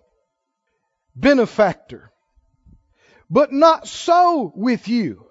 Benefactor. 1.15 2.11
But 3.29 3.51
not 3.51 3.87
so 3.87 4.51
with 4.55 4.87
you. 4.87 5.25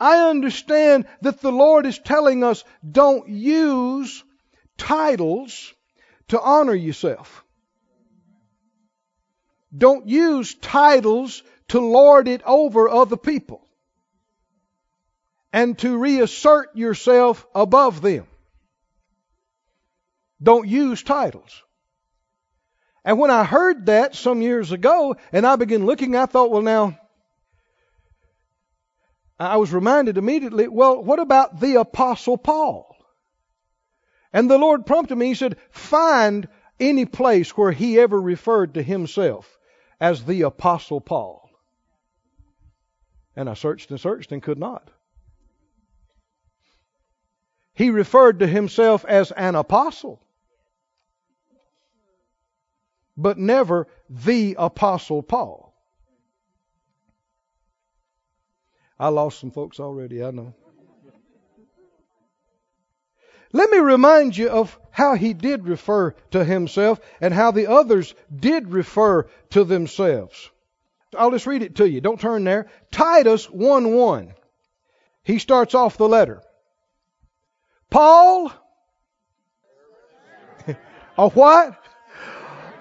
I 0.00 0.28
understand 0.28 1.06
that 1.22 1.40
the 1.40 1.52
Lord 1.52 1.84
is 1.84 1.98
telling 1.98 2.44
us 2.44 2.64
don't 2.88 3.28
use 3.28 4.22
titles 4.76 5.74
to 6.28 6.40
honor 6.40 6.74
yourself. 6.74 7.44
Don't 9.76 10.08
use 10.08 10.54
titles 10.54 11.42
to 11.68 11.80
lord 11.80 12.28
it 12.28 12.42
over 12.46 12.88
other 12.88 13.16
people 13.16 13.60
and 15.52 15.78
to 15.78 15.98
reassert 15.98 16.74
yourself 16.76 17.46
above 17.54 18.00
them. 18.00 18.26
Don't 20.42 20.68
use 20.68 21.02
titles. 21.02 21.62
And 23.08 23.18
when 23.18 23.30
I 23.30 23.42
heard 23.42 23.86
that 23.86 24.14
some 24.14 24.42
years 24.42 24.70
ago 24.70 25.16
and 25.32 25.46
I 25.46 25.56
began 25.56 25.86
looking, 25.86 26.14
I 26.14 26.26
thought, 26.26 26.50
well, 26.50 26.60
now, 26.60 26.98
I 29.40 29.56
was 29.56 29.72
reminded 29.72 30.18
immediately, 30.18 30.68
well, 30.68 31.02
what 31.02 31.18
about 31.18 31.58
the 31.58 31.76
Apostle 31.76 32.36
Paul? 32.36 32.94
And 34.30 34.50
the 34.50 34.58
Lord 34.58 34.84
prompted 34.84 35.16
me, 35.16 35.28
He 35.28 35.34
said, 35.34 35.56
find 35.70 36.48
any 36.78 37.06
place 37.06 37.56
where 37.56 37.72
he 37.72 37.98
ever 37.98 38.20
referred 38.20 38.74
to 38.74 38.82
himself 38.82 39.58
as 39.98 40.22
the 40.24 40.42
Apostle 40.42 41.00
Paul. 41.00 41.48
And 43.34 43.48
I 43.48 43.54
searched 43.54 43.90
and 43.90 43.98
searched 43.98 44.32
and 44.32 44.42
could 44.42 44.58
not. 44.58 44.90
He 47.72 47.88
referred 47.88 48.40
to 48.40 48.46
himself 48.46 49.06
as 49.06 49.30
an 49.30 49.54
apostle, 49.54 50.20
but 53.18 53.36
never 53.36 53.88
the 54.08 54.54
Apostle 54.58 55.22
Paul. 55.22 55.74
I 58.98 59.08
lost 59.08 59.40
some 59.40 59.50
folks 59.50 59.80
already, 59.80 60.24
I 60.24 60.30
know. 60.30 60.54
Let 63.52 63.70
me 63.70 63.78
remind 63.78 64.36
you 64.36 64.48
of 64.48 64.78
how 64.90 65.14
he 65.14 65.32
did 65.32 65.66
refer 65.66 66.12
to 66.30 66.44
himself 66.44 67.00
and 67.20 67.32
how 67.34 67.50
the 67.50 67.66
others 67.66 68.14
did 68.34 68.70
refer 68.72 69.24
to 69.50 69.64
themselves. 69.64 70.50
I'll 71.16 71.30
just 71.30 71.46
read 71.46 71.62
it 71.62 71.76
to 71.76 71.88
you. 71.88 72.00
Don't 72.00 72.20
turn 72.20 72.44
there. 72.44 72.66
Titus 72.90 73.48
1 73.50 73.94
1. 73.94 74.34
He 75.24 75.38
starts 75.38 75.74
off 75.74 75.96
the 75.96 76.08
letter. 76.08 76.42
Paul, 77.90 78.52
a 81.18 81.28
what? 81.30 81.82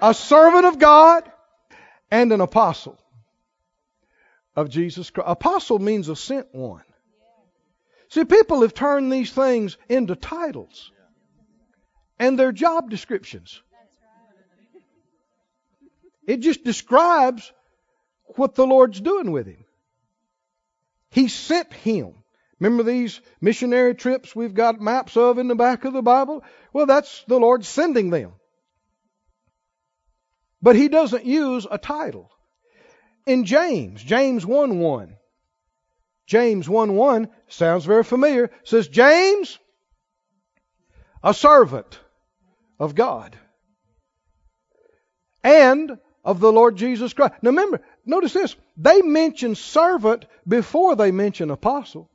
A 0.01 0.13
servant 0.13 0.65
of 0.65 0.79
God 0.79 1.29
and 2.11 2.31
an 2.31 2.41
apostle 2.41 2.97
of 4.55 4.69
Jesus 4.69 5.09
Christ. 5.09 5.29
Apostle 5.29 5.79
means 5.79 6.09
a 6.09 6.15
sent 6.15 6.53
one. 6.53 6.83
See, 8.09 8.25
people 8.25 8.61
have 8.61 8.73
turned 8.73 9.11
these 9.11 9.31
things 9.31 9.77
into 9.89 10.15
titles 10.15 10.91
and 12.19 12.37
their 12.37 12.51
job 12.51 12.89
descriptions. 12.89 13.61
It 16.25 16.37
just 16.37 16.63
describes 16.63 17.51
what 18.35 18.55
the 18.55 18.67
Lord's 18.67 18.99
doing 18.99 19.31
with 19.31 19.47
him. 19.47 19.63
He 21.09 21.27
sent 21.27 21.73
him. 21.73 22.13
Remember 22.59 22.83
these 22.83 23.21
missionary 23.39 23.95
trips 23.95 24.35
we've 24.35 24.53
got 24.53 24.81
maps 24.81 25.15
of 25.15 25.37
in 25.37 25.47
the 25.47 25.55
back 25.55 25.85
of 25.85 25.93
the 25.93 26.01
Bible? 26.01 26.43
Well, 26.73 26.85
that's 26.85 27.23
the 27.27 27.39
Lord 27.39 27.65
sending 27.65 28.09
them. 28.09 28.33
But 30.61 30.75
he 30.75 30.87
doesn't 30.87 31.25
use 31.25 31.67
a 31.69 31.77
title 31.77 32.31
in 33.25 33.45
James, 33.45 34.01
James 34.01 34.45
1 34.45 34.79
1. 34.79 35.17
James 36.25 36.67
1 36.67 36.95
1 36.95 37.29
sounds 37.47 37.85
very 37.85 38.03
familiar. 38.03 38.49
Says, 38.63 38.87
James, 38.87 39.59
a 41.23 41.33
servant 41.33 41.99
of 42.79 42.95
God 42.95 43.37
and 45.43 45.97
of 46.23 46.39
the 46.39 46.51
Lord 46.51 46.75
Jesus 46.75 47.13
Christ. 47.13 47.33
Now 47.41 47.51
remember, 47.51 47.81
notice 48.05 48.33
this. 48.33 48.55
They 48.75 49.01
mention 49.01 49.55
servant 49.55 50.25
before 50.47 50.95
they 50.95 51.11
mention 51.11 51.51
apostle. 51.51 52.09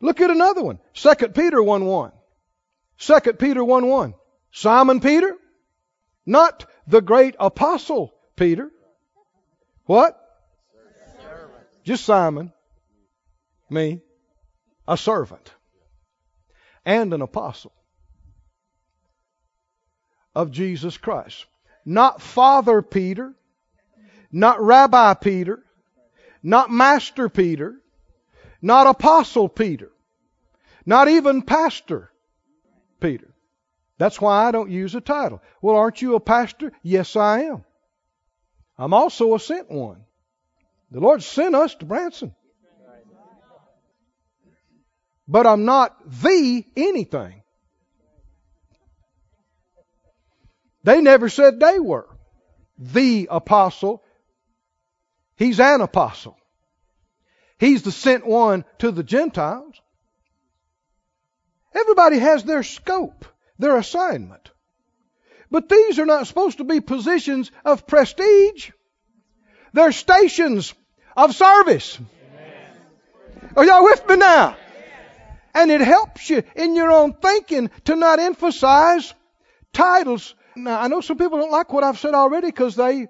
Look 0.00 0.20
at 0.20 0.30
another 0.30 0.62
one. 0.62 0.78
2 0.94 1.14
Peter 1.34 1.60
1 1.60 1.84
1. 1.84 2.12
2 2.98 3.20
Peter 3.34 3.64
1 3.64 3.86
1. 3.88 4.14
Simon 4.52 5.00
Peter, 5.00 5.36
not 6.26 6.66
the 6.86 7.00
great 7.00 7.34
apostle 7.38 8.14
Peter. 8.36 8.70
What? 9.84 10.18
Servant. 11.22 11.64
Just 11.84 12.04
Simon. 12.04 12.52
Me. 13.70 14.00
A 14.86 14.96
servant. 14.96 15.52
And 16.84 17.12
an 17.12 17.22
apostle 17.22 17.72
of 20.34 20.50
Jesus 20.50 20.96
Christ. 20.96 21.46
Not 21.84 22.22
Father 22.22 22.82
Peter. 22.82 23.34
Not 24.30 24.60
Rabbi 24.60 25.14
Peter. 25.14 25.62
Not 26.42 26.70
Master 26.70 27.28
Peter. 27.28 27.74
Not 28.60 28.86
Apostle 28.86 29.48
Peter. 29.48 29.90
Not 30.84 31.08
even 31.08 31.42
Pastor 31.42 32.10
Peter. 33.00 33.27
That's 33.98 34.20
why 34.20 34.46
I 34.46 34.52
don't 34.52 34.70
use 34.70 34.94
a 34.94 35.00
title. 35.00 35.42
Well, 35.60 35.76
aren't 35.76 36.00
you 36.00 36.14
a 36.14 36.20
pastor? 36.20 36.72
Yes, 36.82 37.16
I 37.16 37.42
am. 37.42 37.64
I'm 38.78 38.94
also 38.94 39.34
a 39.34 39.40
sent 39.40 39.70
one. 39.70 40.04
The 40.92 41.00
Lord 41.00 41.22
sent 41.22 41.54
us 41.54 41.74
to 41.76 41.84
Branson. 41.84 42.34
But 45.26 45.46
I'm 45.46 45.64
not 45.66 45.96
the 46.22 46.64
anything. 46.76 47.42
They 50.84 51.02
never 51.02 51.28
said 51.28 51.60
they 51.60 51.78
were 51.78 52.08
the 52.78 53.28
apostle. 53.30 54.02
He's 55.36 55.60
an 55.60 55.80
apostle. 55.80 56.38
He's 57.58 57.82
the 57.82 57.92
sent 57.92 58.24
one 58.26 58.64
to 58.78 58.92
the 58.92 59.02
Gentiles. 59.02 59.78
Everybody 61.74 62.20
has 62.20 62.44
their 62.44 62.62
scope 62.62 63.26
their 63.58 63.76
assignment. 63.76 64.50
But 65.50 65.68
these 65.68 65.98
are 65.98 66.06
not 66.06 66.26
supposed 66.26 66.58
to 66.58 66.64
be 66.64 66.80
positions 66.80 67.50
of 67.64 67.86
prestige. 67.86 68.70
They're 69.72 69.92
stations 69.92 70.74
of 71.16 71.34
service. 71.34 71.98
Amen. 71.98 73.52
Are 73.56 73.64
y'all 73.64 73.84
with 73.84 74.06
me 74.08 74.16
now? 74.16 74.56
And 75.54 75.70
it 75.70 75.80
helps 75.80 76.28
you 76.30 76.42
in 76.54 76.76
your 76.76 76.92
own 76.92 77.14
thinking 77.14 77.70
to 77.86 77.96
not 77.96 78.20
emphasize 78.20 79.14
titles. 79.72 80.34
Now, 80.54 80.80
I 80.80 80.88
know 80.88 81.00
some 81.00 81.18
people 81.18 81.38
don't 81.38 81.50
like 81.50 81.72
what 81.72 81.84
I've 81.84 81.98
said 81.98 82.14
already 82.14 82.48
because 82.48 82.76
they, 82.76 83.08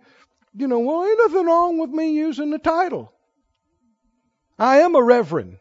you 0.55 0.68
know, 0.68 0.78
well, 0.78 1.05
ain't 1.05 1.18
nothing 1.18 1.46
wrong 1.46 1.78
with 1.78 1.90
me 1.90 2.12
using 2.12 2.51
the 2.51 2.59
title. 2.59 3.12
I 4.59 4.78
am 4.78 4.94
a 4.94 5.03
reverend. 5.03 5.59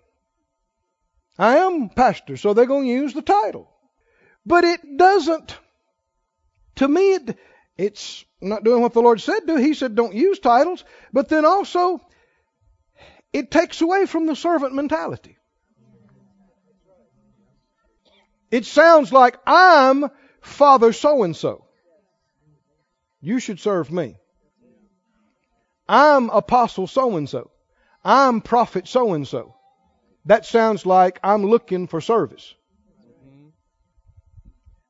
I 1.38 1.58
am 1.58 1.90
pastor, 1.90 2.38
so 2.38 2.54
they're 2.54 2.66
going 2.66 2.88
to 2.88 2.94
use 2.94 3.14
the 3.14 3.22
title. 3.22 3.70
But 4.48 4.64
it 4.64 4.98
doesn't. 4.98 5.58
To 6.76 6.88
me, 6.88 7.16
it, 7.16 7.38
it's 7.78 8.24
not 8.40 8.64
doing 8.64 8.82
what 8.82 8.94
the 8.94 9.02
Lord 9.02 9.20
said 9.20 9.42
do. 9.46 9.58
He 9.58 9.74
said 9.74 9.94
don't 9.94 10.14
use 10.14 10.40
titles. 10.40 10.86
But 11.12 11.28
then 11.28 11.44
also, 11.44 12.00
it 13.34 13.52
takes 13.52 13.82
away 13.82 14.06
from 14.06 14.26
the 14.26 14.38
servant 14.38 14.74
mentality. 14.74 15.38
It 18.50 18.66
sounds 18.66 19.12
like 19.12 19.38
I'm 19.46 20.06
Father 20.40 20.94
so 20.94 21.24
and 21.24 21.36
so. 21.36 21.66
You 23.20 23.40
should 23.40 23.60
serve 23.60 23.92
me. 23.92 24.16
I'm 25.90 26.30
Apostle 26.30 26.88
so 26.88 27.18
and 27.18 27.28
so. 27.28 27.52
I'm 28.02 28.40
Prophet 28.40 28.88
so 28.88 29.14
and 29.14 29.28
so. 29.28 29.56
That 30.24 30.46
sounds 30.46 30.86
like 30.86 31.20
I'm 31.22 31.44
looking 31.44 31.88
for 31.88 32.00
service. 32.00 32.54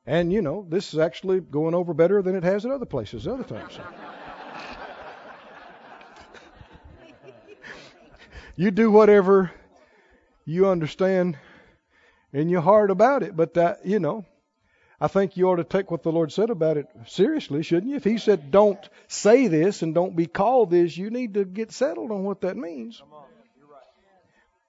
And 0.08 0.32
you 0.32 0.42
know, 0.42 0.66
this 0.70 0.94
is 0.94 1.00
actually 1.00 1.42
going 1.42 1.76
over 1.76 1.94
better 1.94 2.22
than 2.22 2.34
it 2.34 2.44
has 2.44 2.66
at 2.66 2.72
other 2.72 2.86
places, 2.86 3.28
other 3.28 3.44
times. 3.44 3.78
you 8.56 8.72
do 8.72 8.90
whatever 8.90 9.52
you 10.46 10.70
understand 10.70 11.38
in 12.32 12.48
your 12.48 12.62
heart 12.62 12.90
about 12.90 13.22
it, 13.22 13.36
but 13.36 13.56
that 13.56 13.86
you 13.86 14.00
know, 14.00 14.26
I 15.02 15.10
think 15.10 15.36
you 15.36 15.50
ought 15.50 15.58
to 15.58 15.66
take 15.66 15.92
what 15.92 16.04
the 16.04 16.12
Lord 16.14 16.32
said 16.32 16.50
about 16.50 16.78
it 16.78 16.88
seriously, 17.06 17.62
shouldn't 17.62 17.90
you? 17.90 17.98
If 17.98 18.06
He 18.06 18.18
said, 18.18 18.50
"Don't 18.50 18.80
say 19.10 19.48
this 19.48 19.82
and 19.82 19.94
don't 19.94 20.16
be 20.16 20.26
called 20.26 20.72
this," 20.72 20.96
you 20.96 21.10
need 21.10 21.34
to 21.34 21.44
get 21.44 21.74
settled 21.74 22.12
on 22.12 22.24
what 22.24 22.42
that 22.42 22.56
means. 22.56 23.04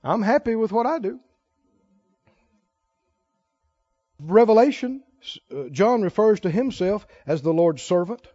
I'm 0.02 0.22
happy 0.22 0.56
with 0.56 0.72
what 0.72 0.86
I 0.86 0.98
do. 0.98 1.20
Revelation 4.20 5.04
Uh, 5.54 5.68
John 5.70 6.02
refers 6.02 6.40
to 6.40 6.50
himself 6.50 7.06
as 7.26 7.42
the 7.42 7.52
Lord's 7.52 7.82
servant, 7.82 8.26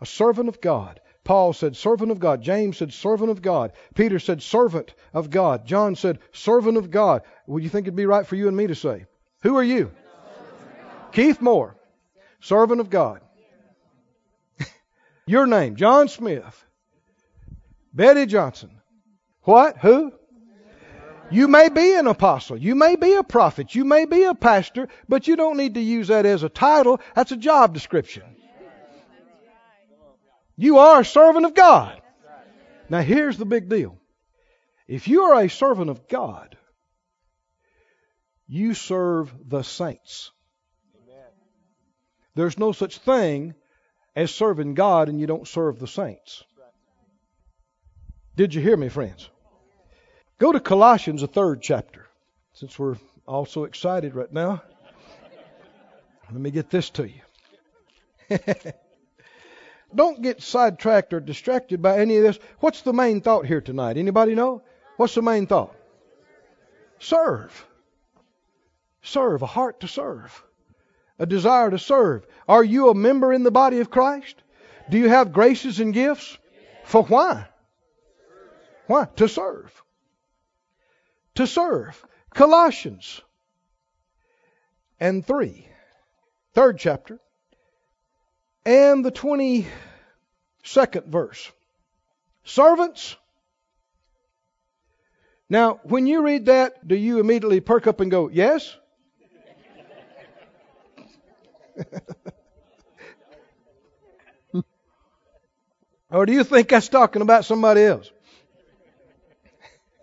a 0.00 0.06
servant 0.06 0.48
of 0.48 0.60
God. 0.60 1.00
Paul 1.22 1.52
said, 1.52 1.76
servant 1.76 2.10
of 2.10 2.18
God. 2.18 2.42
James 2.42 2.78
said, 2.78 2.92
servant 2.92 3.30
of 3.30 3.42
God. 3.42 3.72
Peter 3.94 4.18
said, 4.18 4.42
servant 4.42 4.94
of 5.12 5.30
God. 5.30 5.66
John 5.66 5.94
said, 5.94 6.18
servant 6.32 6.78
of 6.78 6.90
God. 6.90 7.22
Would 7.46 7.62
you 7.62 7.68
think 7.68 7.84
it'd 7.86 7.94
be 7.94 8.06
right 8.06 8.26
for 8.26 8.36
you 8.36 8.48
and 8.48 8.56
me 8.56 8.66
to 8.66 8.74
say? 8.74 9.04
Who 9.42 9.56
are 9.56 9.62
you? 9.62 9.92
Keith 11.12 11.40
Moore, 11.40 11.76
servant 12.40 12.80
of 12.80 12.88
God. 12.88 13.20
Your 15.26 15.46
name, 15.46 15.76
John 15.76 16.08
Smith. 16.08 16.64
Betty 17.92 18.26
Johnson. 18.26 18.70
What? 19.42 19.78
Who? 19.78 20.12
You 21.30 21.48
may 21.48 21.68
be 21.68 21.94
an 21.94 22.06
apostle. 22.06 22.56
You 22.56 22.74
may 22.74 22.96
be 22.96 23.14
a 23.14 23.22
prophet. 23.22 23.74
You 23.74 23.84
may 23.84 24.04
be 24.04 24.24
a 24.24 24.34
pastor, 24.34 24.88
but 25.08 25.28
you 25.28 25.36
don't 25.36 25.56
need 25.56 25.74
to 25.74 25.80
use 25.80 26.08
that 26.08 26.26
as 26.26 26.42
a 26.42 26.48
title. 26.48 27.00
That's 27.14 27.32
a 27.32 27.36
job 27.36 27.72
description. 27.74 28.24
You 30.56 30.78
are 30.78 31.00
a 31.00 31.04
servant 31.04 31.46
of 31.46 31.54
God. 31.54 32.00
Now 32.88 33.00
here's 33.00 33.36
the 33.36 33.46
big 33.46 33.68
deal. 33.68 33.96
If 34.88 35.06
you 35.06 35.22
are 35.22 35.40
a 35.40 35.48
servant 35.48 35.90
of 35.90 36.08
God, 36.08 36.56
you 38.48 38.74
serve 38.74 39.32
the 39.48 39.62
saints. 39.62 40.32
There's 42.34 42.58
no 42.58 42.72
such 42.72 42.98
thing 42.98 43.54
as 44.16 44.34
serving 44.34 44.74
God 44.74 45.08
and 45.08 45.20
you 45.20 45.26
don't 45.26 45.46
serve 45.46 45.78
the 45.78 45.86
saints. 45.86 46.42
Did 48.36 48.54
you 48.54 48.60
hear 48.60 48.76
me, 48.76 48.88
friends? 48.88 49.28
Go 50.40 50.52
to 50.52 50.58
Colossians, 50.58 51.20
the 51.20 51.26
third 51.26 51.60
chapter, 51.60 52.06
since 52.54 52.78
we're 52.78 52.96
all 53.28 53.44
so 53.44 53.64
excited 53.64 54.14
right 54.14 54.32
now. 54.32 54.62
Let 56.32 56.40
me 56.40 56.50
get 56.50 56.70
this 56.70 56.88
to 56.90 57.06
you. 57.06 58.38
Don't 59.94 60.22
get 60.22 60.40
sidetracked 60.40 61.12
or 61.12 61.20
distracted 61.20 61.82
by 61.82 61.98
any 61.98 62.16
of 62.16 62.22
this. 62.22 62.38
What's 62.60 62.80
the 62.80 62.94
main 62.94 63.20
thought 63.20 63.44
here 63.44 63.60
tonight? 63.60 63.98
Anybody 63.98 64.34
know? 64.34 64.62
What's 64.96 65.14
the 65.14 65.20
main 65.20 65.46
thought? 65.46 65.76
Serve. 67.00 67.66
Serve, 69.02 69.42
a 69.42 69.46
heart 69.46 69.80
to 69.80 69.88
serve, 69.88 70.42
a 71.18 71.26
desire 71.26 71.70
to 71.70 71.78
serve. 71.78 72.26
Are 72.48 72.64
you 72.64 72.88
a 72.88 72.94
member 72.94 73.30
in 73.30 73.42
the 73.42 73.50
body 73.50 73.80
of 73.80 73.90
Christ? 73.90 74.36
Do 74.88 74.96
you 74.96 75.10
have 75.10 75.34
graces 75.34 75.80
and 75.80 75.92
gifts? 75.92 76.38
For 76.84 77.02
why? 77.02 77.46
Why? 78.86 79.06
To 79.16 79.28
serve 79.28 79.82
to 81.40 81.46
serve. 81.46 82.04
Colossians 82.34 83.22
and 85.00 85.26
3, 85.26 85.66
third 86.52 86.78
chapter, 86.78 87.18
and 88.64 89.04
the 89.04 89.10
22nd 89.10 89.66
verse. 91.06 91.50
Servants. 92.44 93.16
Now, 95.48 95.80
when 95.82 96.06
you 96.06 96.22
read 96.22 96.46
that, 96.46 96.86
do 96.86 96.94
you 96.94 97.18
immediately 97.18 97.58
perk 97.60 97.86
up 97.86 98.00
and 98.00 98.10
go, 98.10 98.28
yes? 98.28 98.76
or 106.10 106.26
do 106.26 106.34
you 106.34 106.44
think 106.44 106.68
that's 106.68 106.88
talking 106.88 107.22
about 107.22 107.46
somebody 107.46 107.82
else? 107.82 108.10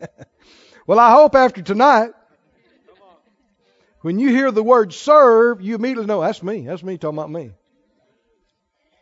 Well, 0.88 0.99
I 0.99 1.11
hope 1.11 1.35
after 1.35 1.61
tonight, 1.61 2.11
when 4.01 4.19
you 4.19 4.29
hear 4.29 4.51
the 4.51 4.63
word 4.63 4.93
serve, 4.93 5.61
you 5.61 5.75
immediately 5.75 6.05
know 6.05 6.21
that's 6.21 6.41
me. 6.41 6.61
That's 6.61 6.81
me 6.81 6.97
talking 6.97 7.17
about 7.17 7.29
me. 7.29 7.51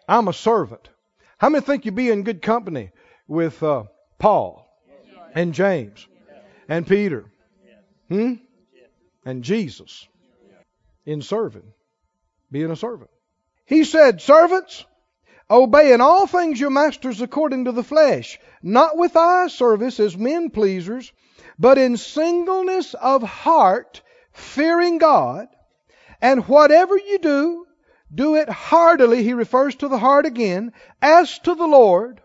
I'm 0.08 0.28
a 0.28 0.34
servant. 0.34 0.90
How 1.38 1.50
many 1.50 1.64
think 1.64 1.86
you'd 1.86 1.94
be 1.94 2.10
in 2.10 2.24
good 2.24 2.42
company 2.42 2.90
with 3.28 3.62
uh, 3.62 3.84
Paul 4.18 4.68
and 5.36 5.54
James 5.54 6.08
and 6.68 6.88
Peter? 6.88 7.26
Hmm? 8.10 8.34
And 9.24 9.44
Jesus 9.44 10.08
in 11.06 11.22
serving, 11.22 11.72
being 12.52 12.72
a 12.72 12.76
servant. 12.76 13.12
He 13.66 13.84
said, 13.84 14.22
Servants, 14.22 14.86
obey 15.50 15.94
in 15.94 16.02
all 16.02 16.28
things 16.28 16.60
your 16.60 16.70
masters 16.70 17.22
according 17.22 17.66
to 17.66 17.72
the 17.72 17.84
flesh, 17.84 18.40
not 18.62 18.98
with 18.98 19.16
eye 19.16 19.48
service 19.48 20.00
as 20.00 20.18
men 20.18 20.50
pleasers 20.50 21.12
but 21.58 21.78
in 21.78 21.98
singleness 21.98 22.94
of 22.96 23.24
heart, 23.24 24.02
fearing 24.32 24.98
God. 24.98 25.48
And 26.22 26.48
whatever 26.48 26.98
you 26.98 27.20
do, 27.20 27.68
do 28.14 28.36
it 28.36 28.50
heartily, 28.50 29.24
he 29.24 29.34
refers 29.34 29.76
to 29.76 29.88
the 29.88 29.98
heart 29.98 30.26
again, 30.26 30.74
as 31.02 31.40
to 31.40 31.56
the 31.56 31.68
Lord, 31.68 32.22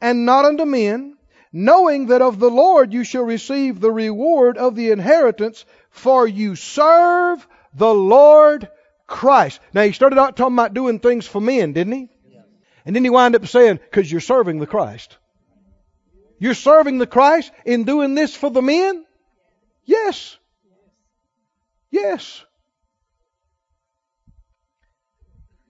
and 0.00 0.24
not 0.24 0.44
unto 0.44 0.64
men, 0.64 1.16
knowing 1.52 2.06
that 2.06 2.22
of 2.22 2.38
the 2.38 2.50
Lord 2.50 2.92
you 2.92 3.04
shall 3.04 3.24
receive 3.24 3.80
the 3.80 3.90
reward 3.90 4.56
of 4.56 4.76
the 4.76 4.90
inheritance, 4.90 5.64
for 5.90 6.26
you 6.26 6.54
serve 6.54 7.46
the 7.74 7.92
Lord 7.92 8.68
Christ. 9.06 9.60
Now 9.74 9.82
he 9.82 9.92
started 9.92 10.18
out 10.18 10.36
talking 10.36 10.54
about 10.54 10.74
doing 10.74 11.00
things 11.00 11.26
for 11.26 11.40
men, 11.40 11.72
didn't 11.72 11.92
he? 11.92 12.08
And 12.84 12.96
then 12.96 13.04
he 13.04 13.10
wound 13.10 13.36
up 13.36 13.46
saying, 13.46 13.78
because 13.78 14.10
you're 14.10 14.20
serving 14.20 14.58
the 14.58 14.66
Christ. 14.66 15.16
You're 16.38 16.54
serving 16.54 16.98
the 16.98 17.06
Christ 17.06 17.52
in 17.64 17.84
doing 17.84 18.14
this 18.14 18.34
for 18.34 18.50
the 18.50 18.62
men? 18.62 19.04
Yes. 19.84 20.38
Yes. 21.90 22.44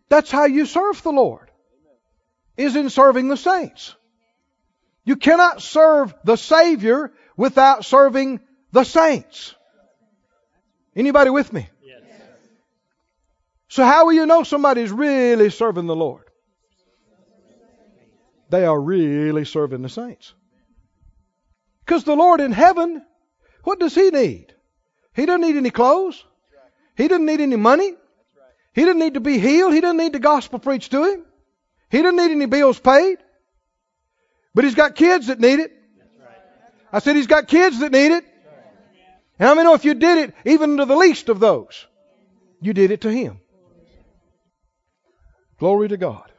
That's 0.08 0.30
how 0.30 0.44
you 0.44 0.66
serve 0.66 1.02
the 1.02 1.12
Lord. 1.12 1.50
Is 2.56 2.76
in 2.76 2.90
serving 2.90 3.28
the 3.28 3.36
saints. 3.36 3.94
You 5.04 5.16
cannot 5.16 5.62
serve 5.62 6.14
the 6.24 6.36
Savior 6.36 7.12
without 7.36 7.84
serving 7.84 8.40
the 8.70 8.84
saints. 8.84 9.54
Anybody 10.94 11.30
with 11.30 11.52
me? 11.52 11.68
Yes. 11.82 12.02
So 13.68 13.84
how 13.84 14.06
will 14.06 14.12
you 14.12 14.26
know 14.26 14.42
somebody's 14.42 14.92
really 14.92 15.50
serving 15.50 15.86
the 15.86 15.96
Lord? 15.96 16.29
They 18.51 18.64
are 18.64 18.80
really 18.80 19.44
serving 19.44 19.82
the 19.82 19.88
saints. 19.88 20.34
Because 21.84 22.05
the 22.05 22.16
Lord 22.16 22.40
in 22.40 22.53
heaven, 22.53 23.05
what 23.64 23.80
does 23.80 23.94
He 23.94 24.11
need? 24.11 24.55
He 25.14 25.26
doesn't 25.26 25.40
need 25.40 25.57
any 25.57 25.70
clothes. 25.70 26.24
He 26.96 27.09
doesn't 27.09 27.26
need 27.26 27.40
any 27.40 27.57
money. 27.57 27.94
He 28.74 28.82
doesn't 28.82 28.98
need 28.98 29.14
to 29.14 29.20
be 29.20 29.38
healed. 29.38 29.72
He 29.72 29.80
doesn't 29.80 29.96
need 29.96 30.12
the 30.12 30.20
gospel 30.20 30.59
preached 30.59 30.92
to 30.92 31.05
him. 31.05 31.24
He 31.90 32.03
doesn't 32.03 32.16
need 32.16 32.30
any 32.30 32.46
bills 32.46 32.78
paid. 32.78 33.18
But 34.55 34.64
he's 34.64 34.74
got 34.74 34.94
kids 34.94 35.28
that 35.28 35.40
need 35.40 35.61
it. 35.61 35.72
I 36.92 36.98
said 36.98 37.16
he's 37.16 37.26
got 37.26 37.48
kids 37.48 37.80
that 37.80 37.92
need 37.92 38.12
it. 38.12 38.24
And 39.38 39.48
how 39.48 39.55
many 39.55 39.64
know 39.64 39.74
if 39.74 39.84
you 39.84 39.94
did 39.94 40.18
it, 40.18 40.34
even 40.44 40.76
to 40.76 40.84
the 40.84 40.96
least 40.96 41.28
of 41.28 41.40
those, 41.40 41.86
you 42.61 42.72
did 42.72 42.90
it 42.90 43.03
to 43.03 43.11
him? 43.11 43.40
Glory 45.59 45.88
to 45.88 45.96
God. 45.96 46.29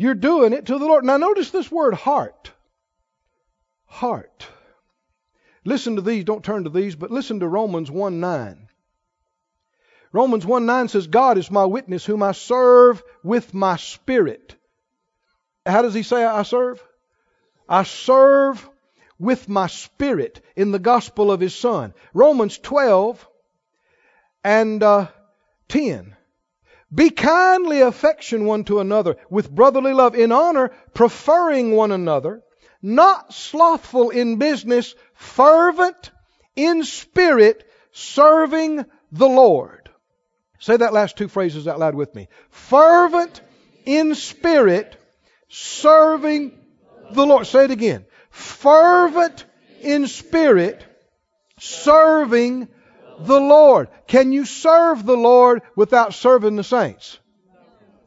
You're 0.00 0.14
doing 0.14 0.54
it 0.54 0.64
to 0.66 0.78
the 0.78 0.86
Lord. 0.86 1.04
Now 1.04 1.18
notice 1.18 1.50
this 1.50 1.70
word 1.70 1.92
heart 1.92 2.52
heart. 3.84 4.46
Listen 5.62 5.96
to 5.96 6.02
these, 6.02 6.24
don't 6.24 6.42
turn 6.42 6.64
to 6.64 6.70
these, 6.70 6.96
but 6.96 7.10
listen 7.10 7.40
to 7.40 7.46
Romans 7.46 7.90
1 7.90 8.18
9. 8.18 8.68
Romans 10.10 10.46
1 10.46 10.64
9 10.64 10.88
says, 10.88 11.06
God 11.06 11.36
is 11.36 11.50
my 11.50 11.66
witness, 11.66 12.06
whom 12.06 12.22
I 12.22 12.32
serve 12.32 13.02
with 13.22 13.52
my 13.52 13.76
spirit. 13.76 14.56
How 15.66 15.82
does 15.82 15.92
he 15.92 16.02
say 16.02 16.24
I 16.24 16.44
serve? 16.44 16.82
I 17.68 17.82
serve 17.82 18.66
with 19.18 19.50
my 19.50 19.66
spirit 19.66 20.42
in 20.56 20.70
the 20.72 20.78
gospel 20.78 21.30
of 21.30 21.40
his 21.40 21.54
son. 21.54 21.92
Romans 22.14 22.56
12 22.56 23.28
and 24.42 24.82
uh, 24.82 25.08
10. 25.68 26.16
Be 26.92 27.10
kindly 27.10 27.80
affection 27.82 28.44
one 28.44 28.64
to 28.64 28.80
another 28.80 29.16
with 29.28 29.50
brotherly 29.50 29.92
love, 29.92 30.14
in 30.16 30.32
honor, 30.32 30.72
preferring 30.92 31.72
one 31.72 31.92
another, 31.92 32.42
not 32.82 33.32
slothful 33.32 34.10
in 34.10 34.36
business, 34.36 34.94
fervent 35.14 36.10
in 36.56 36.82
spirit, 36.82 37.68
serving 37.92 38.84
the 39.12 39.28
Lord. 39.28 39.88
Say 40.58 40.76
that 40.76 40.92
last 40.92 41.16
two 41.16 41.28
phrases 41.28 41.68
out 41.68 41.78
loud 41.78 41.94
with 41.94 42.14
me. 42.14 42.28
Fervent 42.50 43.40
in 43.86 44.14
spirit, 44.14 44.96
serving 45.48 46.58
the 47.12 47.24
Lord. 47.24 47.46
Say 47.46 47.64
it 47.64 47.70
again. 47.70 48.04
Fervent 48.30 49.44
in 49.80 50.06
spirit, 50.06 50.84
serving 51.58 52.68
the 53.26 53.40
Lord. 53.40 53.88
Can 54.06 54.32
you 54.32 54.44
serve 54.44 55.04
the 55.04 55.16
Lord 55.16 55.62
without 55.76 56.14
serving 56.14 56.56
the 56.56 56.64
saints? 56.64 57.18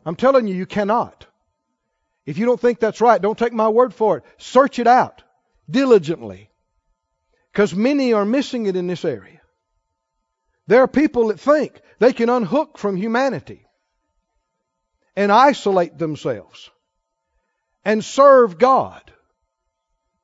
I'm 0.06 0.16
telling 0.16 0.48
you, 0.48 0.56
you 0.56 0.66
cannot. 0.66 1.26
If 2.26 2.38
you 2.38 2.46
don't 2.46 2.60
think 2.60 2.80
that's 2.80 3.02
right, 3.02 3.22
don't 3.22 3.38
take 3.38 3.54
my 3.54 3.70
word 3.70 3.94
for 3.94 4.18
it. 4.18 4.24
Search 4.38 4.80
it 4.80 4.88
out 4.88 5.24
diligently. 5.70 6.50
Because 7.52 7.76
many 7.76 8.14
are 8.14 8.26
missing 8.26 8.66
it 8.66 8.76
in 8.76 8.88
this 8.88 9.06
area. 9.06 9.42
There 10.68 10.82
are 10.82 10.88
people 10.88 11.28
that 11.28 11.40
think 11.40 11.82
they 12.00 12.14
can 12.14 12.30
unhook 12.30 12.78
from 12.78 12.96
humanity 12.96 13.66
and 15.16 15.32
isolate 15.32 15.98
themselves 15.98 16.70
and 17.86 18.04
serve 18.04 18.58
God 18.58 19.02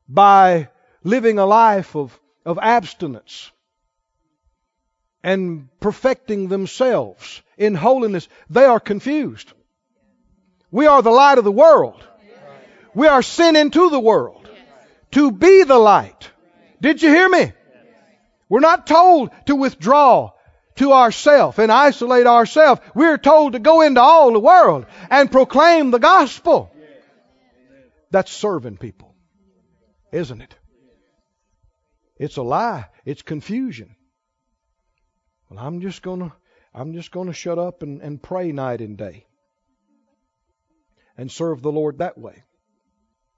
by 0.08 0.70
living 1.04 1.38
a 1.38 1.46
life 1.46 1.96
of, 1.96 2.18
of 2.46 2.58
abstinence 2.58 3.52
and 5.24 5.68
perfecting 5.80 6.48
themselves 6.48 7.42
in 7.58 7.76
holiness. 7.76 8.28
They 8.50 8.66
are 8.66 8.80
confused. 8.80 9.52
We 10.72 10.88
are 10.88 11.02
the 11.02 11.12
light 11.12 11.38
of 11.38 11.44
the 11.44 11.52
world. 11.52 12.02
We 12.94 13.08
are 13.08 13.22
sent 13.22 13.58
into 13.58 13.90
the 13.90 14.00
world 14.00 14.50
to 15.12 15.32
be 15.32 15.64
the 15.64 15.78
light. 15.78 16.30
Did 16.82 17.02
you 17.02 17.10
hear 17.10 17.30
me? 17.30 17.54
We're 18.48 18.60
not 18.62 18.88
told 18.88 19.32
to 19.46 19.56
withdraw 19.56 20.32
to 20.76 20.94
ourselves 20.94 21.60
and 21.60 21.72
isolate 21.72 22.26
ourselves. 22.26 22.82
We're 22.96 23.18
told 23.18 23.54
to 23.54 23.60
go 23.60 23.82
into 23.82 24.02
all 24.02 24.32
the 24.32 24.40
world 24.40 24.86
and 25.10 25.32
proclaim 25.32 25.92
the 25.92 26.00
gospel. 26.00 26.72
That's 28.12 28.32
serving 28.32 28.78
people, 28.78 29.14
isn't 30.12 30.42
it? 30.42 30.56
It's 32.18 32.38
a 32.38 32.44
lie. 32.44 32.86
It's 33.06 33.22
confusion. 33.22 33.96
Well, 35.50 35.60
I'm 35.60 35.82
just 35.82 36.02
gonna 36.02 36.34
I'm 36.74 36.94
just 36.94 37.12
gonna 37.12 37.34
shut 37.34 37.58
up 37.58 37.82
and, 37.84 38.02
and 38.02 38.22
pray 38.22 38.52
night 38.52 38.82
and 38.82 38.98
day 38.98 39.26
and 41.18 41.32
serve 41.32 41.62
the 41.62 41.72
Lord 41.72 41.98
that 41.98 42.18
way. 42.18 42.44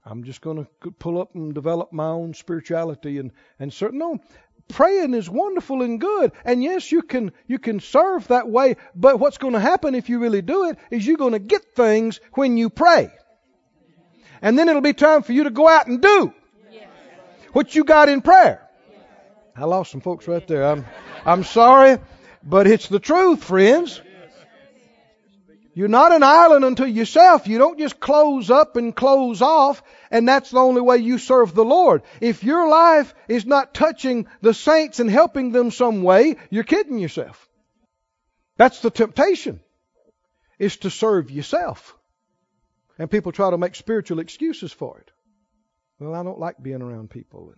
I'm 0.04 0.24
just 0.24 0.40
going 0.40 0.64
to 0.64 0.90
pull 0.98 1.20
up 1.20 1.34
and 1.34 1.54
develop 1.54 1.92
my 1.92 2.06
own 2.06 2.34
spirituality 2.34 3.18
and 3.18 3.32
and 3.58 3.72
certain 3.72 3.98
no 3.98 4.18
praying 4.68 5.14
is 5.14 5.28
wonderful 5.28 5.82
and 5.82 6.00
good. 6.00 6.32
And 6.44 6.62
yes 6.62 6.92
you 6.92 7.02
can 7.02 7.32
you 7.46 7.58
can 7.58 7.80
serve 7.80 8.28
that 8.28 8.48
way 8.48 8.76
but 8.94 9.18
what's 9.18 9.38
going 9.38 9.54
to 9.54 9.60
happen 9.60 9.94
if 9.94 10.08
you 10.08 10.18
really 10.18 10.42
do 10.42 10.68
it 10.68 10.78
is 10.90 11.06
you're 11.06 11.16
going 11.16 11.32
to 11.32 11.38
get 11.38 11.74
things 11.74 12.20
when 12.34 12.56
you 12.56 12.70
pray. 12.70 13.10
And 14.40 14.58
then 14.58 14.68
it'll 14.68 14.80
be 14.80 14.92
time 14.92 15.22
for 15.22 15.32
you 15.32 15.44
to 15.44 15.50
go 15.50 15.68
out 15.68 15.86
and 15.86 16.00
do 16.02 16.32
what 17.52 17.74
you 17.74 17.84
got 17.84 18.08
in 18.08 18.22
prayer. 18.22 18.68
I 19.54 19.64
lost 19.64 19.92
some 19.92 20.00
folks 20.00 20.26
right 20.26 20.46
there. 20.48 20.66
I'm 20.66 20.84
I'm 21.24 21.44
sorry 21.44 21.98
but 22.44 22.66
it's 22.66 22.88
the 22.88 22.98
truth 22.98 23.44
friends 23.44 24.00
you're 25.74 25.88
not 25.88 26.12
an 26.12 26.22
island 26.22 26.66
unto 26.66 26.84
yourself. 26.84 27.46
You 27.46 27.56
don't 27.56 27.78
just 27.78 27.98
close 27.98 28.50
up 28.50 28.76
and 28.76 28.94
close 28.94 29.40
off, 29.40 29.82
and 30.10 30.28
that's 30.28 30.50
the 30.50 30.58
only 30.58 30.82
way 30.82 30.98
you 30.98 31.16
serve 31.16 31.54
the 31.54 31.64
Lord. 31.64 32.02
If 32.20 32.44
your 32.44 32.68
life 32.68 33.14
is 33.26 33.46
not 33.46 33.72
touching 33.72 34.26
the 34.42 34.52
saints 34.52 35.00
and 35.00 35.08
helping 35.10 35.50
them 35.50 35.70
some 35.70 36.02
way, 36.02 36.36
you're 36.50 36.64
kidding 36.64 36.98
yourself. 36.98 37.48
That's 38.58 38.80
the 38.80 38.90
temptation, 38.90 39.60
is 40.58 40.76
to 40.78 40.90
serve 40.90 41.30
yourself. 41.30 41.96
And 42.98 43.10
people 43.10 43.32
try 43.32 43.48
to 43.48 43.56
make 43.56 43.74
spiritual 43.74 44.18
excuses 44.18 44.72
for 44.72 44.98
it. 44.98 45.10
Well, 45.98 46.14
I 46.14 46.22
don't 46.22 46.38
like 46.38 46.62
being 46.62 46.82
around 46.82 47.08
people. 47.08 47.54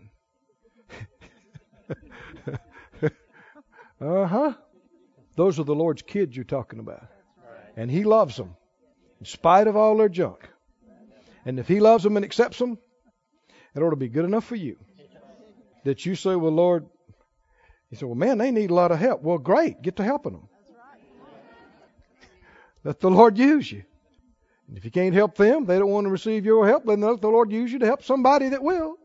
uh 4.01 4.27
huh. 4.27 4.55
Those 5.37 5.59
are 5.59 5.65
the 5.65 5.75
Lord's 5.75 6.03
kids 6.03 6.37
you're 6.37 6.45
talking 6.45 6.79
about. 6.79 7.07
And 7.77 7.91
He 7.91 8.05
loves 8.05 8.37
them 8.37 8.57
in 9.21 9.27
spite 9.27 9.67
of 9.67 9.77
all 9.77 9.97
their 9.97 10.09
junk. 10.09 10.49
And 11.45 11.59
if 11.59 11.69
He 11.69 11.81
loves 11.81 12.05
them 12.05 12.17
and 12.17 12.25
accepts 12.25 12.59
them, 12.59 12.79
it 13.75 13.81
ought 13.81 13.91
to 13.91 13.97
be 13.97 14.09
good 14.09 14.25
enough 14.25 14.45
for 14.45 14.57
you. 14.57 14.77
That 15.85 16.07
you 16.07 16.15
say, 16.15 16.37
Well, 16.37 16.53
Lord, 16.53 16.87
He 17.91 17.97
said, 17.97 18.07
Well, 18.07 18.15
man, 18.15 18.39
they 18.39 18.51
need 18.51 18.71
a 18.71 18.75
lot 18.75 18.93
of 18.93 18.99
help. 18.99 19.23
Well, 19.23 19.39
great. 19.39 19.83
Get 19.83 19.97
to 19.97 20.05
helping 20.05 20.33
them. 20.33 20.49
Let 22.85 23.01
the 23.01 23.11
Lord 23.11 23.39
use 23.39 23.71
you. 23.71 23.83
And 24.69 24.79
if 24.79 24.85
you 24.85 24.91
can't 24.91 25.15
help 25.15 25.37
them, 25.37 25.67
they 25.67 25.79
don't 25.79 25.91
want 25.91 26.07
to 26.07 26.11
receive 26.11 26.45
your 26.45 26.67
help, 26.67 26.85
then 26.87 27.01
let 27.01 27.21
the 27.21 27.29
Lord 27.29 27.51
use 27.51 27.73
you 27.73 27.79
to 27.81 27.87
help 27.87 28.03
somebody 28.03 28.51
that 28.51 28.63
will. 28.63 28.97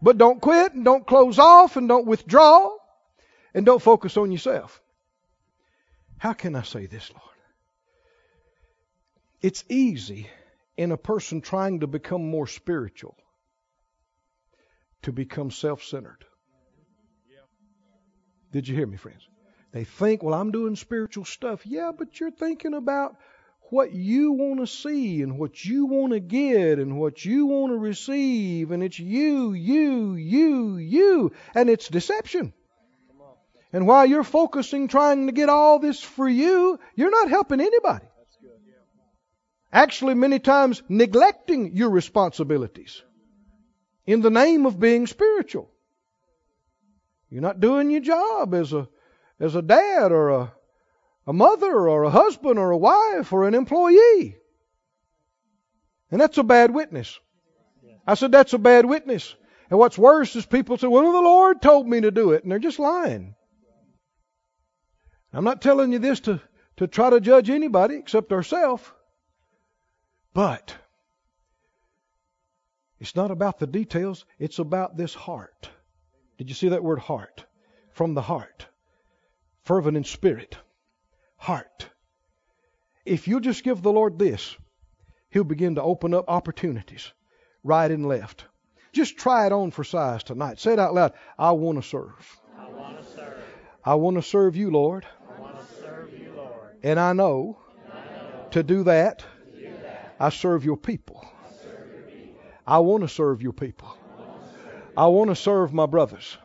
But 0.00 0.18
don't 0.18 0.40
quit 0.40 0.74
and 0.74 0.84
don't 0.84 1.06
close 1.06 1.38
off 1.38 1.76
and 1.76 1.88
don't 1.88 2.06
withdraw 2.06 2.77
and 3.58 3.66
don't 3.66 3.82
focus 3.82 4.16
on 4.16 4.30
yourself. 4.30 4.80
How 6.16 6.32
can 6.32 6.54
I 6.54 6.62
say 6.62 6.86
this, 6.86 7.10
Lord? 7.10 7.36
It's 9.42 9.64
easy 9.68 10.28
in 10.76 10.92
a 10.92 10.96
person 10.96 11.40
trying 11.40 11.80
to 11.80 11.88
become 11.88 12.24
more 12.24 12.46
spiritual 12.46 13.16
to 15.02 15.10
become 15.10 15.50
self 15.50 15.82
centered. 15.82 16.24
Did 18.52 18.68
you 18.68 18.76
hear 18.76 18.86
me, 18.86 18.96
friends? 18.96 19.28
They 19.72 19.82
think, 19.82 20.22
well, 20.22 20.34
I'm 20.40 20.52
doing 20.52 20.76
spiritual 20.76 21.24
stuff. 21.24 21.66
Yeah, 21.66 21.90
but 21.98 22.20
you're 22.20 22.30
thinking 22.30 22.74
about 22.74 23.16
what 23.70 23.92
you 23.92 24.34
want 24.34 24.60
to 24.60 24.68
see 24.68 25.20
and 25.22 25.36
what 25.36 25.64
you 25.64 25.86
want 25.86 26.12
to 26.12 26.20
get 26.20 26.78
and 26.78 26.96
what 26.96 27.24
you 27.24 27.46
want 27.46 27.72
to 27.72 27.76
receive. 27.76 28.70
And 28.70 28.84
it's 28.84 29.00
you, 29.00 29.52
you, 29.52 30.14
you, 30.14 30.76
you. 30.76 31.32
And 31.56 31.68
it's 31.68 31.88
deception. 31.88 32.52
And 33.72 33.86
while 33.86 34.06
you're 34.06 34.24
focusing 34.24 34.88
trying 34.88 35.26
to 35.26 35.32
get 35.32 35.48
all 35.48 35.78
this 35.78 36.00
for 36.00 36.28
you, 36.28 36.78
you're 36.94 37.10
not 37.10 37.28
helping 37.28 37.60
anybody. 37.60 38.06
Actually, 39.70 40.14
many 40.14 40.38
times 40.38 40.82
neglecting 40.88 41.76
your 41.76 41.90
responsibilities 41.90 43.02
in 44.06 44.22
the 44.22 44.30
name 44.30 44.64
of 44.64 44.80
being 44.80 45.06
spiritual. 45.06 45.70
You're 47.28 47.42
not 47.42 47.60
doing 47.60 47.90
your 47.90 48.00
job 48.00 48.54
as 48.54 48.72
a 48.72 48.88
as 49.40 49.54
a 49.54 49.62
dad 49.62 50.12
or 50.12 50.30
a, 50.30 50.52
a 51.26 51.32
mother 51.32 51.88
or 51.88 52.04
a 52.04 52.10
husband 52.10 52.58
or 52.58 52.70
a 52.70 52.76
wife 52.76 53.32
or 53.32 53.46
an 53.46 53.54
employee. 53.54 54.36
And 56.10 56.20
that's 56.20 56.38
a 56.38 56.42
bad 56.42 56.72
witness. 56.72 57.18
I 58.06 58.14
said 58.14 58.32
that's 58.32 58.54
a 58.54 58.58
bad 58.58 58.86
witness. 58.86 59.34
And 59.68 59.78
what's 59.78 59.98
worse 59.98 60.34
is 60.34 60.46
people 60.46 60.78
say, 60.78 60.86
Well, 60.86 61.12
the 61.12 61.20
Lord 61.20 61.60
told 61.60 61.86
me 61.86 62.00
to 62.00 62.10
do 62.10 62.32
it, 62.32 62.42
and 62.42 62.50
they're 62.50 62.58
just 62.58 62.78
lying. 62.78 63.34
I'm 65.32 65.44
not 65.44 65.62
telling 65.62 65.92
you 65.92 65.98
this 65.98 66.20
to, 66.20 66.40
to 66.76 66.86
try 66.86 67.10
to 67.10 67.20
judge 67.20 67.50
anybody 67.50 67.96
except 67.96 68.32
ourselves. 68.32 68.82
But 70.34 70.74
it's 73.00 73.16
not 73.16 73.30
about 73.30 73.58
the 73.58 73.66
details, 73.66 74.24
it's 74.38 74.58
about 74.58 74.96
this 74.96 75.14
heart. 75.14 75.70
Did 76.38 76.48
you 76.48 76.54
see 76.54 76.70
that 76.70 76.84
word 76.84 76.98
heart? 76.98 77.44
From 77.92 78.14
the 78.14 78.22
heart. 78.22 78.66
Fervent 79.64 79.96
in 79.96 80.04
spirit. 80.04 80.56
Heart. 81.36 81.88
If 83.04 83.28
you 83.28 83.40
just 83.40 83.64
give 83.64 83.82
the 83.82 83.92
Lord 83.92 84.18
this, 84.18 84.56
He'll 85.30 85.44
begin 85.44 85.74
to 85.74 85.82
open 85.82 86.14
up 86.14 86.24
opportunities 86.28 87.12
right 87.62 87.90
and 87.90 88.06
left. 88.06 88.44
Just 88.92 89.18
try 89.18 89.46
it 89.46 89.52
on 89.52 89.70
for 89.70 89.84
size 89.84 90.22
tonight. 90.24 90.58
Say 90.58 90.72
it 90.72 90.78
out 90.78 90.94
loud. 90.94 91.12
I 91.38 91.52
want 91.52 91.82
to 91.82 91.88
serve. 91.88 92.40
I 92.58 92.68
want 92.68 92.98
to 92.98 93.12
serve. 93.12 93.42
I 93.84 93.94
want 93.94 94.16
to 94.16 94.22
serve 94.22 94.56
you, 94.56 94.70
Lord. 94.70 95.06
I 95.28 95.40
want 95.40 95.58
to 95.58 95.74
serve 95.80 96.18
you, 96.18 96.32
Lord. 96.34 96.67
And 96.82 96.98
I 96.98 97.12
know 97.12 97.58
And 97.84 97.92
I 97.92 98.04
know 98.04 98.46
to 98.52 98.62
do 98.62 98.84
that, 98.84 99.18
to 99.18 99.60
do 99.60 99.72
that. 99.82 100.14
I 100.20 100.30
serve 100.30 100.64
your 100.64 100.76
people. 100.76 101.24
I 102.66 102.78
want 102.80 103.02
to 103.02 103.08
serve 103.08 103.42
your 103.42 103.52
people. 103.52 103.96
I 104.96 105.06
want 105.06 105.30
to 105.30 105.36
serve. 105.36 105.72
My 105.72 105.86
brothers. 105.86 106.36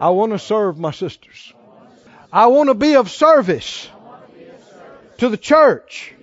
I 0.00 0.10
want 0.10 0.32
to 0.32 0.38
serve. 0.38 0.78
My 0.78 0.92
sisters. 0.92 1.52
I 2.32 2.46
want 2.46 2.68
to 2.68 2.74
be 2.74 2.94
of 2.94 3.10
service 3.10 3.88
to 5.18 5.28
the 5.28 5.36
church, 5.36 6.14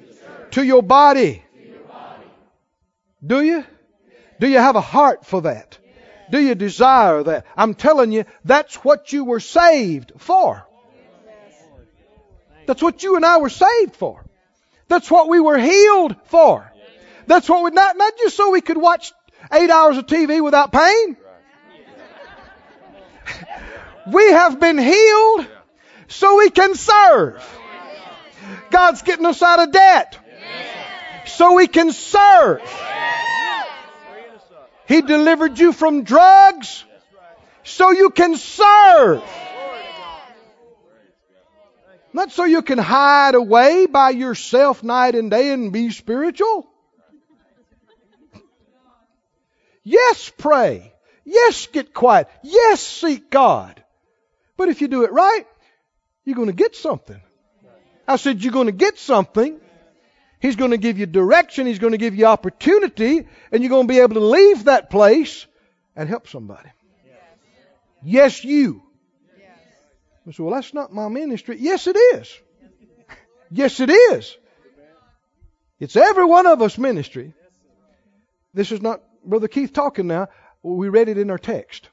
to 0.52 0.64
your 0.64 0.82
body. 0.82 1.44
Do 3.26 3.42
you? 3.42 3.66
Do 4.40 4.48
you 4.48 4.58
have 4.58 4.76
a 4.76 4.82
heart 4.82 5.26
for 5.26 5.42
that? 5.42 5.78
Do 6.32 6.40
you 6.40 6.56
desire 6.56 7.24
that? 7.24 7.46
I'm 7.58 7.74
telling 7.74 8.12
you, 8.12 8.26
that's 8.46 8.76
what 8.76 9.12
you 9.12 9.26
were 9.26 9.40
saved 9.40 10.14
for. 10.18 10.66
That's 12.70 12.84
what 12.84 13.02
you 13.02 13.16
and 13.16 13.26
I 13.26 13.38
were 13.38 13.50
saved 13.50 13.96
for. 13.96 14.24
That's 14.90 15.10
what 15.10 15.28
we 15.28 15.40
were 15.40 15.58
healed 15.58 16.16
for. 16.26 16.72
That's 17.26 17.50
what 17.50 17.64
we 17.64 17.72
not 17.72 17.98
not 17.98 18.14
just 18.20 18.38
so 18.38 18.52
we 18.52 18.62
could 18.62 18.78
watch 18.78 19.12
eight 19.52 19.72
hours 19.72 19.98
of 19.98 20.06
TV 20.06 20.40
without 20.40 20.72
pain. 20.72 21.18
we 24.14 24.24
have 24.34 24.60
been 24.60 24.78
healed 24.78 25.48
so 26.10 26.38
we 26.38 26.52
can 26.52 26.76
serve. 26.76 27.44
God's 28.70 29.02
getting 29.02 29.26
us 29.26 29.42
out 29.42 29.58
of 29.58 29.72
debt 29.72 30.20
so 31.26 31.56
we 31.56 31.66
can 31.66 31.92
serve. 31.92 32.62
He 34.88 35.02
delivered 35.02 35.58
you 35.58 35.74
from 35.74 36.04
drugs 36.04 36.86
so 37.64 37.90
you 37.90 38.12
can 38.12 38.38
serve. 38.38 39.24
Not 42.12 42.32
so 42.32 42.44
you 42.44 42.62
can 42.62 42.78
hide 42.78 43.36
away 43.36 43.86
by 43.86 44.10
yourself 44.10 44.84
night 44.84 45.16
and 45.16 45.30
day 45.30 45.52
and 45.52 45.72
be 45.72 45.92
spiritual. 45.92 46.68
Yes, 49.84 50.32
pray. 50.38 50.94
Yes, 51.24 51.68
get 51.68 51.94
quiet. 51.94 52.28
Yes, 52.44 52.82
seek 52.82 53.30
God. 53.30 53.84
But 54.58 54.70
if 54.70 54.82
you 54.82 54.88
do 54.88 55.04
it 55.04 55.12
right, 55.12 55.46
you're 56.26 56.36
going 56.36 56.48
to 56.48 56.54
get 56.54 56.76
something. 56.76 57.22
I 58.08 58.16
said, 58.16 58.44
you're 58.44 58.54
going 58.54 58.66
to 58.66 58.72
get 58.72 58.98
something. 58.98 59.60
He's 60.40 60.56
going 60.56 60.72
to 60.72 60.78
give 60.78 60.98
you 60.98 61.06
direction. 61.06 61.68
He's 61.68 61.80
going 61.80 61.92
to 61.92 61.98
give 61.98 62.16
you 62.16 62.26
opportunity. 62.26 63.28
And 63.52 63.62
you're 63.62 63.70
going 63.70 63.88
to 63.88 63.94
be 63.94 64.00
able 64.00 64.16
to 64.16 64.26
leave 64.26 64.66
that 64.66 64.90
place 64.90 65.46
and 65.96 66.10
help 66.10 66.28
somebody. 66.28 66.70
Yes, 68.02 68.44
you. 68.44 68.82
I 70.28 70.32
said, 70.32 70.44
well, 70.44 70.56
that's 70.56 70.74
not 70.74 70.94
my 70.94 71.08
ministry. 71.08 71.58
Yes, 71.60 71.88
it 71.88 71.96
is. 71.96 72.38
Yes, 73.52 73.80
it 73.80 73.90
is. 73.90 74.38
It's 75.80 75.96
every 75.96 76.26
one 76.26 76.46
of 76.46 76.62
us 76.62 76.78
ministry. 76.78 77.34
This 78.54 78.72
is 78.72 78.82
not 78.82 79.02
Brother 79.24 79.48
Keith 79.48 79.74
talking 79.74 80.08
now. 80.08 80.28
We 80.62 80.90
read 80.90 81.10
it 81.10 81.18
in 81.18 81.30
our 81.32 81.38
text. 81.38 81.90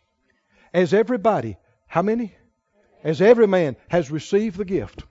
As 0.75 0.93
everybody, 0.93 1.57
how 1.87 2.03
many? 2.03 2.35
As 3.05 3.23
every 3.23 3.47
man 3.47 3.77
has 3.89 4.11
received 4.11 4.57
the 4.57 4.65
gift. 4.65 5.05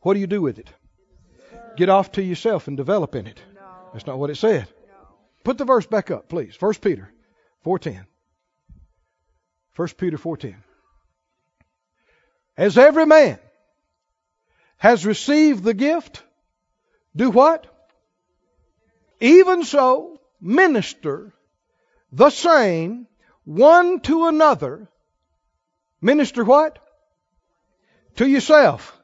What 0.00 0.14
do 0.14 0.20
you 0.20 0.26
do 0.26 0.40
with 0.40 0.58
it? 0.58 0.70
Get 1.76 1.88
off 1.88 2.12
to 2.12 2.22
yourself 2.22 2.68
and 2.68 2.76
develop 2.76 3.14
in 3.14 3.26
it. 3.26 3.40
That's 3.92 4.06
not 4.06 4.18
what 4.18 4.30
it 4.30 4.36
said. 4.36 4.68
Put 5.44 5.58
the 5.58 5.64
verse 5.64 5.86
back 5.86 6.10
up, 6.10 6.28
please. 6.28 6.56
1 6.60 6.74
Peter 6.74 7.12
4:10. 7.64 8.06
1 9.74 9.88
Peter 9.98 10.16
4:10. 10.16 10.54
As 12.56 12.76
every 12.76 13.06
man 13.06 13.38
has 14.76 15.06
received 15.06 15.64
the 15.64 15.74
gift, 15.74 16.22
do 17.14 17.30
what? 17.30 17.66
Even 19.20 19.64
so, 19.64 20.20
minister 20.40 21.32
the 22.12 22.30
same 22.30 23.06
one 23.44 24.00
to 24.00 24.26
another. 24.26 24.88
Minister 26.00 26.44
what? 26.44 26.78
To 28.16 28.26
yourself. 28.26 28.98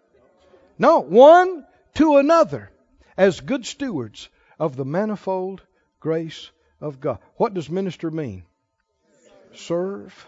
No, 0.78 1.00
one 1.00 1.64
to 1.94 2.18
another 2.18 2.70
as 3.16 3.40
good 3.40 3.66
stewards 3.66 4.28
of 4.58 4.76
the 4.76 4.84
manifold 4.84 5.62
grace 6.00 6.50
of 6.80 7.00
God. 7.00 7.18
What 7.36 7.54
does 7.54 7.70
minister 7.70 8.10
mean? 8.10 8.44
Serve. 9.54 10.26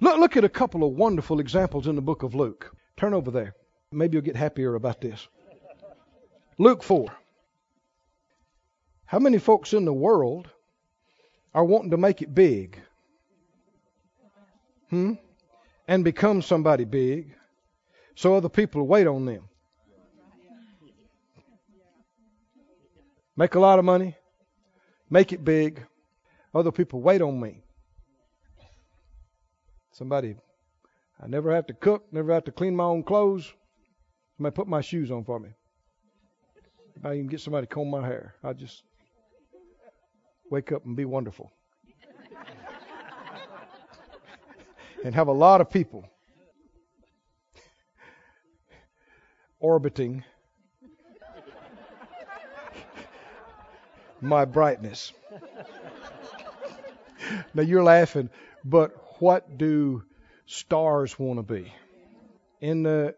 Look, 0.00 0.18
look 0.18 0.36
at 0.36 0.44
a 0.44 0.48
couple 0.48 0.84
of 0.84 0.92
wonderful 0.92 1.40
examples 1.40 1.86
in 1.86 1.96
the 1.96 2.02
book 2.02 2.22
of 2.22 2.34
Luke. 2.34 2.74
Turn 2.96 3.14
over 3.14 3.30
there. 3.30 3.54
Maybe 3.92 4.16
you'll 4.16 4.24
get 4.24 4.36
happier 4.36 4.74
about 4.74 5.00
this. 5.00 5.26
Luke 6.58 6.82
4. 6.82 7.06
How 9.06 9.18
many 9.18 9.38
folks 9.38 9.72
in 9.72 9.84
the 9.84 9.92
world 9.92 10.48
are 11.54 11.64
wanting 11.64 11.90
to 11.90 11.96
make 11.96 12.22
it 12.22 12.34
big? 12.34 12.80
Hmm? 14.90 15.14
And 15.86 16.04
become 16.04 16.42
somebody 16.42 16.84
big 16.84 17.34
so 18.18 18.34
other 18.34 18.48
people 18.48 18.84
wait 18.84 19.06
on 19.06 19.24
them. 19.26 19.48
Make 23.36 23.54
a 23.54 23.60
lot 23.60 23.78
of 23.78 23.84
money, 23.84 24.16
make 25.08 25.32
it 25.32 25.44
big. 25.44 25.86
Other 26.52 26.72
people 26.72 27.00
wait 27.00 27.22
on 27.22 27.38
me. 27.38 27.62
Somebody, 29.98 30.36
I 31.20 31.26
never 31.26 31.52
have 31.52 31.66
to 31.66 31.74
cook, 31.74 32.04
never 32.12 32.32
have 32.32 32.44
to 32.44 32.52
clean 32.52 32.76
my 32.76 32.84
own 32.84 33.02
clothes. 33.02 33.52
Somebody 34.36 34.54
put 34.54 34.68
my 34.68 34.80
shoes 34.80 35.10
on 35.10 35.24
for 35.24 35.40
me. 35.40 35.48
I 37.02 37.14
even 37.14 37.26
get 37.26 37.40
somebody 37.40 37.66
to 37.66 37.74
comb 37.74 37.90
my 37.90 38.06
hair, 38.06 38.36
I 38.44 38.52
just 38.52 38.84
wake 40.52 40.70
up 40.70 40.84
and 40.84 40.94
be 40.94 41.04
wonderful. 41.04 41.50
and 45.04 45.12
have 45.16 45.26
a 45.26 45.32
lot 45.32 45.60
of 45.60 45.68
people 45.68 46.08
orbiting 49.58 50.22
my 54.20 54.44
brightness. 54.44 55.12
now 57.52 57.62
you're 57.62 57.82
laughing, 57.82 58.30
but 58.64 59.07
what 59.20 59.58
do 59.58 60.02
stars 60.46 61.18
want 61.18 61.38
to 61.38 61.42
be? 61.42 61.72
In 62.60 62.82
the 62.82 63.14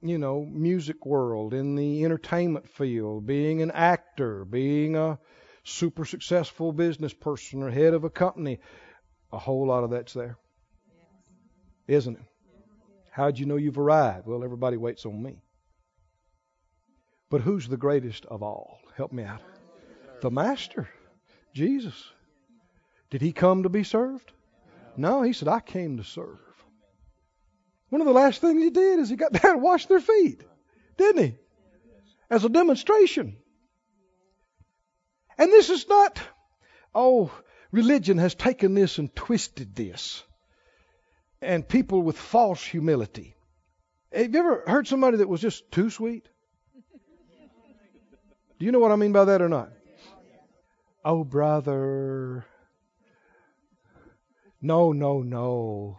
you 0.00 0.18
know, 0.18 0.44
music 0.44 1.04
world, 1.04 1.54
in 1.54 1.74
the 1.74 2.04
entertainment 2.04 2.68
field, 2.68 3.26
being 3.26 3.62
an 3.62 3.70
actor, 3.72 4.44
being 4.44 4.96
a 4.96 5.18
super 5.64 6.04
successful 6.04 6.72
business 6.72 7.12
person 7.12 7.62
or 7.62 7.70
head 7.70 7.94
of 7.94 8.04
a 8.04 8.10
company, 8.10 8.60
a 9.32 9.38
whole 9.38 9.66
lot 9.66 9.84
of 9.84 9.90
that's 9.90 10.12
there. 10.12 10.38
Isn't 11.86 12.16
it? 12.16 12.22
How'd 13.10 13.38
you 13.38 13.46
know 13.46 13.56
you've 13.56 13.78
arrived? 13.78 14.26
Well, 14.26 14.44
everybody 14.44 14.76
waits 14.76 15.04
on 15.04 15.20
me. 15.20 15.42
But 17.30 17.40
who's 17.40 17.66
the 17.66 17.76
greatest 17.76 18.24
of 18.26 18.42
all? 18.42 18.78
Help 18.96 19.12
me 19.12 19.24
out. 19.24 19.42
The 20.20 20.30
Master, 20.30 20.88
Jesus. 21.52 22.10
Did 23.10 23.22
he 23.22 23.32
come 23.32 23.64
to 23.64 23.68
be 23.68 23.82
served? 23.82 24.32
No, 24.98 25.22
he 25.22 25.32
said, 25.32 25.46
I 25.46 25.60
came 25.60 25.98
to 25.98 26.04
serve. 26.04 26.40
One 27.88 28.00
of 28.00 28.06
the 28.06 28.12
last 28.12 28.40
things 28.40 28.60
he 28.60 28.70
did 28.70 28.98
is 28.98 29.08
he 29.08 29.16
got 29.16 29.32
down 29.42 29.52
and 29.52 29.62
washed 29.62 29.88
their 29.88 30.00
feet, 30.00 30.42
didn't 30.96 31.24
he? 31.24 31.34
As 32.28 32.44
a 32.44 32.48
demonstration. 32.48 33.36
And 35.38 35.52
this 35.52 35.70
is 35.70 35.88
not, 35.88 36.20
oh, 36.94 37.30
religion 37.70 38.18
has 38.18 38.34
taken 38.34 38.74
this 38.74 38.98
and 38.98 39.14
twisted 39.14 39.76
this. 39.76 40.24
And 41.40 41.66
people 41.66 42.02
with 42.02 42.18
false 42.18 42.62
humility. 42.62 43.36
Have 44.12 44.34
you 44.34 44.40
ever 44.40 44.64
heard 44.66 44.88
somebody 44.88 45.18
that 45.18 45.28
was 45.28 45.40
just 45.40 45.70
too 45.70 45.90
sweet? 45.90 46.28
Do 48.58 48.66
you 48.66 48.72
know 48.72 48.80
what 48.80 48.90
I 48.90 48.96
mean 48.96 49.12
by 49.12 49.26
that 49.26 49.40
or 49.40 49.48
not? 49.48 49.70
Oh, 51.04 51.22
brother. 51.22 52.44
No, 54.60 54.92
no, 54.92 55.22
no. 55.22 55.98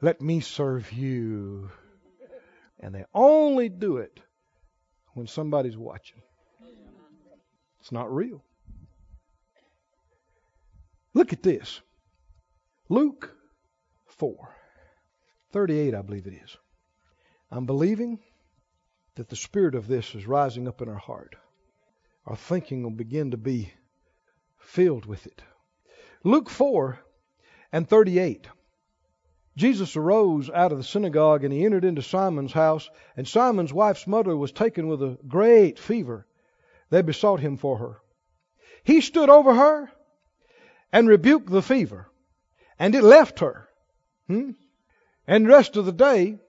Let 0.00 0.20
me 0.20 0.40
serve 0.40 0.92
you. 0.92 1.70
And 2.80 2.94
they 2.94 3.04
only 3.14 3.68
do 3.68 3.98
it 3.98 4.20
when 5.14 5.26
somebody's 5.26 5.76
watching. 5.76 6.20
It's 7.80 7.92
not 7.92 8.12
real. 8.12 8.42
Look 11.14 11.32
at 11.32 11.42
this. 11.42 11.80
Luke 12.88 13.34
4, 14.06 14.54
38, 15.52 15.94
I 15.94 16.02
believe 16.02 16.26
it 16.26 16.34
is. 16.44 16.56
I'm 17.50 17.64
believing 17.64 18.18
that 19.14 19.28
the 19.28 19.36
spirit 19.36 19.74
of 19.74 19.86
this 19.86 20.14
is 20.14 20.26
rising 20.26 20.68
up 20.68 20.82
in 20.82 20.88
our 20.88 20.98
heart. 20.98 21.36
Our 22.26 22.36
thinking 22.36 22.82
will 22.82 22.90
begin 22.90 23.30
to 23.30 23.36
be 23.36 23.72
filled 24.58 25.06
with 25.06 25.26
it. 25.26 25.42
Luke 26.26 26.50
4 26.50 26.98
and 27.70 27.88
38. 27.88 28.48
Jesus 29.56 29.94
arose 29.94 30.50
out 30.50 30.72
of 30.72 30.78
the 30.78 30.82
synagogue 30.82 31.44
and 31.44 31.52
he 31.52 31.64
entered 31.64 31.84
into 31.84 32.02
Simon's 32.02 32.52
house, 32.52 32.90
and 33.16 33.28
Simon's 33.28 33.72
wife's 33.72 34.08
mother 34.08 34.36
was 34.36 34.50
taken 34.50 34.88
with 34.88 35.00
a 35.04 35.16
great 35.28 35.78
fever. 35.78 36.26
They 36.90 37.02
besought 37.02 37.38
him 37.38 37.56
for 37.56 37.78
her. 37.78 38.00
He 38.82 39.02
stood 39.02 39.30
over 39.30 39.54
her 39.54 39.92
and 40.92 41.06
rebuked 41.06 41.48
the 41.48 41.62
fever, 41.62 42.08
and 42.76 42.96
it 42.96 43.04
left 43.04 43.38
her. 43.38 43.68
Hmm? 44.26 44.50
And 45.28 45.44
the 45.44 45.50
rest 45.50 45.76
of 45.76 45.86
the 45.86 45.92
day, 45.92 46.40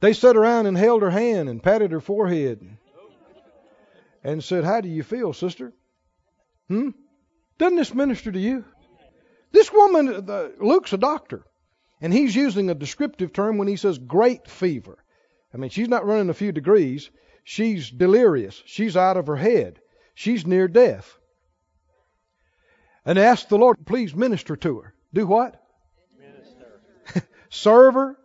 they 0.00 0.12
sat 0.12 0.36
around 0.36 0.66
and 0.66 0.76
held 0.76 1.00
her 1.00 1.10
hand 1.10 1.48
and 1.48 1.62
patted 1.62 1.90
her 1.90 2.00
forehead 2.00 2.76
and 4.22 4.44
said, 4.44 4.64
How 4.64 4.82
do 4.82 4.90
you 4.90 5.02
feel, 5.02 5.32
sister? 5.32 5.72
Hmm? 6.68 6.90
Doesn't 7.58 7.76
this 7.76 7.94
minister 7.94 8.30
to 8.30 8.38
you? 8.38 8.64
This 9.52 9.72
woman, 9.72 10.08
uh, 10.08 10.20
the, 10.20 10.54
Luke's 10.60 10.92
a 10.92 10.98
doctor, 10.98 11.44
and 12.00 12.12
he's 12.12 12.36
using 12.36 12.68
a 12.68 12.74
descriptive 12.74 13.32
term 13.32 13.56
when 13.56 13.68
he 13.68 13.76
says 13.76 13.98
great 13.98 14.48
fever. 14.48 14.98
I 15.54 15.56
mean, 15.56 15.70
she's 15.70 15.88
not 15.88 16.04
running 16.04 16.28
a 16.28 16.34
few 16.34 16.52
degrees. 16.52 17.10
She's 17.44 17.90
delirious. 17.90 18.62
She's 18.66 18.96
out 18.96 19.16
of 19.16 19.28
her 19.28 19.36
head. 19.36 19.80
She's 20.14 20.46
near 20.46 20.68
death. 20.68 21.16
And 23.04 23.18
ask 23.18 23.48
the 23.48 23.56
Lord, 23.56 23.86
please 23.86 24.14
minister 24.14 24.56
to 24.56 24.80
her. 24.80 24.94
Do 25.14 25.26
what? 25.26 25.62
Minister. 26.18 27.26
Serve 27.50 27.94
her. 27.94 28.16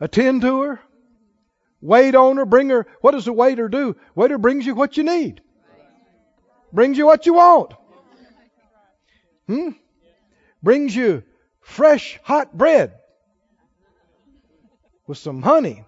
Attend 0.00 0.42
to 0.42 0.62
her. 0.62 0.80
Wait 1.80 2.14
on 2.14 2.38
her. 2.38 2.46
Bring 2.46 2.70
her. 2.70 2.86
What 3.02 3.12
does 3.12 3.28
a 3.28 3.32
waiter 3.32 3.68
do? 3.68 3.96
Waiter 4.14 4.38
brings 4.38 4.66
you 4.66 4.74
what 4.74 4.96
you 4.96 5.04
need. 5.04 5.42
Brings 6.72 6.98
you 6.98 7.06
what 7.06 7.26
you 7.26 7.34
want. 7.34 7.74
Hmm? 9.46 9.70
Brings 10.62 10.94
you 10.94 11.22
fresh, 11.60 12.18
hot 12.22 12.56
bread 12.56 12.94
with 15.06 15.18
some 15.18 15.42
honey. 15.42 15.84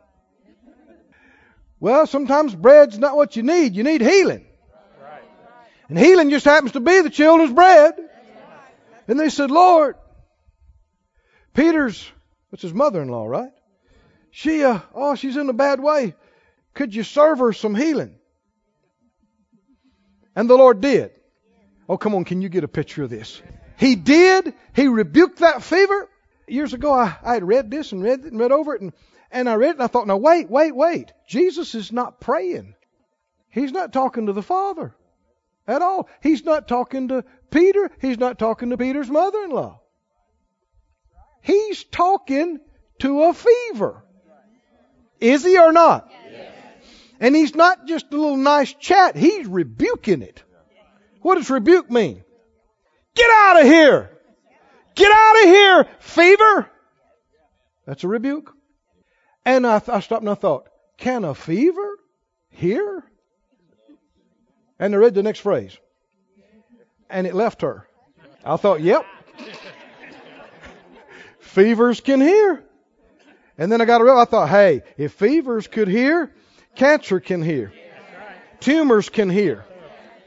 Well, 1.79 2.07
sometimes 2.07 2.55
bread's 2.55 2.99
not 2.99 3.17
what 3.17 3.37
you 3.37 3.43
need. 3.43 3.75
You 3.75 3.83
need 3.83 4.01
healing. 4.01 4.47
And 5.89 5.99
healing 5.99 6.31
just 6.31 6.45
happens 6.45 6.73
to 6.73 6.81
be 6.81 7.01
the 7.01 7.11
children's 7.11 7.53
bread. 7.53 7.95
And 9.09 9.21
they 9.21 9.29
said, 9.29 9.51
Lord, 9.51 9.97
Peter's, 11.55 12.11
that's 12.51 12.63
his 12.63 12.75
mother-in-law, 12.75 13.27
right? 13.27 13.53
She, 14.31 14.65
uh, 14.65 14.81
oh, 14.95 15.15
she's 15.15 15.37
in 15.37 15.49
a 15.49 15.55
bad 15.55 15.81
way. 15.81 16.15
Could 16.75 16.95
you 16.95 17.05
serve 17.05 17.39
her 17.39 17.53
some 17.53 17.75
healing? 17.75 18.17
And 20.35 20.51
the 20.51 20.57
Lord 20.57 20.81
did. 20.81 21.13
Oh, 21.89 21.97
come 21.97 22.15
on, 22.15 22.25
can 22.25 22.43
you 22.43 22.49
get 22.49 22.65
a 22.65 22.69
picture 22.69 23.05
of 23.05 23.11
this? 23.11 23.41
He 23.79 23.95
did. 23.95 24.55
He 24.75 24.89
rebuked 24.89 25.39
that 25.41 25.63
fever. 25.63 26.09
Years 26.49 26.73
ago, 26.73 26.93
I, 26.93 27.17
I 27.23 27.35
had 27.35 27.45
read 27.45 27.71
this 27.71 27.93
and 27.93 28.03
read 28.03 28.21
it 28.21 28.33
and 28.33 28.41
read 28.41 28.53
over 28.53 28.75
it, 28.75 28.81
and, 28.81 28.93
and 29.31 29.49
I 29.49 29.55
read 29.55 29.71
it, 29.71 29.75
and 29.75 29.83
I 29.83 29.87
thought, 29.87 30.07
now 30.07 30.17
wait, 30.17 30.49
wait, 30.49 30.75
wait. 30.75 31.13
Jesus 31.29 31.75
is 31.75 31.93
not 31.93 32.21
praying. 32.21 32.75
He's 33.51 33.73
not 33.73 33.93
talking 33.93 34.27
to 34.27 34.33
the 34.33 34.43
Father 34.43 34.95
at 35.67 35.83
all. 35.83 36.09
He's 36.23 36.45
not 36.45 36.69
talking 36.69 37.09
to 37.09 37.25
Peter. 37.51 37.91
He's 38.01 38.19
not 38.19 38.39
talking 38.39 38.71
to 38.71 38.77
Peter's 38.77 39.11
mother 39.11 39.43
in 39.45 39.51
law. 39.51 39.81
He's 41.43 41.85
talking 41.85 42.61
to 43.01 43.23
a 43.25 43.35
fever. 43.35 44.03
Is 45.21 45.45
he 45.45 45.59
or 45.59 45.73
not? 45.73 46.11
And 47.19 47.35
he's 47.35 47.55
not 47.55 47.87
just 47.87 48.13
a 48.13 48.17
little 48.17 48.37
nice 48.37 48.73
chat, 48.75 49.17
he's 49.17 49.47
rebuking 49.47 50.23
it. 50.23 50.43
What 51.27 51.39
does 51.39 51.51
rebuke 51.51 51.91
mean? 51.91 52.23
Get 53.17 53.29
out 53.29 53.61
of 53.61 53.67
here! 53.67 54.13
Get 54.95 55.11
out 55.11 55.43
of 55.43 55.49
here, 55.49 55.89
fever! 55.99 56.71
That's 57.85 58.05
a 58.05 58.09
rebuke. 58.09 58.55
And 59.45 59.67
I, 59.67 59.83
I 59.89 59.99
stopped 59.99 60.23
and 60.23 60.31
I 60.31 60.35
thought, 60.35 60.69
can 60.99 61.25
a 61.25 61.35
fever 61.35 61.99
hear? 62.51 63.03
And 64.79 64.95
I 64.95 64.99
read 64.99 65.15
the 65.15 65.25
next 65.25 65.41
phrase. 65.41 65.77
And 67.11 67.27
it 67.27 67.35
left 67.35 67.63
her. 67.63 67.89
I 68.45 68.57
thought, 68.57 68.81
yep. 68.81 69.05
Fevers 71.41 72.01
can 72.03 72.21
hear. 72.21 72.63
And 73.59 73.73
then 73.73 73.81
I 73.81 73.85
got 73.85 74.01
realize, 74.01 74.29
I 74.29 74.31
thought, 74.31 74.49
hey, 74.49 74.85
if 74.97 75.15
fevers 75.15 75.67
could 75.67 75.89
hear, 75.89 76.33
cancer 76.77 77.19
can 77.19 77.43
hear. 77.43 77.73
Tumors 78.61 79.09
can 79.09 79.29
hear. 79.29 79.65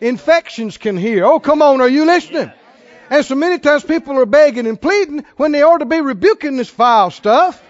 Infections 0.02 0.78
can 0.78 0.98
hear. 0.98 1.26
Oh, 1.26 1.40
come 1.40 1.62
on, 1.62 1.82
are 1.82 1.90
you 1.90 2.06
listening? 2.06 2.52
And 3.10 3.26
so 3.26 3.36
many 3.36 3.60
times 3.60 3.84
people 3.84 4.18
are 4.20 4.26
begging 4.26 4.68
and 4.68 4.80
pleading 4.80 5.26
when 5.38 5.52
they 5.52 5.64
ought 5.64 5.80
to 5.80 5.86
be 5.86 6.00
rebuking 6.00 6.58
this 6.58 6.70
foul 6.70 7.12
stuff. 7.12 7.62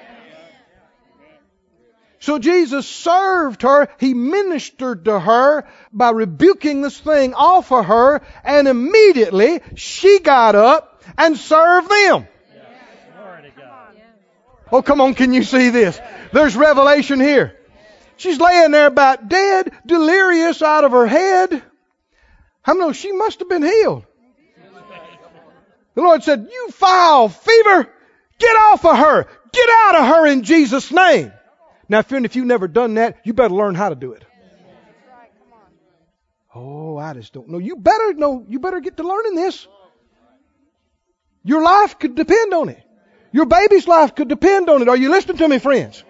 So 2.20 2.38
Jesus 2.38 2.86
served 2.86 3.62
her. 3.62 3.88
He 3.98 4.14
ministered 4.14 5.06
to 5.06 5.18
her 5.18 5.68
by 5.94 6.10
rebuking 6.10 6.82
this 6.82 7.00
thing 7.00 7.34
off 7.34 7.72
of 7.72 7.86
her, 7.86 8.22
and 8.44 8.68
immediately 8.68 9.62
she 9.76 10.20
got 10.20 10.56
up 10.56 11.02
and 11.18 11.38
served 11.38 11.90
them. 11.90 12.28
Oh, 14.72 14.82
come 14.82 15.02
on, 15.02 15.16
can 15.16 15.34
you 15.34 15.44
see 15.44 15.70
this? 15.70 16.00
There's 16.32 16.56
revelation 16.56 17.20
here. 17.20 17.58
She's 18.18 18.40
laying 18.40 18.72
there 18.72 18.88
about 18.88 19.30
dead, 19.30 19.72
delirious 19.86 20.62
out 20.62 20.84
of 20.84 20.92
her 20.92 21.08
head. 21.08 21.64
How 22.62 22.74
many 22.74 22.88
know 22.88 22.94
she 22.94 23.12
must 23.12 23.40
have 23.40 23.50
been 23.50 23.64
healed? 23.64 24.06
The 25.96 26.02
Lord 26.02 26.24
said, 26.24 26.48
You 26.52 26.70
foul 26.72 27.30
fever, 27.30 27.90
get 28.38 28.56
off 28.56 28.86
of 28.86 28.98
her. 28.98 29.28
Get 29.52 29.70
out 29.70 29.96
of 29.96 30.08
her 30.08 30.28
in 30.28 30.44
Jesus' 30.44 30.92
name. 30.92 31.34
Now, 31.88 32.04
friend, 32.04 32.26
if 32.26 32.36
you've 32.36 32.46
never 32.46 32.68
done 32.68 32.96
that, 32.96 33.18
you 33.24 33.34
better 33.34 33.54
learn 33.54 33.76
how 33.76 33.90
to 33.90 33.96
do 33.96 34.14
it. 34.14 34.24
Oh, 36.54 36.98
I 36.98 37.14
just 37.14 37.34
don't 37.34 37.50
know. 37.50 37.58
You 37.58 37.76
better 37.76 38.14
know. 38.14 38.46
You 38.48 38.60
better 38.60 38.80
get 38.80 38.98
to 38.98 39.04
learning 39.04 39.36
this. 39.36 39.68
Your 41.44 41.64
life 41.64 41.98
could 41.98 42.16
depend 42.16 42.54
on 42.54 42.70
it. 42.70 42.84
Your 43.32 43.46
baby's 43.46 43.88
life 43.88 44.16
could 44.16 44.28
depend 44.28 44.70
on 44.70 44.82
it. 44.82 44.90
Are 44.90 44.98
you 44.98 45.10
listening 45.10 45.38
to 45.38 45.48
me, 45.48 45.60
friends? 45.60 46.04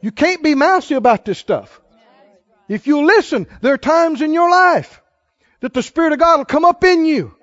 You 0.00 0.12
can't 0.12 0.42
be 0.42 0.54
mousy 0.54 0.94
about 0.94 1.24
this 1.24 1.38
stuff. 1.38 1.80
If 2.68 2.86
you 2.86 3.04
listen, 3.04 3.46
there 3.60 3.74
are 3.74 3.78
times 3.78 4.22
in 4.22 4.32
your 4.32 4.50
life 4.50 5.00
that 5.60 5.74
the 5.74 5.82
Spirit 5.82 6.12
of 6.12 6.18
God 6.18 6.38
will 6.38 6.44
come 6.44 6.64
up 6.64 6.84
in 6.84 7.04
you. 7.04 7.34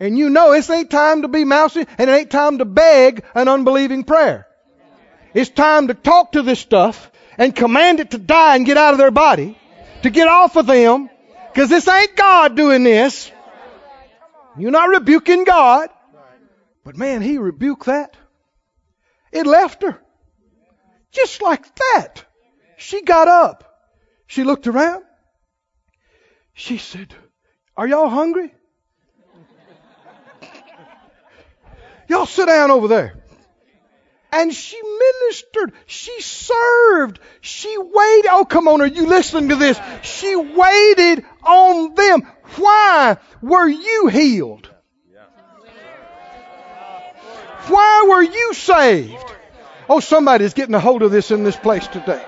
And 0.00 0.18
you 0.18 0.30
know 0.30 0.52
this 0.52 0.70
ain't 0.70 0.90
time 0.90 1.22
to 1.22 1.28
be 1.28 1.44
mousy 1.44 1.86
and 1.98 2.10
it 2.10 2.12
ain't 2.12 2.30
time 2.30 2.58
to 2.58 2.64
beg 2.64 3.24
an 3.34 3.48
unbelieving 3.48 4.04
prayer. 4.04 4.46
It's 5.34 5.50
time 5.50 5.88
to 5.88 5.94
talk 5.94 6.32
to 6.32 6.42
this 6.42 6.60
stuff 6.60 7.10
and 7.38 7.54
command 7.54 8.00
it 8.00 8.12
to 8.12 8.18
die 8.18 8.56
and 8.56 8.66
get 8.66 8.76
out 8.76 8.94
of 8.94 8.98
their 8.98 9.10
body, 9.10 9.58
to 10.02 10.10
get 10.10 10.28
off 10.28 10.56
of 10.56 10.66
them, 10.66 11.10
because 11.52 11.68
this 11.68 11.88
ain't 11.88 12.16
God 12.16 12.56
doing 12.56 12.84
this. 12.84 13.30
You're 14.56 14.70
not 14.70 14.88
rebuking 14.88 15.44
God. 15.44 15.90
But 16.84 16.96
man, 16.96 17.22
he 17.22 17.38
rebuked 17.38 17.86
that. 17.86 18.16
It 19.32 19.46
left 19.46 19.82
her. 19.82 20.00
Just 21.10 21.42
like 21.42 21.74
that. 21.76 22.24
She 22.76 23.02
got 23.02 23.26
up. 23.26 23.64
She 24.26 24.44
looked 24.44 24.66
around. 24.66 25.04
She 26.52 26.78
said, 26.78 27.14
Are 27.76 27.86
y'all 27.88 28.08
hungry? 28.08 28.52
y'all 32.08 32.26
sit 32.26 32.46
down 32.46 32.70
over 32.70 32.88
there. 32.88 33.14
And 34.32 34.52
she 34.52 34.80
ministered. 34.82 35.72
She 35.86 36.20
served. 36.20 37.20
She 37.40 37.76
waited. 37.78 38.28
Oh, 38.30 38.44
come 38.44 38.66
on. 38.66 38.80
Are 38.80 38.86
you 38.86 39.06
listening 39.06 39.50
to 39.50 39.56
this? 39.56 39.78
She 40.02 40.34
waited 40.34 41.24
on 41.44 41.94
them. 41.94 42.22
Why 42.56 43.16
were 43.40 43.68
you 43.68 44.08
healed? 44.08 44.68
Why 47.68 48.06
were 48.08 48.22
you 48.22 48.54
saved? 48.54 49.24
Oh, 49.88 50.00
somebody's 50.00 50.54
getting 50.54 50.74
a 50.74 50.80
hold 50.80 51.02
of 51.02 51.10
this 51.10 51.30
in 51.30 51.44
this 51.44 51.56
place 51.56 51.86
today. 51.86 52.22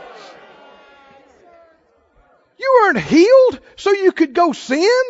You 2.59 2.81
weren't 2.83 3.05
healed 3.05 3.61
so 3.77 3.93
you 3.93 4.13
could 4.13 4.33
go 4.33 4.53
sin. 4.53 5.03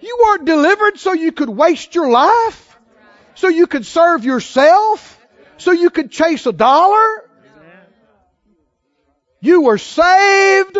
You 0.00 0.18
weren't 0.22 0.44
delivered 0.44 0.98
so 0.98 1.12
you 1.12 1.32
could 1.32 1.48
waste 1.48 1.94
your 1.94 2.10
life, 2.10 2.78
so 3.34 3.48
you 3.48 3.66
could 3.66 3.84
serve 3.84 4.24
yourself, 4.24 5.18
so 5.58 5.72
you 5.72 5.90
could 5.90 6.10
chase 6.10 6.46
a 6.46 6.52
dollar. 6.52 7.28
You 9.40 9.62
were 9.62 9.78
saved 9.78 10.78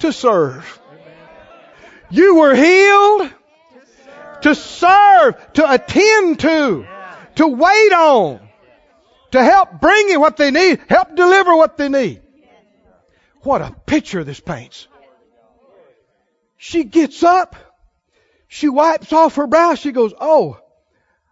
to 0.00 0.12
serve. 0.12 0.80
You 2.10 2.36
were 2.36 2.54
healed 2.54 3.30
to 4.42 4.54
serve, 4.54 5.52
to 5.54 5.72
attend 5.72 6.40
to, 6.40 6.86
to 7.36 7.46
wait 7.48 7.92
on, 7.92 8.40
to 9.30 9.42
help 9.42 9.80
bring 9.80 10.10
you 10.10 10.20
what 10.20 10.36
they 10.36 10.50
need, 10.50 10.80
help 10.88 11.16
deliver 11.16 11.56
what 11.56 11.76
they 11.76 11.88
need. 11.88 12.20
What 13.40 13.62
a 13.62 13.74
picture 13.86 14.22
this 14.22 14.40
paints. 14.40 14.86
She 16.56 16.84
gets 16.84 17.22
up, 17.22 17.56
she 18.48 18.68
wipes 18.68 19.12
off 19.12 19.36
her 19.36 19.46
brow, 19.46 19.74
she 19.74 19.92
goes, 19.92 20.12
Oh, 20.20 20.58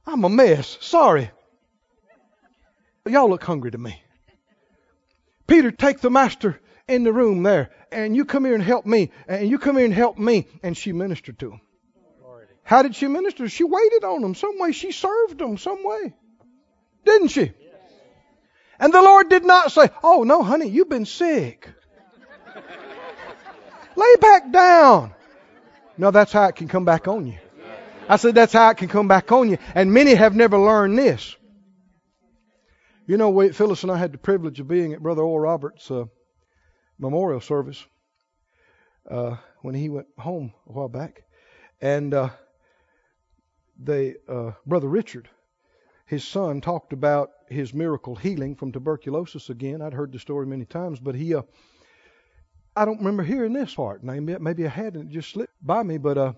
I'm 0.07 0.25
a 0.25 0.29
mess. 0.29 0.79
Sorry. 0.81 1.31
Y'all 3.07 3.29
look 3.29 3.45
hungry 3.45 3.71
to 3.71 3.79
me. 3.79 4.03
Peter, 5.47 5.71
take 5.71 6.01
the 6.01 6.11
master 6.11 6.61
in 6.89 7.05
the 7.05 7.13
room 7.13 7.43
there, 7.43 7.71
and 7.91 8.15
you 8.15 8.25
come 8.25 8.45
here 8.45 8.55
and 8.55 8.63
help 8.63 8.87
me, 8.87 9.11
and 9.27 9.49
you 9.49 9.59
come 9.59 9.77
here 9.77 9.85
and 9.85 9.95
help 9.95 10.19
me. 10.19 10.47
And 10.63 10.77
she 10.77 10.93
ministered 10.93 11.39
to 11.41 11.53
him. 11.53 11.61
How 12.65 12.83
did 12.83 12.95
she 12.95 13.09
minister? 13.09 13.49
She 13.49 13.65
waited 13.65 14.05
on 14.05 14.23
them 14.23 14.35
some 14.35 14.59
way. 14.59 14.73
She 14.73 14.93
served 14.93 15.39
them 15.39 15.59
some 15.59 15.85
way. 15.85 16.15
Didn't 17.05 17.29
she? 17.29 17.53
And 18.79 18.93
the 18.93 19.03
Lord 19.03 19.29
did 19.29 19.45
not 19.45 19.73
say, 19.73 19.91
Oh, 20.03 20.23
no, 20.23 20.43
honey, 20.43 20.69
you've 20.69 20.89
been 20.89 21.05
sick. 21.05 21.69
Lay 23.97 24.17
back 24.21 24.51
down. 24.51 25.15
No, 25.99 26.11
that's 26.11 26.33
how 26.33 26.47
it 26.47 26.57
can 26.57 26.69
come 26.69 26.85
back 26.85 27.09
on 27.09 27.27
you. 27.27 27.39
I 28.09 28.17
said 28.17 28.35
that's 28.35 28.53
how 28.53 28.71
it 28.71 28.77
can 28.79 28.89
come 28.89 29.09
back 29.09 29.31
on 29.31 29.51
you. 29.51 29.59
And 29.75 29.93
many 29.93 30.15
have 30.15 30.35
never 30.35 30.59
learned 30.59 30.99
this. 30.99 31.37
You 33.07 33.17
know, 33.17 33.31
we, 33.31 33.51
Phyllis 33.51 33.83
and 33.83 33.93
I 33.93 33.99
had 33.99 34.13
the 34.13 34.19
privilege 34.19 34.61
of 34.61 34.69
being 34.69 34.93
at 34.93 35.03
Brother 35.03 35.23
Oral 35.23 35.41
Roberts' 35.41 35.91
uh, 35.91 36.05
memorial 36.99 37.41
service 37.41 37.85
uh, 39.11 39.37
when 39.63 39.75
he 39.75 39.89
went 39.89 40.07
home 40.19 40.53
a 40.69 40.73
while 40.73 40.89
back, 40.89 41.25
and 41.81 42.15
uh, 42.15 42.31
they, 43.79 44.15
uh, 44.29 44.53
Brother 44.67 44.89
Richard, 44.89 45.29
his 46.07 46.25
son, 46.25 46.61
talked 46.61 46.93
about 46.93 47.31
his 47.49 47.75
miracle 47.75 48.15
healing 48.15 48.55
from 48.55 48.73
tuberculosis 48.73 49.51
again. 49.51 49.83
I'd 49.83 49.95
heard 49.95 50.13
the 50.13 50.19
story 50.19 50.47
many 50.47 50.65
times, 50.65 51.01
but 51.01 51.15
he, 51.15 51.35
uh, 51.35 51.43
I 52.75 52.85
don't 52.85 52.99
remember 52.99 53.23
hearing 53.23 53.53
this 53.53 53.75
part. 53.75 54.03
Maybe, 54.03 54.37
maybe 54.39 54.67
I 54.67 54.71
had 54.71 54.95
and 54.95 55.11
it 55.11 55.13
just 55.13 55.31
slipped 55.31 55.55
by 55.61 55.83
me, 55.83 55.99
but 55.99 56.17
uh, 56.17 56.33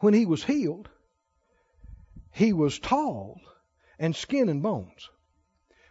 when 0.00 0.14
he 0.14 0.26
was 0.26 0.44
healed, 0.44 0.88
he 2.30 2.52
was 2.52 2.78
tall 2.78 3.40
and 3.98 4.14
skin 4.14 4.48
and 4.48 4.62
bones. 4.62 5.08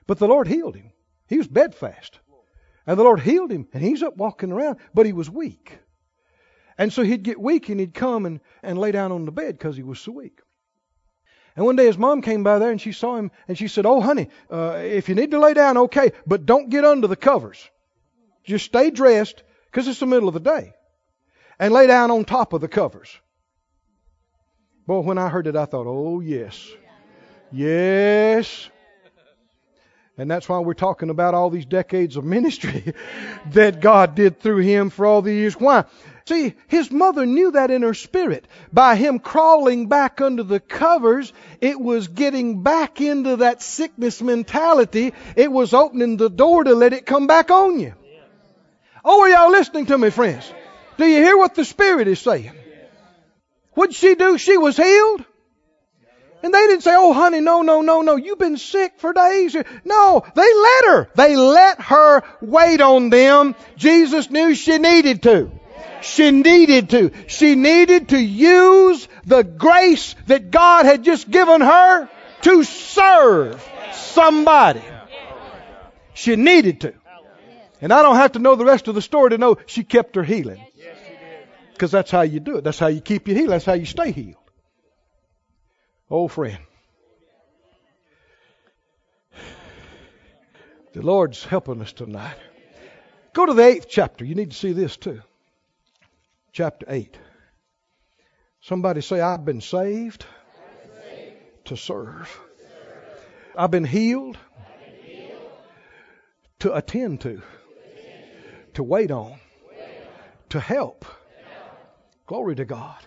But 0.05 0.19
the 0.19 0.27
Lord 0.27 0.47
healed 0.47 0.75
him. 0.75 0.91
He 1.27 1.37
was 1.37 1.47
bedfast. 1.47 2.19
And 2.85 2.99
the 2.99 3.03
Lord 3.03 3.19
healed 3.19 3.51
him, 3.51 3.67
and 3.73 3.83
he's 3.83 4.01
up 4.01 4.17
walking 4.17 4.51
around, 4.51 4.77
but 4.93 5.05
he 5.05 5.13
was 5.13 5.29
weak. 5.29 5.77
And 6.77 6.91
so 6.91 7.03
he'd 7.03 7.23
get 7.23 7.39
weak 7.39 7.69
and 7.69 7.79
he'd 7.79 7.93
come 7.93 8.25
and, 8.25 8.39
and 8.63 8.77
lay 8.77 8.91
down 8.91 9.11
on 9.11 9.25
the 9.25 9.31
bed 9.31 9.57
because 9.57 9.77
he 9.77 9.83
was 9.83 9.99
so 9.99 10.11
weak. 10.13 10.39
And 11.55 11.65
one 11.65 11.75
day 11.75 11.85
his 11.85 11.97
mom 11.97 12.21
came 12.21 12.43
by 12.43 12.59
there 12.59 12.71
and 12.71 12.81
she 12.81 12.91
saw 12.91 13.17
him 13.17 13.29
and 13.47 13.57
she 13.57 13.67
said, 13.67 13.85
Oh, 13.85 14.01
honey, 14.01 14.29
uh, 14.49 14.79
if 14.81 15.09
you 15.09 15.15
need 15.15 15.31
to 15.31 15.39
lay 15.39 15.53
down, 15.53 15.77
okay, 15.77 16.11
but 16.25 16.45
don't 16.45 16.69
get 16.69 16.85
under 16.85 17.07
the 17.07 17.15
covers. 17.15 17.69
Just 18.43 18.65
stay 18.65 18.89
dressed 18.89 19.43
because 19.71 19.87
it's 19.87 19.99
the 19.99 20.05
middle 20.05 20.27
of 20.27 20.33
the 20.33 20.39
day. 20.39 20.73
And 21.57 21.73
lay 21.73 21.87
down 21.87 22.11
on 22.11 22.25
top 22.25 22.53
of 22.53 22.61
the 22.61 22.67
covers. 22.67 23.15
Boy, 24.85 24.99
when 24.99 25.17
I 25.17 25.29
heard 25.29 25.47
it, 25.47 25.55
I 25.55 25.65
thought, 25.65 25.87
Oh, 25.87 26.19
yes. 26.19 26.69
Yes. 27.51 28.69
And 30.17 30.29
that's 30.29 30.47
why 30.47 30.59
we're 30.59 30.73
talking 30.73 31.09
about 31.09 31.33
all 31.33 31.49
these 31.49 31.65
decades 31.65 32.17
of 32.17 32.25
ministry 32.25 32.93
that 33.51 33.79
God 33.79 34.15
did 34.15 34.39
through 34.39 34.59
him 34.59 34.89
for 34.89 35.05
all 35.05 35.21
these 35.21 35.37
years. 35.37 35.59
Why? 35.59 35.85
See, 36.25 36.53
his 36.67 36.91
mother 36.91 37.25
knew 37.25 37.51
that 37.51 37.71
in 37.71 37.81
her 37.81 37.93
spirit. 37.93 38.47
By 38.71 38.95
him 38.95 39.19
crawling 39.19 39.87
back 39.87 40.21
under 40.21 40.43
the 40.43 40.59
covers, 40.59 41.33
it 41.59 41.79
was 41.79 42.07
getting 42.07 42.61
back 42.61 43.01
into 43.01 43.37
that 43.37 43.61
sickness 43.61 44.21
mentality. 44.21 45.13
It 45.35 45.51
was 45.51 45.73
opening 45.73 46.17
the 46.17 46.29
door 46.29 46.63
to 46.63 46.75
let 46.75 46.93
it 46.93 47.05
come 47.05 47.27
back 47.27 47.49
on 47.49 47.79
you. 47.79 47.93
Oh, 49.03 49.21
are 49.21 49.29
y'all 49.29 49.51
listening 49.51 49.87
to 49.87 49.97
me, 49.97 50.09
friends? 50.09 50.51
Do 50.97 51.05
you 51.05 51.23
hear 51.23 51.37
what 51.37 51.55
the 51.55 51.65
Spirit 51.65 52.07
is 52.07 52.19
saying? 52.19 52.51
What'd 53.73 53.95
she 53.95 54.15
do? 54.15 54.37
She 54.37 54.57
was 54.57 54.77
healed. 54.77 55.25
And 56.43 56.53
they 56.53 56.67
didn't 56.67 56.81
say, 56.81 56.95
oh, 56.95 57.13
honey, 57.13 57.39
no, 57.39 57.61
no, 57.61 57.81
no, 57.81 58.01
no, 58.01 58.15
you've 58.15 58.39
been 58.39 58.57
sick 58.57 58.93
for 58.97 59.13
days. 59.13 59.55
No, 59.85 60.23
they 60.35 60.41
let 60.41 60.85
her. 60.85 61.09
They 61.15 61.35
let 61.35 61.79
her 61.81 62.23
wait 62.41 62.81
on 62.81 63.09
them. 63.09 63.55
Jesus 63.77 64.29
knew 64.29 64.55
she 64.55 64.77
needed 64.79 65.23
to. 65.23 65.51
She 66.01 66.31
needed 66.31 66.89
to. 66.91 67.11
She 67.27 67.55
needed 67.55 68.09
to 68.09 68.19
use 68.19 69.07
the 69.25 69.43
grace 69.43 70.15
that 70.27 70.49
God 70.49 70.85
had 70.85 71.03
just 71.03 71.29
given 71.29 71.61
her 71.61 72.09
to 72.41 72.63
serve 72.63 73.63
somebody. 73.93 74.81
She 76.15 76.35
needed 76.35 76.81
to. 76.81 76.93
And 77.81 77.91
I 77.91 78.03
don't 78.03 78.15
have 78.15 78.33
to 78.33 78.39
know 78.39 78.55
the 78.55 78.65
rest 78.65 78.87
of 78.87 78.95
the 78.95 79.01
story 79.01 79.31
to 79.31 79.37
know 79.39 79.57
she 79.65 79.83
kept 79.83 80.15
her 80.15 80.23
healing. 80.23 80.63
Because 81.73 81.91
that's 81.91 82.11
how 82.11 82.21
you 82.21 82.39
do 82.39 82.57
it. 82.57 82.63
That's 82.63 82.77
how 82.77 82.87
you 82.87 83.01
keep 83.01 83.27
your 83.27 83.35
healing. 83.35 83.49
That's 83.49 83.65
how 83.65 83.73
you 83.73 83.85
stay 83.85 84.11
healed. 84.11 84.35
Oh, 86.09 86.27
friend. 86.27 86.59
The 90.93 91.01
Lord's 91.01 91.43
helping 91.43 91.81
us 91.81 91.93
tonight. 91.93 92.35
Go 93.33 93.45
to 93.45 93.53
the 93.53 93.63
eighth 93.63 93.87
chapter. 93.89 94.25
You 94.25 94.35
need 94.35 94.51
to 94.51 94.57
see 94.57 94.73
this 94.73 94.97
too. 94.97 95.21
Chapter 96.51 96.85
8. 96.89 97.17
Somebody 98.59 99.01
say, 99.01 99.21
I've 99.21 99.45
been 99.45 99.61
saved, 99.61 100.25
to 101.65 101.77
serve. 101.77 102.39
I've 103.57 103.71
been 103.71 103.85
healed, 103.85 104.37
to 106.59 106.75
attend 106.75 107.21
to, 107.21 107.41
to 108.73 108.83
wait 108.83 109.11
on, 109.11 109.35
to 110.49 110.59
help. 110.59 111.05
Glory 112.25 112.55
to 112.55 112.65
God. 112.65 112.97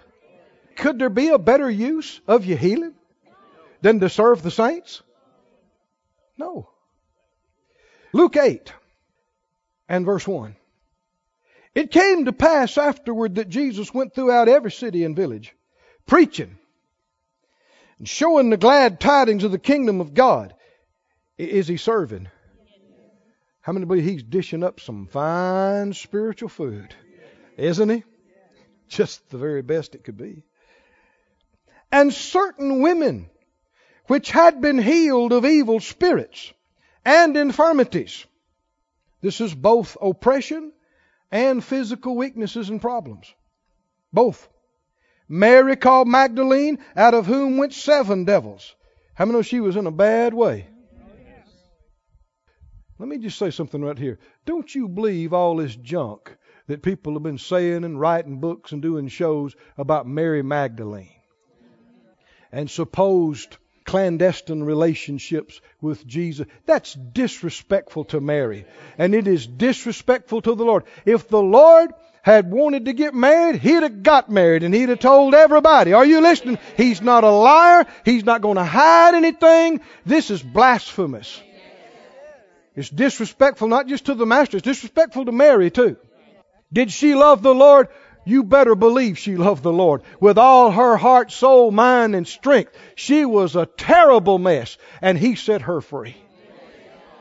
Could 0.77 0.99
there 0.99 1.11
be 1.11 1.29
a 1.29 1.39
better 1.39 1.71
use 1.71 2.21
of 2.27 2.45
your 2.45 2.59
healing 2.59 2.95
than 3.81 4.01
to 4.01 4.09
serve 4.09 4.43
the 4.43 4.51
saints? 4.51 5.03
No. 6.37 6.69
Luke 8.13 8.37
8 8.37 8.73
and 9.89 10.05
verse 10.05 10.27
1. 10.27 10.57
It 11.75 11.91
came 11.91 12.25
to 12.27 12.33
pass 12.33 12.79
afterward 12.79 13.37
that 13.37 13.49
Jesus 13.49 13.93
went 13.93 14.15
throughout 14.15 14.49
every 14.49 14.71
city 14.71 15.05
and 15.05 15.17
village, 15.17 15.55
preaching 16.07 16.57
and 17.99 18.09
showing 18.09 18.51
the 18.51 18.57
glad 18.57 19.01
tidings 19.01 19.45
of 19.45 19.53
the 19.53 19.59
kingdom 19.59 20.01
of 20.01 20.15
God. 20.15 20.55
Is 21.39 21.67
he 21.67 21.77
serving? 21.77 22.29
How 23.65 23.73
many 23.73 23.87
believe 23.87 24.05
he's 24.05 24.23
dishing 24.23 24.63
up 24.63 24.79
some 24.79 25.07
fine 25.07 25.93
spiritual 25.93 26.49
food? 26.49 26.95
Isn't 27.57 27.89
he? 27.89 28.05
Just 28.89 29.29
the 29.31 29.39
very 29.39 29.63
best 29.63 29.95
it 29.95 30.05
could 30.05 30.17
be 30.17 30.45
and 31.95 32.13
certain 32.13 32.81
women 32.81 33.31
which 34.09 34.33
had 34.33 34.61
been 34.61 34.79
healed 34.79 35.33
of 35.33 35.45
evil 35.45 35.79
spirits 35.79 36.53
and 37.05 37.37
infirmities. 37.37 38.27
This 39.21 39.41
is 39.41 39.55
both 39.55 39.97
oppression 40.03 40.73
and 41.31 41.63
physical 41.63 42.17
weaknesses 42.17 42.69
and 42.69 42.81
problems. 42.81 43.33
Both. 44.13 44.49
Mary 45.29 45.77
called 45.77 46.09
Magdalene, 46.09 46.81
out 46.97 47.15
of 47.15 47.27
whom 47.27 47.59
went 47.59 47.73
seven 47.73 48.25
devils. 48.25 48.75
How 49.15 49.25
many 49.25 49.39
know 49.39 49.43
she 49.43 49.61
was 49.61 49.77
in 49.77 49.87
a 49.87 49.93
bad 49.93 50.35
way? 50.35 50.67
Let 53.05 53.11
me 53.11 53.19
just 53.19 53.37
say 53.37 53.51
something 53.51 53.85
right 53.85 53.99
here. 53.99 54.19
Don't 54.47 54.75
you 54.75 54.89
believe 54.89 55.35
all 55.35 55.57
this 55.57 55.77
junk 55.77 56.35
that 56.69 56.81
people 56.81 57.13
have 57.13 57.23
been 57.23 57.37
saying 57.37 57.85
and 57.85 58.01
writing 58.01 58.41
books 58.41 58.73
and 58.73 58.81
doing 58.81 59.09
shows 59.09 59.55
about 59.77 60.07
Mary 60.07 60.43
Magdalene 60.43 61.13
and 62.51 62.71
supposed 62.71 63.59
clandestine 63.85 64.63
relationships 64.63 65.61
with 65.83 66.07
Jesus. 66.07 66.47
That's 66.65 66.95
disrespectful 66.95 68.07
to 68.07 68.23
Mary. 68.23 68.65
And 68.97 69.15
it 69.15 69.29
is 69.29 69.47
disrespectful 69.47 70.41
to 70.41 70.55
the 70.55 70.65
Lord. 70.65 70.85
If 71.05 71.29
the 71.29 71.43
Lord 71.43 71.91
had 72.23 72.51
wanted 72.51 72.87
to 72.87 72.95
get 72.95 73.13
married, 73.13 73.57
he'd 73.57 73.83
have 73.83 74.03
got 74.03 74.31
married 74.31 74.63
and 74.63 74.75
he'd 74.75 74.89
have 74.89 75.01
told 75.01 75.35
everybody. 75.35 75.93
Are 75.93 76.07
you 76.07 76.23
listening? 76.23 76.57
He's 76.79 77.03
not 77.03 77.23
a 77.23 77.31
liar. 77.31 77.85
He's 78.07 78.25
not 78.25 78.41
going 78.41 78.57
to 78.57 78.65
hide 78.65 79.15
anything. 79.15 79.83
This 80.07 80.31
is 80.31 80.43
blasphemous. 80.43 81.43
It's 82.75 82.91
disrespectful 82.91 83.69
not 83.69 83.87
just 83.87 84.07
to 84.07 84.15
the 84.15 84.27
master, 84.27 84.57
it's 84.57 84.65
disrespectful 84.65 85.27
to 85.27 85.33
Mary 85.33 85.71
too. 85.71 85.97
Did 86.73 86.91
she 86.91 87.15
love 87.15 87.43
the 87.43 87.55
Lord? 87.55 87.89
You 88.27 88.43
better 88.43 88.75
believe 88.75 89.19
she 89.19 89.37
loved 89.37 89.63
the 89.63 89.73
Lord 89.73 90.03
with 90.19 90.39
all 90.39 90.71
her 90.71 90.97
heart, 90.97 91.31
soul, 91.31 91.71
mind, 91.71 92.17
and 92.17 92.27
strength. 92.27 92.73
She 92.95 93.25
was 93.25 93.55
a 93.55 93.67
terrible 93.67 94.39
mess, 94.39 94.79
and 95.03 95.19
He 95.19 95.35
set 95.35 95.63
her 95.63 95.81
free. 95.81 96.17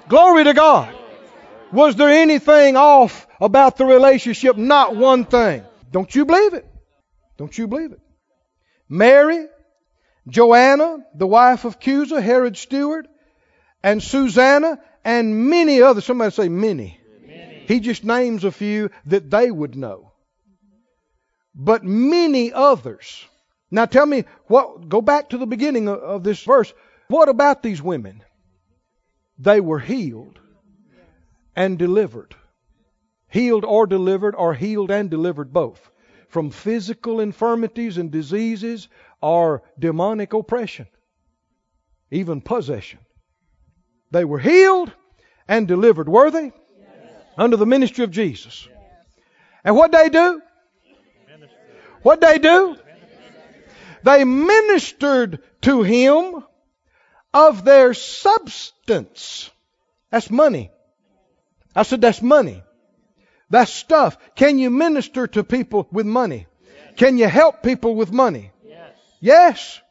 Glory 0.08 0.46
to 0.46 0.54
God. 0.54 0.96
Was 1.72 1.96
there 1.96 2.10
anything 2.10 2.78
off 2.78 3.28
about 3.42 3.78
the 3.78 3.86
relationship? 3.86 4.58
Not 4.58 4.96
one 4.96 5.26
thing. 5.26 5.64
Don't 5.92 6.14
you 6.14 6.26
believe 6.26 6.54
it? 6.54 6.66
Don't 7.38 7.58
you 7.58 7.68
believe 7.68 7.92
it? 7.92 8.00
Mary, 8.88 9.48
Joanna, 10.28 11.00
the 11.16 11.28
wife 11.28 11.66
of 11.66 11.80
Chuza, 11.80 12.22
Herod's 12.22 12.60
steward, 12.60 13.08
and 13.82 14.02
Susanna, 14.02 14.80
and 15.04 15.50
many 15.50 15.82
others. 15.82 16.06
Somebody 16.06 16.32
say 16.32 16.50
many. 16.50 17.00
many. 17.26 17.66
He 17.68 17.80
just 17.80 18.04
names 18.04 18.44
a 18.44 18.52
few 18.52 18.90
that 19.06 19.30
they 19.30 19.52
would 19.52 19.76
know 19.76 20.14
but 21.56 21.84
many 21.84 22.52
others. 22.52 23.26
Now 23.70 23.86
tell 23.86 24.06
me 24.06 24.26
what 24.48 24.90
go 24.90 25.02
back 25.02 25.30
to 25.30 25.38
the 25.38 25.46
beginning 25.46 25.88
of, 25.88 26.00
of 26.00 26.24
this 26.24 26.44
verse. 26.44 26.74
What 27.08 27.30
about 27.30 27.64
these 27.64 27.82
women? 27.82 28.24
They 29.38 29.60
were 29.60 29.80
healed 29.80 30.40
and 31.56 31.78
delivered. 31.78 32.36
Healed 33.30 33.66
or 33.66 33.88
delivered, 33.88 34.36
or 34.36 34.54
healed 34.54 34.92
and 34.92 35.10
delivered 35.10 35.52
both. 35.52 35.90
From 36.30 36.52
physical 36.52 37.20
infirmities 37.20 37.98
and 37.98 38.12
diseases 38.12 38.88
or 39.22 39.64
demonic 39.78 40.34
oppression, 40.34 40.88
even 42.12 42.42
possession. 42.42 43.00
They 44.14 44.26
were 44.26 44.38
healed 44.38 44.92
and 45.48 45.68
delivered, 45.68 46.08
were 46.08 46.30
they? 46.30 46.46
Yes. 46.46 46.54
Under 47.36 47.58
the 47.58 47.66
ministry 47.66 48.04
of 48.04 48.12
Jesus. 48.12 48.68
Yes. 48.70 48.78
And 49.64 49.76
what 49.76 49.92
they 49.92 50.10
do? 50.10 50.40
What 52.04 52.22
they 52.22 52.38
do? 52.38 52.78
They 54.04 54.24
ministered 54.24 55.40
to 55.62 55.82
him 55.82 56.44
of 57.34 57.66
their 57.66 57.96
substance. 57.96 59.50
That's 60.12 60.30
money. 60.30 60.70
I 61.76 61.82
said 61.82 62.02
that's 62.02 62.22
money. 62.22 62.62
That's 63.50 63.74
stuff. 63.74 64.18
Can 64.36 64.60
you 64.60 64.70
minister 64.70 65.26
to 65.26 65.44
people 65.44 65.88
with 65.92 66.06
money? 66.06 66.46
Can 66.98 67.18
you 67.18 67.28
help 67.28 67.64
people 67.64 67.96
with 67.96 68.12
money? 68.12 68.52
Yes. 68.64 68.92
Yes. 69.22 69.82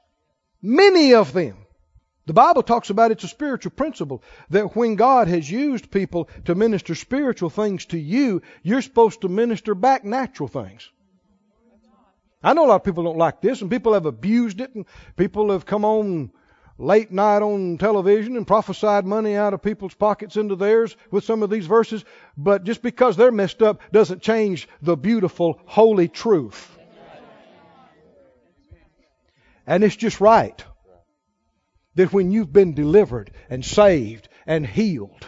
Many 0.62 1.14
of 1.14 1.32
them. 1.32 1.61
The 2.24 2.32
Bible 2.32 2.62
talks 2.62 2.90
about 2.90 3.10
it's 3.10 3.24
a 3.24 3.28
spiritual 3.28 3.72
principle 3.72 4.22
that 4.50 4.76
when 4.76 4.94
God 4.94 5.26
has 5.26 5.50
used 5.50 5.90
people 5.90 6.28
to 6.44 6.54
minister 6.54 6.94
spiritual 6.94 7.50
things 7.50 7.86
to 7.86 7.98
you, 7.98 8.42
you're 8.62 8.82
supposed 8.82 9.22
to 9.22 9.28
minister 9.28 9.74
back 9.74 10.04
natural 10.04 10.48
things. 10.48 10.88
I 12.44 12.54
know 12.54 12.66
a 12.66 12.68
lot 12.68 12.76
of 12.76 12.84
people 12.84 13.04
don't 13.04 13.18
like 13.18 13.40
this, 13.40 13.60
and 13.60 13.70
people 13.70 13.94
have 13.94 14.06
abused 14.06 14.60
it, 14.60 14.74
and 14.74 14.86
people 15.16 15.50
have 15.50 15.66
come 15.66 15.84
on 15.84 16.30
late 16.78 17.10
night 17.10 17.42
on 17.42 17.78
television 17.78 18.36
and 18.36 18.46
prophesied 18.46 19.04
money 19.04 19.36
out 19.36 19.54
of 19.54 19.62
people's 19.62 19.94
pockets 19.94 20.36
into 20.36 20.56
theirs 20.56 20.96
with 21.10 21.24
some 21.24 21.42
of 21.42 21.50
these 21.50 21.66
verses. 21.66 22.04
But 22.36 22.64
just 22.64 22.82
because 22.82 23.16
they're 23.16 23.32
messed 23.32 23.62
up 23.62 23.80
doesn't 23.92 24.22
change 24.22 24.68
the 24.80 24.96
beautiful, 24.96 25.60
holy 25.64 26.08
truth. 26.08 26.68
And 29.66 29.84
it's 29.84 29.96
just 29.96 30.20
right 30.20 30.64
that 31.94 32.12
when 32.12 32.30
you've 32.30 32.52
been 32.52 32.74
delivered 32.74 33.30
and 33.50 33.64
saved 33.64 34.28
and 34.46 34.66
healed, 34.66 35.26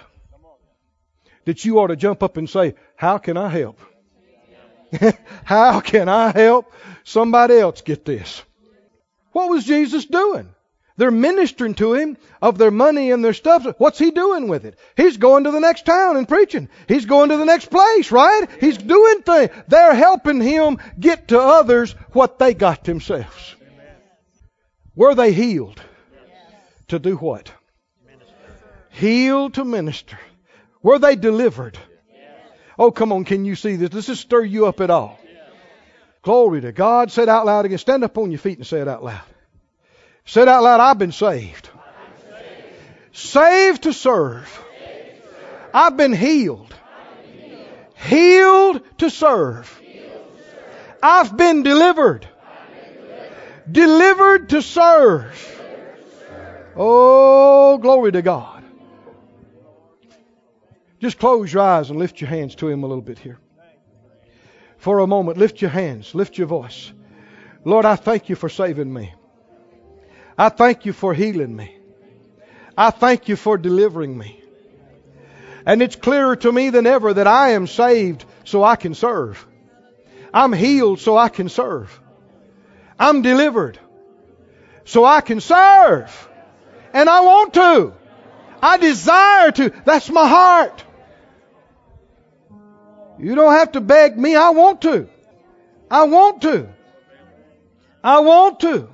that 1.45 1.65
you 1.65 1.79
ought 1.79 1.89
to 1.89 1.97
jump 1.97 2.23
up 2.23 2.37
and 2.37 2.49
say, 2.49 2.75
How 2.97 3.19
can 3.19 3.37
I 3.37 3.49
help? 3.49 3.79
How 5.45 5.81
can 5.81 6.09
I 6.09 6.31
help 6.31 6.73
somebody 7.05 7.59
else 7.59 7.83
get 7.83 8.05
this? 8.05 8.43
What 9.33 9.51
was 9.51 9.65
Jesus 9.65 10.05
doing? 10.05 10.55
They're 10.97 11.11
ministering 11.11 11.75
to 11.75 11.95
him 11.95 12.17
of 12.41 12.57
their 12.57 12.71
money 12.71 13.11
and 13.11 13.25
their 13.25 13.33
stuff. 13.33 13.67
What's 13.79 13.99
he 13.99 14.13
doing 14.13 14.47
with 14.47 14.65
it? 14.65 14.79
He's 14.97 15.17
going 15.17 15.45
to 15.45 15.51
the 15.51 15.59
next 15.59 15.85
town 15.85 16.17
and 16.17 16.29
preaching. 16.29 16.69
He's 16.87 17.05
going 17.05 17.31
to 17.31 17.37
the 17.37 17.45
next 17.45 17.69
place, 17.69 18.13
right? 18.13 18.47
He's 18.61 18.79
doing 18.79 19.23
things. 19.23 19.51
They're 19.67 19.95
helping 19.95 20.41
him 20.41 20.79
get 20.99 21.29
to 21.29 21.41
others 21.41 21.93
what 22.13 22.39
they 22.39 22.55
got 22.55 22.85
themselves. 22.85 23.57
Were 24.95 25.17
they 25.17 25.33
healed? 25.33 25.83
To 26.89 26.99
do 26.99 27.17
what? 27.17 27.51
Healed 28.91 29.55
to 29.55 29.65
minister. 29.65 30.19
Were 30.83 30.99
they 30.99 31.17
delivered? 31.17 31.79
Oh, 32.79 32.91
come 32.91 33.13
on, 33.13 33.25
can 33.25 33.45
you 33.45 33.57
see 33.57 33.77
this? 33.77 33.91
Does 33.91 34.07
this 34.07 34.21
stir 34.21 34.45
you 34.45 34.67
up 34.67 34.81
at 34.81 34.91
all? 34.91 35.19
Glory 36.23 36.61
to 36.63 36.73
God. 36.73 37.13
Say 37.13 37.25
it 37.25 37.29
out 37.29 37.47
loud 37.47 37.65
again. 37.65 37.79
Stand 37.79 38.03
up 38.03 38.17
on 38.19 38.31
your 38.31 38.39
feet 38.39 38.59
and 38.59 38.67
say 38.67 38.81
it 38.81 38.89
out 38.89 39.05
loud. 39.05 39.21
Say 40.25 40.43
it 40.43 40.49
out 40.49 40.63
loud. 40.63 40.81
I've 40.81 40.99
been 40.99 41.13
saved. 41.13 41.69
Saved 43.13 43.83
to 43.85 43.93
serve. 43.93 44.65
I've 45.73 45.97
been 45.97 46.13
healed. 46.13 46.75
Healed 47.95 48.83
to 48.99 49.11
serve. 49.11 49.81
I've 51.03 51.37
been 51.37 51.63
delivered. 51.63 52.27
Delivered 53.71 54.49
to 54.51 54.63
serve. 54.63 55.54
Oh, 56.77 57.79
glory 57.79 58.13
to 58.13 58.23
God. 58.23 58.65
Just 61.01 61.19
close 61.19 61.53
your 61.53 61.63
eyes 61.63 61.91
and 61.91 61.99
lift 61.99 62.21
your 62.21 62.31
hands 62.31 62.55
to 62.57 62.69
Him 62.69 62.83
a 62.83 62.87
little 62.87 63.03
bit 63.03 63.19
here. 63.19 63.39
For 64.79 64.99
a 64.99 65.07
moment, 65.07 65.39
lift 65.39 65.61
your 65.61 65.71
hands, 65.71 66.15
lift 66.15 66.37
your 66.39 66.47
voice. 66.47 66.93
Lord, 67.65 67.85
I 67.85 67.97
thank 67.97 68.29
you 68.29 68.37
for 68.37 68.49
saving 68.49 68.93
me. 68.93 69.15
I 70.37 70.49
thank 70.49 70.85
you 70.85 70.93
for 70.93 71.15
healing 71.15 71.55
me. 71.55 71.77
I 72.77 72.91
thank 72.91 73.29
you 73.29 73.37
for 73.37 73.57
delivering 73.57 74.17
me. 74.17 74.41
And 75.65 75.81
it's 75.81 75.97
clearer 75.97 76.37
to 76.37 76.53
me 76.53 76.71
than 76.71 76.87
ever 76.87 77.15
that 77.15 77.27
I 77.27 77.51
am 77.51 77.67
saved 77.67 78.25
so 78.45 78.63
I 78.65 78.77
can 78.77 78.95
serve. 78.95 79.47
I'm 80.33 80.53
healed 80.53 81.01
so 81.01 81.17
I 81.17 81.29
can 81.29 81.49
serve. 81.49 82.01
I'm 82.99 83.23
delivered 83.23 83.79
so 84.85 85.05
I 85.05 85.21
can 85.21 85.41
serve. 85.41 86.29
And 86.95 87.11
I 87.11 87.21
want 87.21 87.55
to. 87.55 87.93
I 88.63 88.79
desire 88.79 89.51
to. 89.51 89.73
That's 89.85 90.09
my 90.09 90.27
heart. 90.27 90.85
You 93.19 93.35
don't 93.35 93.53
have 93.53 93.73
to 93.73 93.81
beg 93.81 94.17
me. 94.17 94.37
I 94.37 94.51
want 94.51 94.83
to. 94.83 95.09
I 95.91 96.05
want 96.05 96.43
to. 96.43 96.69
I 98.03 98.21
want 98.21 98.61
to. 98.61 98.89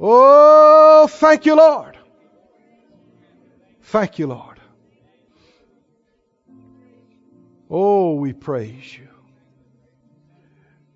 Oh, 0.00 1.06
thank 1.08 1.46
you, 1.46 1.56
Lord. 1.56 1.96
Thank 3.82 4.18
you, 4.18 4.26
Lord. 4.26 4.60
Oh, 7.70 8.14
we 8.14 8.32
praise 8.32 8.96
you. 8.96 9.08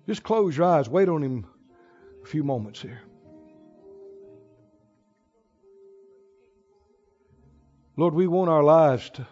Just 0.05 0.23
close 0.23 0.57
your 0.57 0.67
eyes. 0.67 0.89
Wait 0.89 1.07
on 1.07 1.23
Him 1.23 1.45
a 2.23 2.27
few 2.27 2.43
moments 2.43 2.81
here. 2.81 3.01
Lord, 8.01 8.15
we 8.15 8.25
want 8.25 8.49
our 8.49 8.63
lives 8.63 9.11
to 9.11 9.27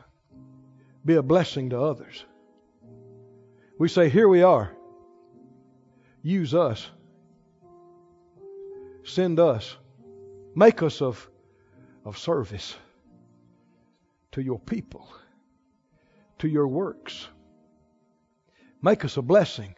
be 1.04 1.16
a 1.16 1.24
blessing 1.24 1.72
to 1.72 1.82
others. 1.82 2.24
We 3.80 3.88
say, 3.88 4.10
Here 4.10 4.30
we 4.30 4.44
are. 4.44 4.72
Use 6.22 6.54
us. 6.54 6.88
Send 9.04 9.40
us. 9.40 9.76
Make 10.54 10.84
us 10.84 11.02
of, 11.02 11.28
of 12.06 12.20
service 12.20 12.76
to 14.34 14.44
your 14.44 14.60
people, 14.60 15.12
to 16.38 16.48
your 16.48 16.68
works. 16.68 17.28
Make 18.84 19.04
us 19.04 19.18
a 19.18 19.24
blessing. 19.24 19.74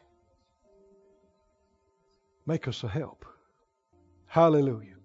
Make 2.45 2.67
us 2.67 2.83
a 2.83 2.89
help. 2.89 3.25
Hallelujah. 4.25 4.97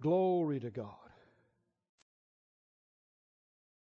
Glory 0.00 0.58
to 0.58 0.70
God. 0.70 1.07